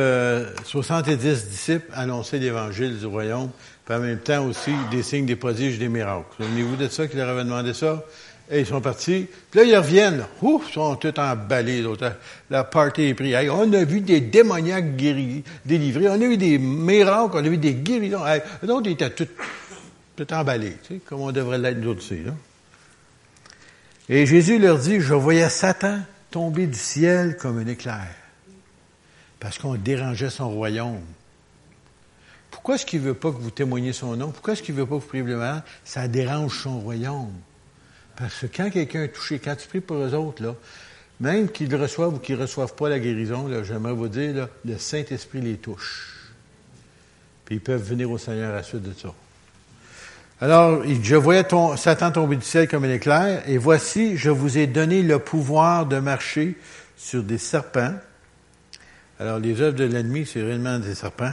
70 0.64 1.12
euh, 1.12 1.34
disciples, 1.48 1.88
annoncer 1.94 2.40
l'évangile 2.40 2.98
du 2.98 3.06
royaume, 3.06 3.50
puis 3.86 3.94
en 3.94 4.00
même 4.00 4.18
temps 4.18 4.44
aussi 4.46 4.72
des 4.90 5.04
signes, 5.04 5.26
des 5.26 5.36
prodiges, 5.36 5.78
des 5.78 5.88
miracles. 5.88 6.26
Souvenez-vous 6.40 6.74
de 6.74 6.88
ça, 6.88 7.06
qu'il 7.06 7.20
leur 7.20 7.28
avait 7.28 7.44
demandé 7.44 7.72
ça? 7.74 8.04
Et 8.50 8.58
ils 8.58 8.66
sont 8.66 8.80
partis. 8.80 9.28
Puis 9.48 9.60
là, 9.60 9.64
ils 9.64 9.76
reviennent. 9.76 10.24
Ouf, 10.42 10.64
ils 10.70 10.72
sont 10.72 10.96
tous 10.96 11.20
emballés. 11.20 11.84
La 12.50 12.64
party 12.64 13.02
est 13.02 13.14
prise. 13.14 13.36
on 13.48 13.72
a 13.72 13.84
vu 13.84 14.00
des 14.00 14.22
démoniaques 14.22 14.96
guéris, 14.96 15.44
délivrés. 15.64 16.08
On 16.08 16.14
a 16.14 16.16
vu 16.16 16.36
des 16.36 16.58
miracles. 16.58 17.36
On 17.36 17.44
a 17.44 17.48
vu 17.48 17.58
des 17.58 17.74
guérisons. 17.74 18.24
donc, 18.64 18.86
ils 18.86 18.92
étaient 18.94 19.10
tous, 19.10 20.34
emballés, 20.34 20.78
tu 20.82 20.94
sais, 20.94 21.00
comme 21.06 21.20
on 21.20 21.30
devrait 21.30 21.58
l'être 21.58 21.78
nous 21.78 21.96
aussi. 21.96 22.22
Et 24.08 24.26
Jésus 24.26 24.58
leur 24.58 24.78
dit, 24.78 24.98
je 24.98 25.14
voyais 25.14 25.48
Satan 25.48 26.00
tomber 26.30 26.66
du 26.66 26.78
ciel 26.78 27.36
comme 27.36 27.58
un 27.58 27.66
éclair. 27.66 28.08
Parce 29.40 29.58
qu'on 29.58 29.74
dérangeait 29.74 30.30
son 30.30 30.50
royaume. 30.50 31.00
Pourquoi 32.50 32.74
est-ce 32.74 32.86
qu'il 32.86 33.00
ne 33.00 33.06
veut 33.06 33.14
pas 33.14 33.30
que 33.30 33.38
vous 33.38 33.50
témoigniez 33.50 33.92
son 33.92 34.16
nom? 34.16 34.30
Pourquoi 34.30 34.54
est-ce 34.54 34.62
qu'il 34.62 34.74
ne 34.74 34.80
veut 34.80 34.86
pas 34.86 34.96
que 34.96 35.00
vous 35.02 35.08
priez 35.08 35.22
le 35.22 35.36
malade? 35.36 35.62
Ça 35.84 36.08
dérange 36.08 36.62
son 36.62 36.80
royaume. 36.80 37.32
Parce 38.16 38.40
que 38.40 38.46
quand 38.46 38.70
quelqu'un 38.70 39.04
est 39.04 39.12
touché, 39.12 39.38
quand 39.38 39.54
tu 39.54 39.68
pries 39.68 39.80
pour 39.80 39.96
eux 39.96 40.14
autres, 40.14 40.42
là, 40.42 40.54
même 41.20 41.48
qu'ils 41.48 41.74
reçoivent 41.74 42.14
ou 42.14 42.18
qu'ils 42.18 42.36
ne 42.36 42.42
reçoivent 42.42 42.74
pas 42.74 42.88
la 42.88 42.98
guérison, 42.98 43.48
j'aimerais 43.62 43.92
vous 43.92 44.08
dire, 44.08 44.48
le 44.64 44.78
Saint-Esprit 44.78 45.40
les 45.40 45.56
touche. 45.56 46.32
Puis 47.44 47.56
ils 47.56 47.60
peuvent 47.60 47.82
venir 47.82 48.10
au 48.10 48.18
Seigneur 48.18 48.50
à 48.50 48.56
la 48.56 48.62
suite 48.62 48.82
de 48.82 48.92
ça. 48.92 49.14
Alors, 50.40 50.84
je 50.84 51.16
voyais 51.16 51.44
Satan 51.76 52.12
tomber 52.12 52.36
du 52.36 52.44
ciel 52.44 52.68
comme 52.68 52.84
un 52.84 52.92
éclair, 52.92 53.42
et 53.48 53.58
voici, 53.58 54.16
je 54.16 54.30
vous 54.30 54.56
ai 54.56 54.68
donné 54.68 55.02
le 55.02 55.18
pouvoir 55.18 55.84
de 55.86 55.98
marcher 55.98 56.56
sur 56.96 57.24
des 57.24 57.38
serpents. 57.38 57.94
Alors, 59.18 59.40
les 59.40 59.60
œuvres 59.60 59.76
de 59.76 59.84
l'ennemi, 59.84 60.26
c'est 60.26 60.42
réellement 60.42 60.78
des 60.78 60.94
serpents 60.94 61.32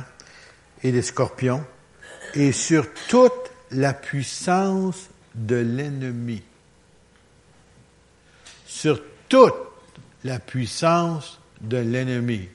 et 0.82 0.92
des 0.92 1.04
scorpions, 1.04 1.64
et 2.34 2.52
sur 2.52 2.88
toute 3.08 3.32
la 3.70 3.94
puissance 3.94 5.10
de 5.36 5.58
l'ennemi. 5.58 6.42
Sur 8.66 9.00
toute 9.30 9.54
la 10.24 10.40
puissance 10.40 11.40
de 11.62 11.78
l'ennemi. 11.78 12.50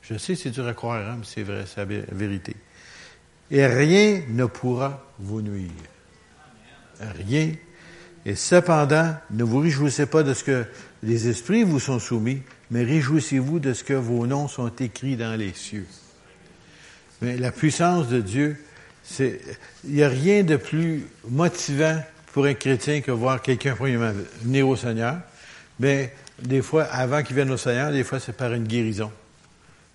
Je 0.00 0.16
sais, 0.16 0.34
c'est 0.34 0.50
dur 0.50 0.66
à 0.66 0.72
croire, 0.72 1.10
hein, 1.10 1.16
mais 1.18 1.26
c'est 1.26 1.42
vrai, 1.42 1.64
c'est 1.66 1.76
la 1.76 2.04
vérité 2.12 2.56
et 3.52 3.66
rien 3.66 4.22
ne 4.30 4.46
pourra 4.46 5.06
vous 5.18 5.42
nuire. 5.42 5.70
Rien. 7.00 7.52
Et 8.24 8.34
cependant, 8.34 9.14
ne 9.30 9.44
vous 9.44 9.58
réjouissez 9.58 10.06
pas 10.06 10.22
de 10.22 10.32
ce 10.32 10.42
que 10.42 10.64
les 11.02 11.28
esprits 11.28 11.62
vous 11.62 11.78
sont 11.78 11.98
soumis, 11.98 12.40
mais 12.70 12.82
réjouissez-vous 12.82 13.58
de 13.58 13.74
ce 13.74 13.84
que 13.84 13.92
vos 13.92 14.26
noms 14.26 14.48
sont 14.48 14.70
écrits 14.76 15.16
dans 15.16 15.36
les 15.38 15.52
cieux. 15.52 15.86
Mais 17.20 17.36
la 17.36 17.52
puissance 17.52 18.08
de 18.08 18.20
Dieu, 18.20 18.56
c'est, 19.04 19.40
il 19.84 19.94
n'y 19.94 20.02
a 20.02 20.08
rien 20.08 20.44
de 20.44 20.56
plus 20.56 21.04
motivant 21.28 22.02
pour 22.32 22.46
un 22.46 22.54
chrétien 22.54 23.02
que 23.02 23.10
voir 23.10 23.42
quelqu'un 23.42 23.74
premièrement 23.76 24.12
venir 24.42 24.66
au 24.66 24.76
Seigneur. 24.76 25.18
Mais 25.78 26.14
des 26.40 26.62
fois, 26.62 26.84
avant 26.84 27.22
qu'il 27.22 27.36
vienne 27.36 27.50
au 27.50 27.58
Seigneur, 27.58 27.92
des 27.92 28.04
fois 28.04 28.18
c'est 28.18 28.36
par 28.36 28.54
une 28.54 28.66
guérison. 28.66 29.12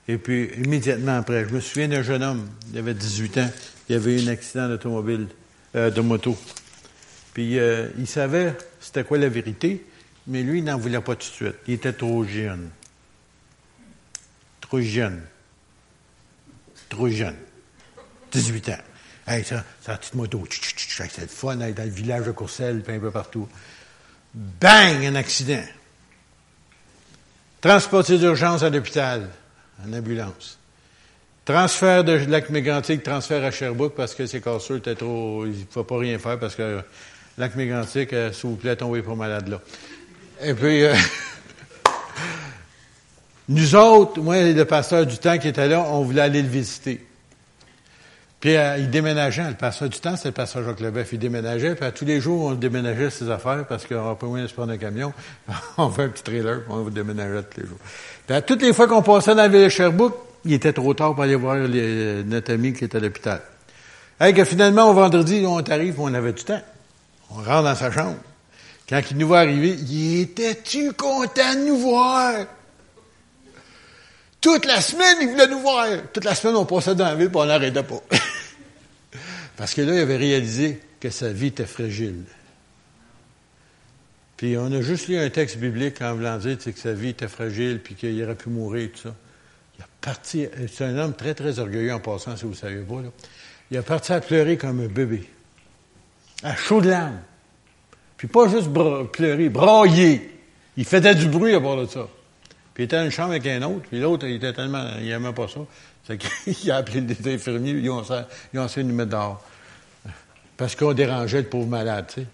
Et 0.08 0.18
puis, 0.18 0.52
immédiatement 0.56 1.18
après, 1.18 1.48
je 1.48 1.54
me 1.54 1.60
souviens 1.60 1.88
d'un 1.88 2.02
jeune 2.02 2.24
homme, 2.24 2.50
il 2.72 2.78
avait 2.78 2.94
18 2.94 3.38
ans, 3.40 3.52
il 3.90 3.96
avait 3.96 4.22
eu 4.22 4.26
un 4.26 4.32
accident 4.32 4.70
d'automobile, 4.70 5.28
euh, 5.76 5.90
de 5.90 6.02
moto. 6.02 6.38
Puis, 7.34 7.60
euh, 7.60 7.90
il 7.98 8.08
savait 8.08 8.56
c'était 8.80 9.04
quoi 9.04 9.18
la 9.18 9.28
vérité, 9.28 9.86
mais 10.28 10.44
lui, 10.44 10.60
il 10.60 10.64
n'en 10.64 10.78
voulait 10.78 11.02
pas 11.02 11.16
tout 11.16 11.28
de 11.28 11.34
suite. 11.34 11.56
Il 11.68 11.74
était 11.74 11.94
trop 11.94 12.24
jeune. 12.24 12.70
Trop 14.62 14.80
jeune. 14.80 15.22
Trop 16.90 17.10
jeune. 17.10 17.36
18 18.32 18.70
ans. 18.70 18.78
Hey, 19.28 19.44
ça, 19.44 19.66
ça 19.82 19.98
petite 19.98 20.16
moto. 20.16 20.44
C'est 20.50 21.22
le 21.22 21.28
fun, 21.28 21.58
dans 21.58 21.66
le 21.66 21.90
village 21.90 22.26
de 22.26 22.32
Courcelles, 22.32 22.82
puis 22.82 22.96
un 22.96 23.00
peu 23.00 23.12
partout. 23.12 23.48
Bang! 24.34 25.04
Un 25.04 25.16
accident. 25.16 25.64
Transporté 27.60 28.18
d'urgence 28.18 28.64
à 28.64 28.70
l'hôpital 28.70 29.30
en 29.86 29.94
ambulance. 29.94 30.58
Transfert 31.46 32.04
de 32.04 32.14
lac 32.30 32.50
mégantique, 32.50 33.04
transfert 33.04 33.44
à 33.44 33.52
Sherbrooke 33.52 33.96
parce 33.96 34.14
que 34.14 34.26
c'est 34.26 34.42
casseux, 34.42 34.78
était 34.78 34.96
trop, 34.96 35.46
il 35.46 35.52
ne 35.52 35.66
faut 35.70 35.84
pas 35.84 35.98
rien 35.98 36.20
faire 36.20 36.38
parce 36.38 36.56
que 36.56 36.82
lac 37.38 37.56
mégantique, 37.56 38.12
euh, 38.14 38.34
s'il 38.34 38.50
vous 38.50 38.56
plaît, 38.58 38.76
tombez 38.76 39.02
pas 39.02 39.16
malade 39.16 39.48
là. 39.48 39.62
Et 40.44 40.54
puis, 40.54 40.84
euh, 40.84 40.94
nous 43.50 43.76
autres, 43.76 44.20
moi 44.22 44.38
et 44.38 44.54
le 44.54 44.66
pasteur 44.66 45.06
du 45.06 45.18
temps 45.18 45.38
qui 45.38 45.48
était 45.48 45.70
là, 45.70 45.86
on 45.90 46.04
voulait 46.04 46.22
aller 46.22 46.42
le 46.42 46.50
visiter. 46.50 47.08
Puis 48.40 48.56
euh, 48.56 48.78
il 48.78 48.92
déménageait, 48.92 49.48
le 49.48 49.56
pasteur 49.56 49.90
du 49.90 50.00
temps, 50.00 50.16
c'est 50.16 50.28
le 50.28 50.34
pasteur 50.34 50.64
Jacques 50.64 50.80
Lebeuf, 50.80 51.12
il 51.12 51.20
déménageait, 51.20 51.74
puis 51.76 51.86
à 51.86 51.92
tous 51.92 52.06
les 52.06 52.22
jours, 52.22 52.46
on 52.46 52.54
déménageait 52.54 53.10
ses 53.10 53.32
affaires 53.32 53.66
parce 53.68 53.86
qu'on 53.88 53.96
n'aura 53.96 54.18
pas 54.18 54.28
moyen 54.28 54.44
de 54.44 54.50
se 54.50 54.54
prendre 54.54 54.72
un 54.72 54.78
camion. 54.78 55.12
on 55.78 55.90
fait 55.90 56.04
un 56.04 56.10
petit 56.10 56.24
trailer, 56.24 56.62
on 56.70 56.84
va 56.84 56.92
déménager 56.92 57.42
tous 57.50 57.62
les 57.62 57.68
jours. 57.68 57.80
Toutes 58.46 58.62
les 58.62 58.74
fois 58.74 58.88
qu'on 58.88 59.02
passait 59.02 59.32
dans 59.32 59.44
la 59.44 59.48
ville 59.48 59.64
de 59.64 59.70
Sherbrooke, 59.70 60.18
il 60.46 60.54
était 60.54 60.74
trop 60.74 60.94
tard 60.94 61.14
pour 61.14 61.24
aller 61.24 61.36
voir 61.36 61.56
notre 61.58 62.54
ami 62.54 62.74
qui 62.74 62.86
était 62.86 62.98
à 62.98 63.02
l'hôpital. 63.02 63.42
Que 64.20 64.44
finalement, 64.44 64.90
au 64.90 64.94
vendredi, 64.94 65.44
on 65.48 65.60
arrive, 65.60 66.00
on 66.00 66.14
avait 66.14 66.34
du 66.34 66.44
temps. 66.44 66.62
On 67.30 67.36
rentre 67.36 67.64
dans 67.64 67.76
sa 67.76 67.92
chambre. 67.92 68.18
Quand 68.90 69.02
il 69.12 69.18
nous 69.18 69.28
voit 69.28 69.40
arriver, 69.40 69.76
il 69.90 70.22
était-tu 70.22 70.94
content 70.94 71.54
de 71.56 71.68
nous 71.68 71.78
voir? 71.78 72.46
Toute 74.40 74.66
la 74.66 74.82
semaine, 74.82 75.18
il 75.22 75.30
voulait 75.30 75.48
nous 75.48 75.60
voir. 75.60 75.88
Toute 76.14 76.24
la 76.24 76.36
semaine, 76.36 76.56
on 76.56 76.66
passait 76.66 76.96
dans 76.96 77.06
la 77.06 77.16
ville, 77.16 77.30
puis 77.30 77.38
on 77.38 77.46
n'arrêtait 77.46 77.84
pas. 77.84 78.02
Parce 79.58 79.74
que 79.74 79.82
là, 79.82 79.94
il 79.94 80.00
avait 80.00 80.18
réalisé 80.18 80.82
que 81.00 81.10
sa 81.10 81.30
vie 81.30 81.48
était 81.48 81.66
fragile. 81.66 82.24
Puis 84.38 84.56
on 84.56 84.72
a 84.72 84.82
juste 84.82 85.08
lu 85.08 85.18
un 85.18 85.30
texte 85.32 85.58
biblique 85.58 86.00
en 86.02 86.14
voulant 86.14 86.38
dire 86.38 86.58
que 86.60 86.72
sa 86.72 86.94
vie 86.94 87.10
était 87.10 87.28
fragile, 87.28 87.82
puis 87.84 87.96
qu'il 87.96 88.24
aurait 88.24 88.36
pu 88.36 88.50
mourir 88.50 88.84
et 88.84 88.90
tout 88.90 89.02
ça. 89.02 89.16
Il 89.78 89.84
a 89.84 89.88
parti, 90.00 90.48
c'est 90.72 90.86
un 90.86 90.98
homme 90.98 91.16
très, 91.16 91.34
très 91.34 91.58
orgueilleux 91.58 91.94
en 91.94 92.00
passant, 92.00 92.38
si 92.38 92.44
vous 92.44 92.52
ne 92.52 92.56
savez 92.56 92.82
pas. 92.82 93.02
Il 93.72 93.78
a 93.78 93.84
parti 93.84 94.14
à 94.14 94.22
pleurer 94.22 94.56
comme 94.58 94.80
un 94.80 94.88
bébé, 94.88 95.28
à 96.44 96.56
chaud 96.56 96.82
de 96.82 96.90
larmes. 96.90 97.20
Puis 98.16 98.28
pas 98.28 98.48
juste 98.48 98.70
pleurer, 99.12 99.50
brailler. 99.50 100.32
Il 100.78 100.86
faisait 100.86 101.16
du 101.16 101.28
bruit 101.28 101.54
à 101.56 101.60
bord 101.60 101.78
de 101.78 101.88
ça. 101.88 102.08
Puis 102.74 102.84
il 102.84 102.86
était 102.86 102.98
dans 102.98 103.06
une 103.06 103.12
chambre 103.12 103.32
avec 103.32 103.48
un 103.48 103.62
autre, 103.64 103.88
puis 103.90 104.00
l'autre, 104.00 104.28
il 104.28 104.36
était 104.36 104.54
tellement, 104.54 104.88
il 105.00 105.08
n'aimait 105.08 105.34
pas 105.34 105.48
ça. 105.48 105.62
C'est 106.06 106.18
qu'il 106.18 106.72
a 106.72 106.78
appelé 106.78 107.02
des 107.02 107.34
infirmiers, 107.34 107.72
ils 107.72 107.90
ont, 107.90 108.04
ils 108.54 108.60
ont 108.60 108.66
essayé 108.66 108.84
de 108.84 108.90
nous 108.90 108.96
mettre 108.96 109.12
dehors. 109.12 109.44
Parce 110.56 110.76
qu'on 110.76 110.94
dérangeait 110.94 111.42
le 111.42 111.50
pauvre 111.50 111.68
malade, 111.68 112.06
tu 112.08 112.22
sais. 112.22 112.28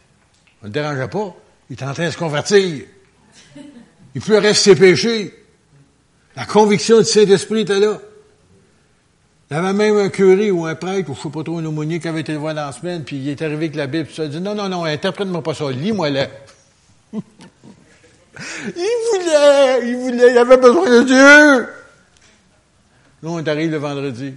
On 0.62 0.66
ne 0.66 0.68
le 0.68 0.74
dérangeait 0.74 1.08
pas. 1.08 1.36
Il 1.70 1.74
était 1.74 1.86
en 1.86 1.94
train 1.94 2.08
de 2.08 2.12
se 2.12 2.18
convertir. 2.18 2.86
Il 4.16 4.22
pleurait 4.22 4.54
ses 4.54 4.76
péchés. 4.76 5.34
La 6.36 6.46
conviction 6.46 7.00
du 7.00 7.06
Saint-Esprit 7.06 7.62
était 7.62 7.80
là. 7.80 8.00
Il 9.50 9.58
avait 9.58 9.74
même 9.74 9.98
un 9.98 10.10
curé 10.10 10.50
ou 10.50 10.66
un 10.66 10.76
prêtre, 10.76 11.10
ou 11.10 11.14
je 11.14 11.20
ne 11.20 11.24
sais 11.24 11.30
pas 11.30 11.44
trop, 11.44 11.60
un 11.60 11.66
aumônier 11.66 12.00
qui 12.00 12.08
avait 12.08 12.22
été 12.22 12.32
le 12.32 12.40
voir 12.40 12.56
dans 12.56 12.66
la 12.66 12.72
semaine, 12.72 13.04
puis 13.04 13.18
il 13.18 13.30
est 13.30 13.42
arrivé 13.42 13.66
avec 13.66 13.76
la 13.76 13.86
Bible, 13.86 14.06
puis 14.06 14.16
il 14.18 14.24
a 14.24 14.28
dit, 14.28 14.42
non, 14.42 14.56
non, 14.56 14.68
non, 14.68 14.84
interprète-moi 14.84 15.44
pas 15.44 15.54
ça, 15.54 15.70
lis-moi 15.70 16.10
là. 16.10 16.28
Il 18.66 18.90
voulait, 19.12 19.88
il 19.90 19.96
voulait, 19.98 20.32
il 20.32 20.38
avait 20.40 20.58
besoin 20.58 20.90
de 20.90 21.04
Dieu. 21.04 21.68
Nous, 23.22 23.30
on 23.30 23.46
arrive 23.46 23.70
le 23.70 23.78
vendredi. 23.78 24.34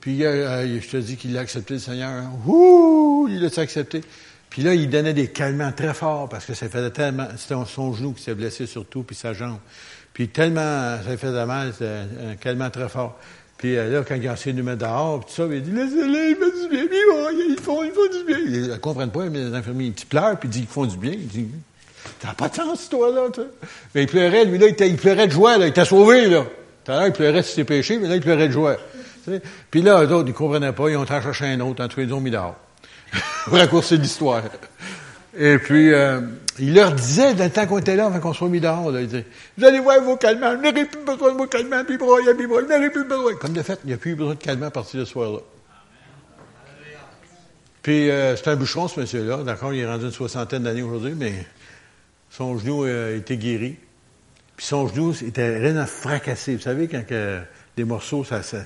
Puis, 0.00 0.24
euh, 0.24 0.80
je 0.80 0.86
te 0.86 0.98
dis 0.98 1.16
qu'il 1.16 1.36
a 1.38 1.40
accepté 1.40 1.74
le 1.74 1.80
Seigneur. 1.80 2.10
Hein. 2.10 2.30
Ouh, 2.46 3.26
il 3.30 3.40
l'a 3.40 3.48
accepté. 3.62 4.02
Puis 4.50 4.62
là, 4.62 4.74
il 4.74 4.88
donnait 4.88 5.12
des 5.12 5.28
calmants 5.28 5.72
très 5.72 5.94
forts 5.94 6.28
parce 6.28 6.46
que 6.46 6.54
ça 6.54 6.68
faisait 6.68 6.90
tellement, 6.90 7.28
c'était 7.36 7.54
son 7.66 7.92
genou 7.92 8.12
qui 8.12 8.22
s'est 8.22 8.34
blessé 8.34 8.66
surtout, 8.66 9.02
puis 9.02 9.14
sa 9.14 9.32
jambe. 9.32 9.58
Puis 10.14 10.28
tellement, 10.28 10.96
ça 11.04 11.16
faisait 11.16 11.46
mal, 11.46 11.72
c'était 11.72 12.02
un 12.30 12.34
calmant 12.36 12.70
très 12.70 12.88
fort. 12.88 13.18
Puis 13.58 13.76
euh, 13.76 13.90
là, 13.90 14.04
quand 14.06 14.14
il 14.14 14.26
a 14.28 14.32
essayé 14.32 14.52
de 14.52 14.58
nous 14.58 14.64
mettre 14.64 14.78
dehors, 14.78 15.20
puis 15.20 15.34
tout 15.34 15.42
ça, 15.42 15.48
il 15.52 15.62
dit, 15.62 15.72
laissez-les, 15.72 16.30
ils 16.30 16.36
font 16.36 16.62
du 16.62 16.68
bien, 16.68 16.84
ils 16.90 17.60
font, 17.60 17.82
ils 17.82 17.90
font 17.90 18.18
du 18.18 18.24
bien. 18.24 18.38
Ils 18.46 18.70
ne 18.70 18.76
comprennent 18.76 19.10
pas, 19.10 19.24
mais 19.26 19.38
les 19.38 19.54
infirmiers, 19.54 19.86
ils 19.86 20.06
pleurent, 20.06 20.38
puis 20.38 20.48
ils 20.48 20.52
disent 20.52 20.62
qu'ils 20.62 20.70
font 20.70 20.86
du 20.86 20.96
bien. 20.96 21.12
Ils 21.12 21.26
disent, 21.26 21.48
t'as 22.20 22.34
pas 22.34 22.48
de 22.48 22.54
sens, 22.54 22.88
toi, 22.88 23.10
là, 23.10 23.28
Mais 23.94 24.04
il 24.04 24.08
pleurait, 24.08 24.44
lui, 24.44 24.58
là, 24.58 24.68
il, 24.68 24.96
pleurait 24.96 25.26
de 25.26 25.32
joie, 25.32 25.58
là, 25.58 25.66
il 25.66 25.72
t'a 25.72 25.84
sauvé, 25.84 26.28
là. 26.28 26.44
Tout 26.84 26.92
à 26.92 26.96
l'heure, 26.96 27.06
il 27.08 27.12
pleurait 27.12 27.42
sur 27.42 27.54
ses 27.54 27.64
péchés, 27.64 27.98
mais 27.98 28.08
là, 28.08 28.14
il 28.14 28.22
pleurait 28.22 28.46
de 28.46 28.52
joie. 28.52 28.76
Puis 29.70 29.82
là, 29.82 30.04
eux 30.04 30.12
autres, 30.12 30.28
ils 30.28 30.34
comprenaient 30.34 30.72
pas, 30.72 30.88
ils 30.88 30.96
ont 30.96 31.04
cherché 31.04 31.46
un 31.46 31.60
autre, 31.60 31.84
en 31.84 31.88
tout 31.88 31.96
cas, 31.96 32.02
ils 32.02 32.14
ont 32.14 32.20
mis 32.20 32.30
dehors. 32.30 32.56
Pour 33.44 33.54
raccourcir 33.54 33.98
l'histoire. 33.98 34.42
Et 35.36 35.58
puis, 35.58 35.92
euh, 35.92 36.20
il 36.58 36.74
leur 36.74 36.92
disait, 36.92 37.34
dans 37.34 37.44
le 37.44 37.50
temps 37.50 37.66
qu'on 37.66 37.78
était 37.78 37.96
là, 37.96 38.06
avant 38.06 38.18
qu'on 38.18 38.32
soit 38.32 38.48
mis 38.48 38.60
dehors, 38.60 38.90
là, 38.90 39.00
il 39.00 39.06
disait, 39.06 39.24
vous 39.56 39.64
allez 39.64 39.78
voir 39.78 40.02
vos 40.02 40.16
calmants, 40.16 40.56
vous 40.56 40.62
n'aurez 40.62 40.84
plus 40.84 41.04
besoin 41.04 41.32
de 41.32 41.38
vos 41.38 41.46
calmants, 41.46 41.84
puis 41.84 41.96
broye, 41.96 42.34
puis 42.36 42.46
broye, 42.46 42.62
vous 42.62 42.90
plus 42.90 43.04
besoin. 43.04 43.34
Comme 43.36 43.52
de 43.52 43.62
fait, 43.62 43.78
il 43.84 43.88
n'y 43.88 43.94
a 43.94 43.96
plus 43.96 44.16
besoin 44.16 44.34
de 44.34 44.42
calmants 44.42 44.66
à 44.66 44.70
partir 44.70 45.00
de 45.00 45.04
ce 45.04 45.12
soir-là. 45.12 45.38
Puis, 47.82 48.10
euh, 48.10 48.36
c'est 48.36 48.48
un 48.48 48.56
boucheron, 48.56 48.88
ce 48.88 48.98
monsieur-là, 49.00 49.44
d'accord, 49.44 49.72
il 49.72 49.80
est 49.80 49.86
rendu 49.86 50.06
une 50.06 50.12
soixantaine 50.12 50.64
d'années 50.64 50.82
aujourd'hui, 50.82 51.14
mais 51.16 51.46
son 52.30 52.58
genou 52.58 52.84
euh, 52.84 53.16
été 53.16 53.36
guéri. 53.36 53.76
Puis 54.56 54.66
son 54.66 54.88
genou 54.88 55.14
était 55.24 55.58
rien 55.58 55.76
à 55.76 55.86
fracasser. 55.86 56.56
Vous 56.56 56.62
savez, 56.62 56.88
quand 56.88 57.04
des 57.76 57.84
morceaux, 57.84 58.24
ça, 58.24 58.42
ça 58.42 58.58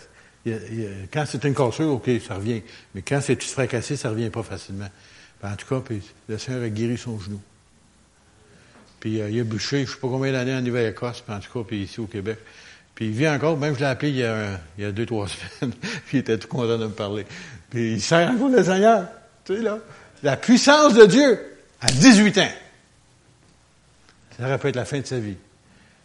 quand 0.45 1.25
c'est 1.27 1.45
une 1.45 1.55
cassure, 1.55 1.93
OK, 1.93 2.11
ça 2.27 2.35
revient. 2.35 2.63
Mais 2.95 3.03
quand 3.03 3.21
c'est 3.21 3.41
fracassé, 3.43 3.97
ça 3.97 4.11
revient 4.11 4.31
pas 4.31 4.43
facilement. 4.43 4.89
en 5.43 5.57
tout 5.57 5.67
cas, 5.67 5.81
puis, 5.85 6.03
le 6.29 6.39
Seigneur 6.39 6.63
a 6.63 6.69
guéri 6.69 6.99
son 6.99 7.19
genou. 7.19 7.41
Puis 8.99 9.21
euh, 9.21 9.31
il 9.31 9.41
a 9.41 9.45
bûché, 9.45 9.79
je 9.79 9.83
ne 9.83 9.87
sais 9.87 10.01
pas 10.01 10.09
combien 10.09 10.33
d'années 10.33 10.55
en 10.55 10.61
Nouvelle-Écosse, 10.61 11.25
en 11.29 11.41
tout 11.41 11.53
cas, 11.53 11.67
puis 11.67 11.83
ici 11.83 12.01
au 12.01 12.07
Québec. 12.07 12.39
Puis 12.95 13.07
il 13.07 13.13
vit 13.13 13.29
encore, 13.29 13.57
même 13.57 13.75
je 13.75 13.81
l'ai 13.81 13.87
appelé 13.87 14.11
il 14.11 14.17
y, 14.19 14.25
a, 14.25 14.61
il 14.79 14.85
y 14.85 14.87
a 14.87 14.93
deux, 14.93 15.07
trois 15.07 15.27
semaines, 15.61 15.75
puis 16.07 16.19
il 16.19 16.21
était 16.21 16.39
tout 16.39 16.49
content 16.49 16.79
de 16.79 16.87
me 16.87 16.93
parler. 16.93 17.27
Puis 17.71 17.95
il 17.95 18.03
sert 18.03 18.31
encore 18.31 18.49
le 18.49 18.63
Seigneur. 18.63 19.09
Tu 19.45 19.57
sais, 19.57 19.63
là. 19.63 19.79
La 20.23 20.37
puissance 20.37 20.95
de 20.95 21.07
Dieu 21.07 21.41
à 21.81 21.87
18 21.87 22.39
ans. 22.39 22.53
Ça 24.37 24.45
aurait 24.45 24.59
pu 24.59 24.69
être 24.69 24.77
la 24.77 24.85
fin 24.85 25.01
de 25.01 25.07
sa 25.07 25.19
vie. 25.19 25.37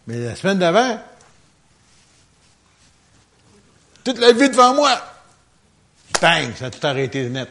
Mais 0.08 0.18
la 0.20 0.36
semaine 0.36 0.58
d'avant, 0.58 1.00
toute 4.08 4.20
la 4.20 4.32
vie 4.32 4.49
devant 4.49 4.74
moi. 4.74 4.97
Bang, 6.22 6.55
ça 6.55 6.68
a 6.68 6.70
tout 6.72 6.86
arrêté 6.88 7.28
net. 7.28 7.49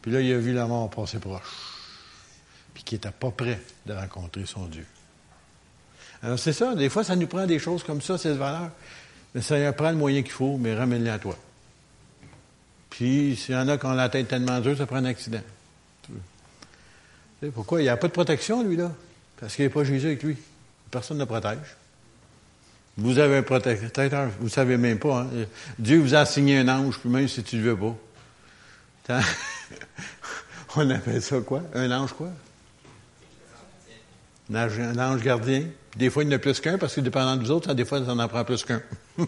Puis 0.00 0.10
là, 0.10 0.22
il 0.22 0.32
a 0.32 0.38
vu 0.38 0.54
la 0.54 0.66
mort 0.66 0.88
passer 0.88 1.18
proche. 1.18 1.42
Puis 2.72 2.82
qui 2.84 2.94
n'était 2.94 3.10
pas 3.10 3.30
prêt 3.30 3.60
de 3.84 3.92
rencontrer 3.92 4.46
son 4.46 4.64
Dieu. 4.64 4.86
Alors 6.22 6.38
c'est 6.38 6.54
ça, 6.54 6.74
des 6.74 6.88
fois, 6.88 7.04
ça 7.04 7.16
nous 7.16 7.26
prend 7.26 7.46
des 7.46 7.58
choses 7.58 7.82
comme 7.82 8.00
ça, 8.00 8.16
cette 8.16 8.38
valeur. 8.38 8.70
Mais 9.34 9.42
ça 9.42 9.58
y 9.58 9.72
prend 9.72 9.90
le 9.90 9.96
moyen 9.96 10.22
qu'il 10.22 10.32
faut, 10.32 10.56
mais 10.56 10.74
ramène-les 10.74 11.10
à 11.10 11.18
toi. 11.18 11.36
Puis, 12.88 13.36
s'il 13.36 13.54
y 13.54 13.58
en 13.58 13.68
a 13.68 13.76
qui 13.76 13.84
ont 13.84 13.92
la 13.92 14.08
tête 14.08 14.26
tellement 14.26 14.58
dure, 14.60 14.76
ça 14.76 14.86
prend 14.86 14.96
un 14.96 15.04
accident. 15.04 15.42
pourquoi? 17.54 17.80
Il 17.80 17.84
n'y 17.84 17.90
a 17.90 17.96
pas 17.98 18.08
de 18.08 18.12
protection, 18.12 18.62
lui, 18.62 18.76
là. 18.76 18.90
Parce 19.38 19.54
qu'il 19.54 19.66
n'y 19.66 19.70
a 19.70 19.74
pas 19.74 19.84
Jésus 19.84 20.06
avec 20.06 20.22
lui. 20.22 20.38
Personne 20.90 21.18
ne 21.18 21.22
le 21.22 21.26
protège. 21.26 21.76
Vous 22.96 23.18
avez 23.18 23.38
un 23.38 23.42
protecteur, 23.42 24.28
vous 24.38 24.46
ne 24.46 24.50
savez 24.50 24.76
même 24.76 24.98
pas. 24.98 25.22
Hein? 25.22 25.46
Dieu 25.78 25.98
vous 25.98 26.14
a 26.14 26.20
assigné 26.20 26.58
un 26.58 26.68
ange, 26.68 26.98
puis 26.98 27.08
même 27.08 27.28
si 27.28 27.42
tu 27.42 27.56
ne 27.56 27.62
le 27.62 27.70
veux 27.70 27.94
pas. 29.08 29.20
On 30.76 30.88
appelle 30.90 31.22
ça 31.22 31.40
quoi? 31.40 31.62
Un 31.74 31.90
ange 31.90 32.12
quoi? 32.12 32.30
Un 34.52 34.98
ange, 34.98 35.22
gardien? 35.22 35.64
Des 35.96 36.08
fois, 36.08 36.22
il 36.22 36.28
n'y 36.28 36.34
en 36.34 36.36
a 36.36 36.38
plus 36.38 36.60
qu'un, 36.60 36.78
parce 36.78 36.94
que 36.94 37.00
dépendant 37.00 37.36
des 37.36 37.50
autres, 37.50 37.74
des 37.74 37.84
fois, 37.84 38.04
ça 38.04 38.12
en 38.12 38.28
prend 38.28 38.44
plus 38.44 38.64
qu'un. 38.64 38.80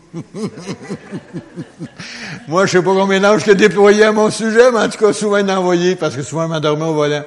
Moi, 2.47 2.67
je 2.67 2.73
sais 2.73 2.83
pas 2.83 2.95
combien 2.95 3.19
d'anges 3.19 3.45
que 3.45 3.51
déployé 3.51 4.05
à 4.05 4.13
mon 4.13 4.31
sujet, 4.31 4.71
mais 4.71 4.79
en 4.79 4.89
tout 4.89 4.99
cas, 4.99 5.13
souvent, 5.13 5.39
il 5.39 5.51
envoyé, 5.51 5.97
parce 5.97 6.15
que 6.15 6.23
souvent, 6.23 6.45
il 6.45 6.51
m'endormait 6.51 6.85
au 6.85 6.95
volant. 6.95 7.25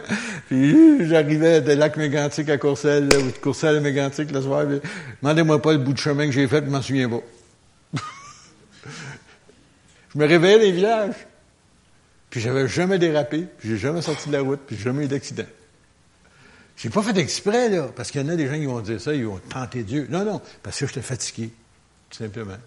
Puis, 0.47 1.05
j'arrivais 1.09 1.59
de 1.59 1.73
lac 1.73 1.97
mégantique 1.97 2.49
à 2.49 2.57
Courcelles, 2.57 3.09
ou 3.13 3.31
de 3.31 3.37
Courcelles 3.41 3.75
à 3.75 3.79
mégantique 3.81 4.31
le 4.31 4.41
soir. 4.41 4.63
Demandez-moi 5.21 5.61
pas 5.61 5.73
le 5.73 5.79
bout 5.79 5.91
de 5.91 5.99
chemin 5.99 6.27
que 6.27 6.31
j'ai 6.31 6.47
fait, 6.47 6.63
je 6.65 6.71
m'en 6.71 6.81
souviens 6.81 7.09
pas. 7.09 7.21
je 10.13 10.17
me 10.17 10.25
réveillais 10.25 10.59
les 10.59 10.71
villages. 10.71 11.27
Puis 12.29 12.39
j'avais 12.39 12.69
jamais 12.69 12.99
dérapé, 12.99 13.47
puis 13.57 13.69
j'ai 13.69 13.77
jamais 13.77 14.01
sorti 14.01 14.29
de 14.29 14.33
la 14.33 14.41
route, 14.41 14.61
puis 14.65 14.77
jamais 14.77 15.03
eu 15.05 15.07
d'accident. 15.07 15.43
J'ai 16.77 16.89
pas 16.89 17.01
fait 17.01 17.17
exprès, 17.17 17.69
là, 17.69 17.89
parce 17.95 18.11
qu'il 18.11 18.21
y 18.21 18.23
en 18.25 18.29
a 18.29 18.35
des 18.35 18.47
gens 18.47 18.55
qui 18.55 18.65
vont 18.65 18.81
dire 18.81 18.99
ça, 18.99 19.13
ils 19.13 19.25
vont 19.25 19.39
tenter 19.49 19.83
Dieu. 19.83 20.07
Non, 20.09 20.25
non, 20.25 20.41
parce 20.61 20.79
que 20.79 20.87
j'étais 20.87 21.01
fatigué, 21.01 21.51
tout 22.09 22.17
simplement. 22.17 22.57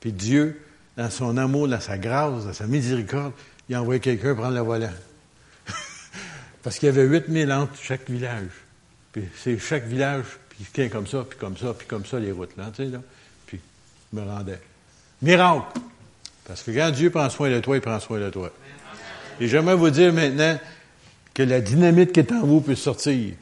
Puis 0.00 0.12
Dieu, 0.12 0.62
dans 0.96 1.10
son 1.10 1.36
amour, 1.36 1.68
dans 1.68 1.80
sa 1.80 1.98
grâce, 1.98 2.46
dans 2.46 2.52
sa 2.52 2.66
miséricorde, 2.66 3.32
il 3.68 3.74
a 3.74 3.82
envoyé 3.82 4.00
quelqu'un 4.00 4.34
prendre 4.34 4.54
le 4.54 4.60
volant. 4.60 4.92
parce 6.62 6.78
qu'il 6.78 6.86
y 6.86 6.88
avait 6.88 7.04
8000 7.04 7.52
entre 7.52 7.76
chaque 7.80 8.08
village. 8.08 8.50
Puis 9.12 9.24
c'est 9.36 9.58
chaque 9.58 9.84
village, 9.84 10.24
puis 10.48 10.66
tient 10.72 10.88
comme 10.88 11.06
ça, 11.06 11.26
puis 11.28 11.38
comme 11.38 11.56
ça, 11.56 11.74
puis 11.74 11.86
comme 11.86 12.06
ça, 12.06 12.18
les 12.18 12.32
routes, 12.32 12.56
là, 12.56 12.70
tu 12.74 12.84
là. 12.84 13.00
Puis 13.46 13.60
je 14.12 14.18
me 14.18 14.24
rendais. 14.24 14.60
Miracle! 15.20 15.80
Parce 16.46 16.62
que 16.62 16.70
quand 16.70 16.90
Dieu 16.90 17.10
prend 17.10 17.28
soin 17.28 17.50
de 17.50 17.60
toi, 17.60 17.76
il 17.76 17.80
prend 17.80 18.00
soin 18.00 18.18
de 18.18 18.30
toi. 18.30 18.50
Et 19.38 19.48
j'aimerais 19.48 19.76
vous 19.76 19.90
dire 19.90 20.12
maintenant 20.12 20.58
que 21.34 21.42
la 21.42 21.60
dynamite 21.60 22.12
qui 22.12 22.20
est 22.20 22.32
en 22.32 22.44
vous 22.44 22.60
peut 22.60 22.74
sortir 22.74 23.34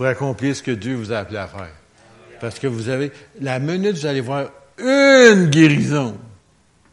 pour 0.00 0.06
accomplir 0.06 0.56
ce 0.56 0.62
que 0.62 0.70
Dieu 0.70 0.94
vous 0.94 1.12
a 1.12 1.18
appelé 1.18 1.36
à 1.36 1.46
faire. 1.46 1.68
Parce 2.40 2.58
que 2.58 2.66
vous 2.66 2.88
avez, 2.88 3.12
la 3.38 3.58
minute, 3.58 3.96
vous 3.96 4.06
allez 4.06 4.22
voir 4.22 4.48
une 4.78 5.50
guérison. 5.50 6.16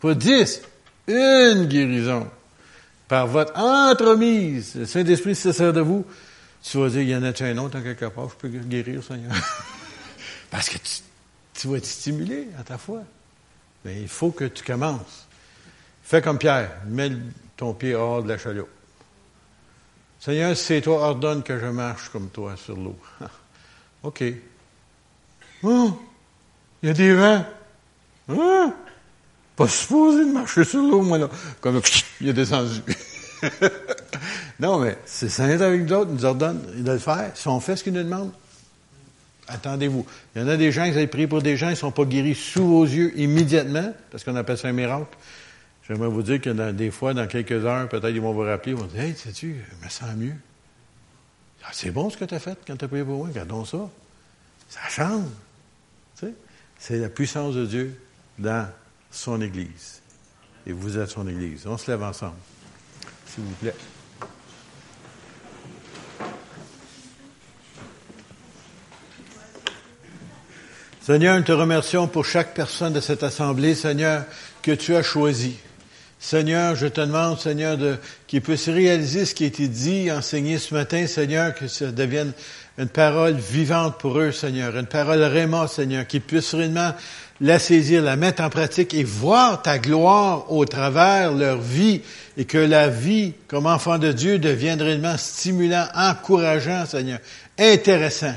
Pas 0.02 0.14
dix, 0.14 0.62
une 1.08 1.68
guérison. 1.68 2.28
Par 3.08 3.26
votre 3.28 3.58
entremise. 3.58 4.76
Le 4.76 4.86
Saint-Esprit 4.86 5.36
se 5.36 5.54
sert 5.54 5.72
de 5.72 5.80
vous. 5.80 6.06
Tu 6.62 6.78
vas 6.78 6.90
dire, 6.90 7.02
il 7.02 7.08
y 7.08 7.16
en 7.16 7.24
a 7.24 7.28
un 7.30 7.58
autre 7.60 7.78
en 7.80 7.82
quelque 7.82 8.08
part, 8.08 8.28
je 8.30 8.36
peux 8.36 8.50
guérir, 8.50 9.02
Seigneur? 9.02 9.32
Parce 10.52 10.68
que 10.68 10.78
tu, 11.54 11.68
vas 11.70 11.78
être 11.78 11.86
stimulé 11.86 12.50
à 12.60 12.64
ta 12.64 12.78
foi. 12.78 13.04
Mais 13.86 14.02
il 14.02 14.10
faut 14.10 14.32
que 14.32 14.44
tu 14.44 14.66
commences. 14.66 15.28
Fais 16.04 16.22
comme 16.22 16.40
Pierre, 16.40 16.72
mets 16.86 17.14
ton 17.56 17.74
pied 17.74 17.96
hors 17.96 18.22
de 18.22 18.28
la 18.28 18.38
chaloupe. 18.38 18.68
Seigneur, 20.20 20.58
c'est 20.58 20.82
toi, 20.82 21.10
ordonne 21.10 21.44
que 21.44 21.60
je 21.60 21.66
marche 21.68 22.10
comme 22.10 22.30
toi 22.30 22.56
sur 22.58 22.76
l'eau. 22.76 22.98
OK. 24.04 24.24
Il 25.64 25.94
y 26.84 26.90
a 26.90 26.94
des 26.94 27.14
vents? 27.14 27.46
Hein? 28.30 28.74
Pas 29.56 29.68
supposé 29.68 30.26
de 30.26 30.32
marcher 30.32 30.64
sur 30.64 30.82
l'eau, 30.82 31.02
moi, 31.02 31.18
là. 31.18 31.30
Comme, 31.62 31.82
il 32.22 32.30
a 32.30 32.34
descendu. 32.34 32.82
non, 34.60 34.80
mais 34.80 34.98
c'est 35.06 35.30
Seigneur 35.30 35.62
avec 35.62 35.82
nous 35.82 35.94
autres, 35.94 36.12
nous 36.12 36.26
ordonne 36.26 36.62
de 36.84 36.92
le 36.92 37.00
faire. 37.00 37.32
Si 37.34 37.48
on 37.48 37.60
fait 37.60 37.76
ce 37.76 37.84
qu'il 37.84 37.94
nous 37.94 38.04
demande, 38.04 38.32
attendez-vous. 39.48 40.06
Il 40.36 40.42
y 40.42 40.46
en 40.46 40.48
a 40.48 40.58
des 40.58 40.72
gens, 40.72 40.92
qui 40.92 40.98
ont 40.98 41.08
prié 41.08 41.28
pour 41.28 41.42
des 41.42 41.58
gens, 41.58 41.68
ils 41.68 41.72
ne 41.72 41.76
sont 41.76 41.92
pas 41.92 42.06
guéris 42.06 42.36
sous 42.36 42.68
vos 42.68 42.84
yeux 42.84 43.18
immédiatement, 43.20 43.94
parce 44.12 44.24
qu'on 44.24 44.36
appelle 44.36 44.58
ça 44.58 44.68
un 44.68 44.74
miracle. 44.74 45.06
J'aimerais 45.88 46.10
vous 46.10 46.22
dire 46.22 46.42
que 46.42 46.72
des 46.72 46.92
fois, 46.92 47.14
dans 47.14 47.28
quelques 47.28 47.66
heures, 47.66 47.88
peut-être 47.88 48.10
ils 48.10 48.22
vont 48.22 48.34
vous 48.34 48.42
rappeler, 48.42 48.74
ils 48.74 48.78
vont 48.78 48.86
dire 48.86 49.02
Hey, 49.02 49.16
sais-tu, 49.16 49.56
je 49.56 49.86
me 49.86 49.90
sens 49.90 50.16
mieux. 50.16 50.36
Ah, 51.64 51.70
c'est 51.72 51.92
bon 51.92 52.10
ce 52.10 52.18
que 52.18 52.26
tu 52.26 52.34
as 52.34 52.40
fait 52.40 52.58
quand 52.66 52.76
tu 52.76 52.86
as 52.86 52.88
prié 52.88 53.04
pour 53.04 53.18
moi, 53.18 53.28
regardons 53.28 53.66
ça. 53.66 53.90
Ça 54.70 54.82
change. 54.90 55.30
C'est 56.80 56.98
la 56.98 57.10
puissance 57.10 57.56
de 57.56 57.66
Dieu 57.66 58.00
dans 58.38 58.70
son 59.12 59.42
Église. 59.42 60.02
Et 60.66 60.72
vous 60.72 60.98
êtes 60.98 61.10
son 61.10 61.28
Église. 61.28 61.66
On 61.66 61.78
se 61.78 61.90
lève 61.90 62.04
ensemble, 62.04 62.36
s'il 63.26 63.44
vous 63.44 63.56
plaît. 63.56 63.76
Seigneur, 71.02 71.38
nous 71.38 71.44
te 71.44 71.54
remercions 71.54 72.08
pour 72.08 72.26
chaque 72.26 72.54
personne 72.54 72.92
de 72.92 73.00
cette 73.00 73.24
assemblée, 73.24 73.76
Seigneur, 73.76 74.26
que 74.62 74.72
tu 74.72 74.96
as 74.96 75.04
choisi. 75.04 75.58
Seigneur, 76.20 76.76
je 76.76 76.88
te 76.88 77.02
demande, 77.02 77.40
Seigneur, 77.40 77.78
de, 77.78 77.98
qu'ils 78.26 78.42
puissent 78.42 78.70
réaliser 78.70 79.26
ce 79.26 79.36
qui 79.36 79.44
a 79.44 79.48
été 79.48 79.68
dit, 79.68 80.12
enseigné 80.12 80.58
ce 80.58 80.74
matin, 80.74 81.06
Seigneur, 81.06 81.54
que 81.54 81.68
ça 81.68 81.92
devienne 81.92 82.34
une 82.78 82.88
parole 82.88 83.36
vivante 83.36 83.98
pour 84.00 84.18
eux, 84.20 84.32
Seigneur, 84.32 84.76
une 84.76 84.88
parole 84.88 85.22
réellement, 85.22 85.68
Seigneur, 85.68 86.08
qu'ils 86.08 86.22
puissent 86.22 86.56
réellement 86.56 86.94
la 87.40 87.60
saisir, 87.60 88.02
la 88.02 88.16
mettre 88.16 88.42
en 88.42 88.50
pratique 88.50 88.96
et 88.96 89.04
voir 89.04 89.62
ta 89.62 89.78
gloire 89.78 90.52
au 90.52 90.66
travers 90.66 91.34
leur 91.34 91.60
vie 91.60 92.02
et 92.36 92.46
que 92.46 92.58
la 92.58 92.88
vie, 92.88 93.34
comme 93.48 93.68
enfant 93.68 94.00
de 94.00 94.12
Dieu, 94.12 94.40
devienne 94.40 94.82
réellement 94.82 95.18
stimulant, 95.18 95.88
encourageant, 95.94 96.86
Seigneur, 96.86 97.20
intéressant. 97.60 98.34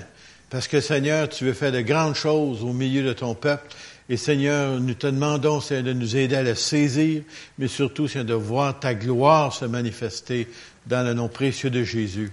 Parce 0.50 0.68
que 0.68 0.80
Seigneur, 0.80 1.28
tu 1.28 1.44
veux 1.44 1.52
faire 1.52 1.72
de 1.72 1.80
grandes 1.80 2.16
choses 2.16 2.62
au 2.62 2.72
milieu 2.72 3.02
de 3.02 3.12
ton 3.12 3.34
peuple. 3.34 3.68
Et 4.10 4.16
Seigneur, 4.16 4.80
nous 4.80 4.94
te 4.94 5.06
demandons, 5.06 5.60
Seigneur, 5.60 5.84
de 5.84 5.92
nous 5.92 6.16
aider 6.16 6.34
à 6.34 6.42
le 6.42 6.56
saisir, 6.56 7.22
mais 7.58 7.68
surtout, 7.68 8.08
Seigneur, 8.08 8.26
de 8.26 8.34
voir 8.34 8.80
ta 8.80 8.92
gloire 8.92 9.52
se 9.52 9.64
manifester 9.64 10.48
dans 10.88 11.06
le 11.06 11.14
nom 11.14 11.28
précieux 11.28 11.70
de 11.70 11.84
Jésus. 11.84 12.32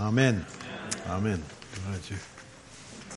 Amen. 0.00 0.42
Amen. 1.06 1.38
Dieu. 2.08 2.16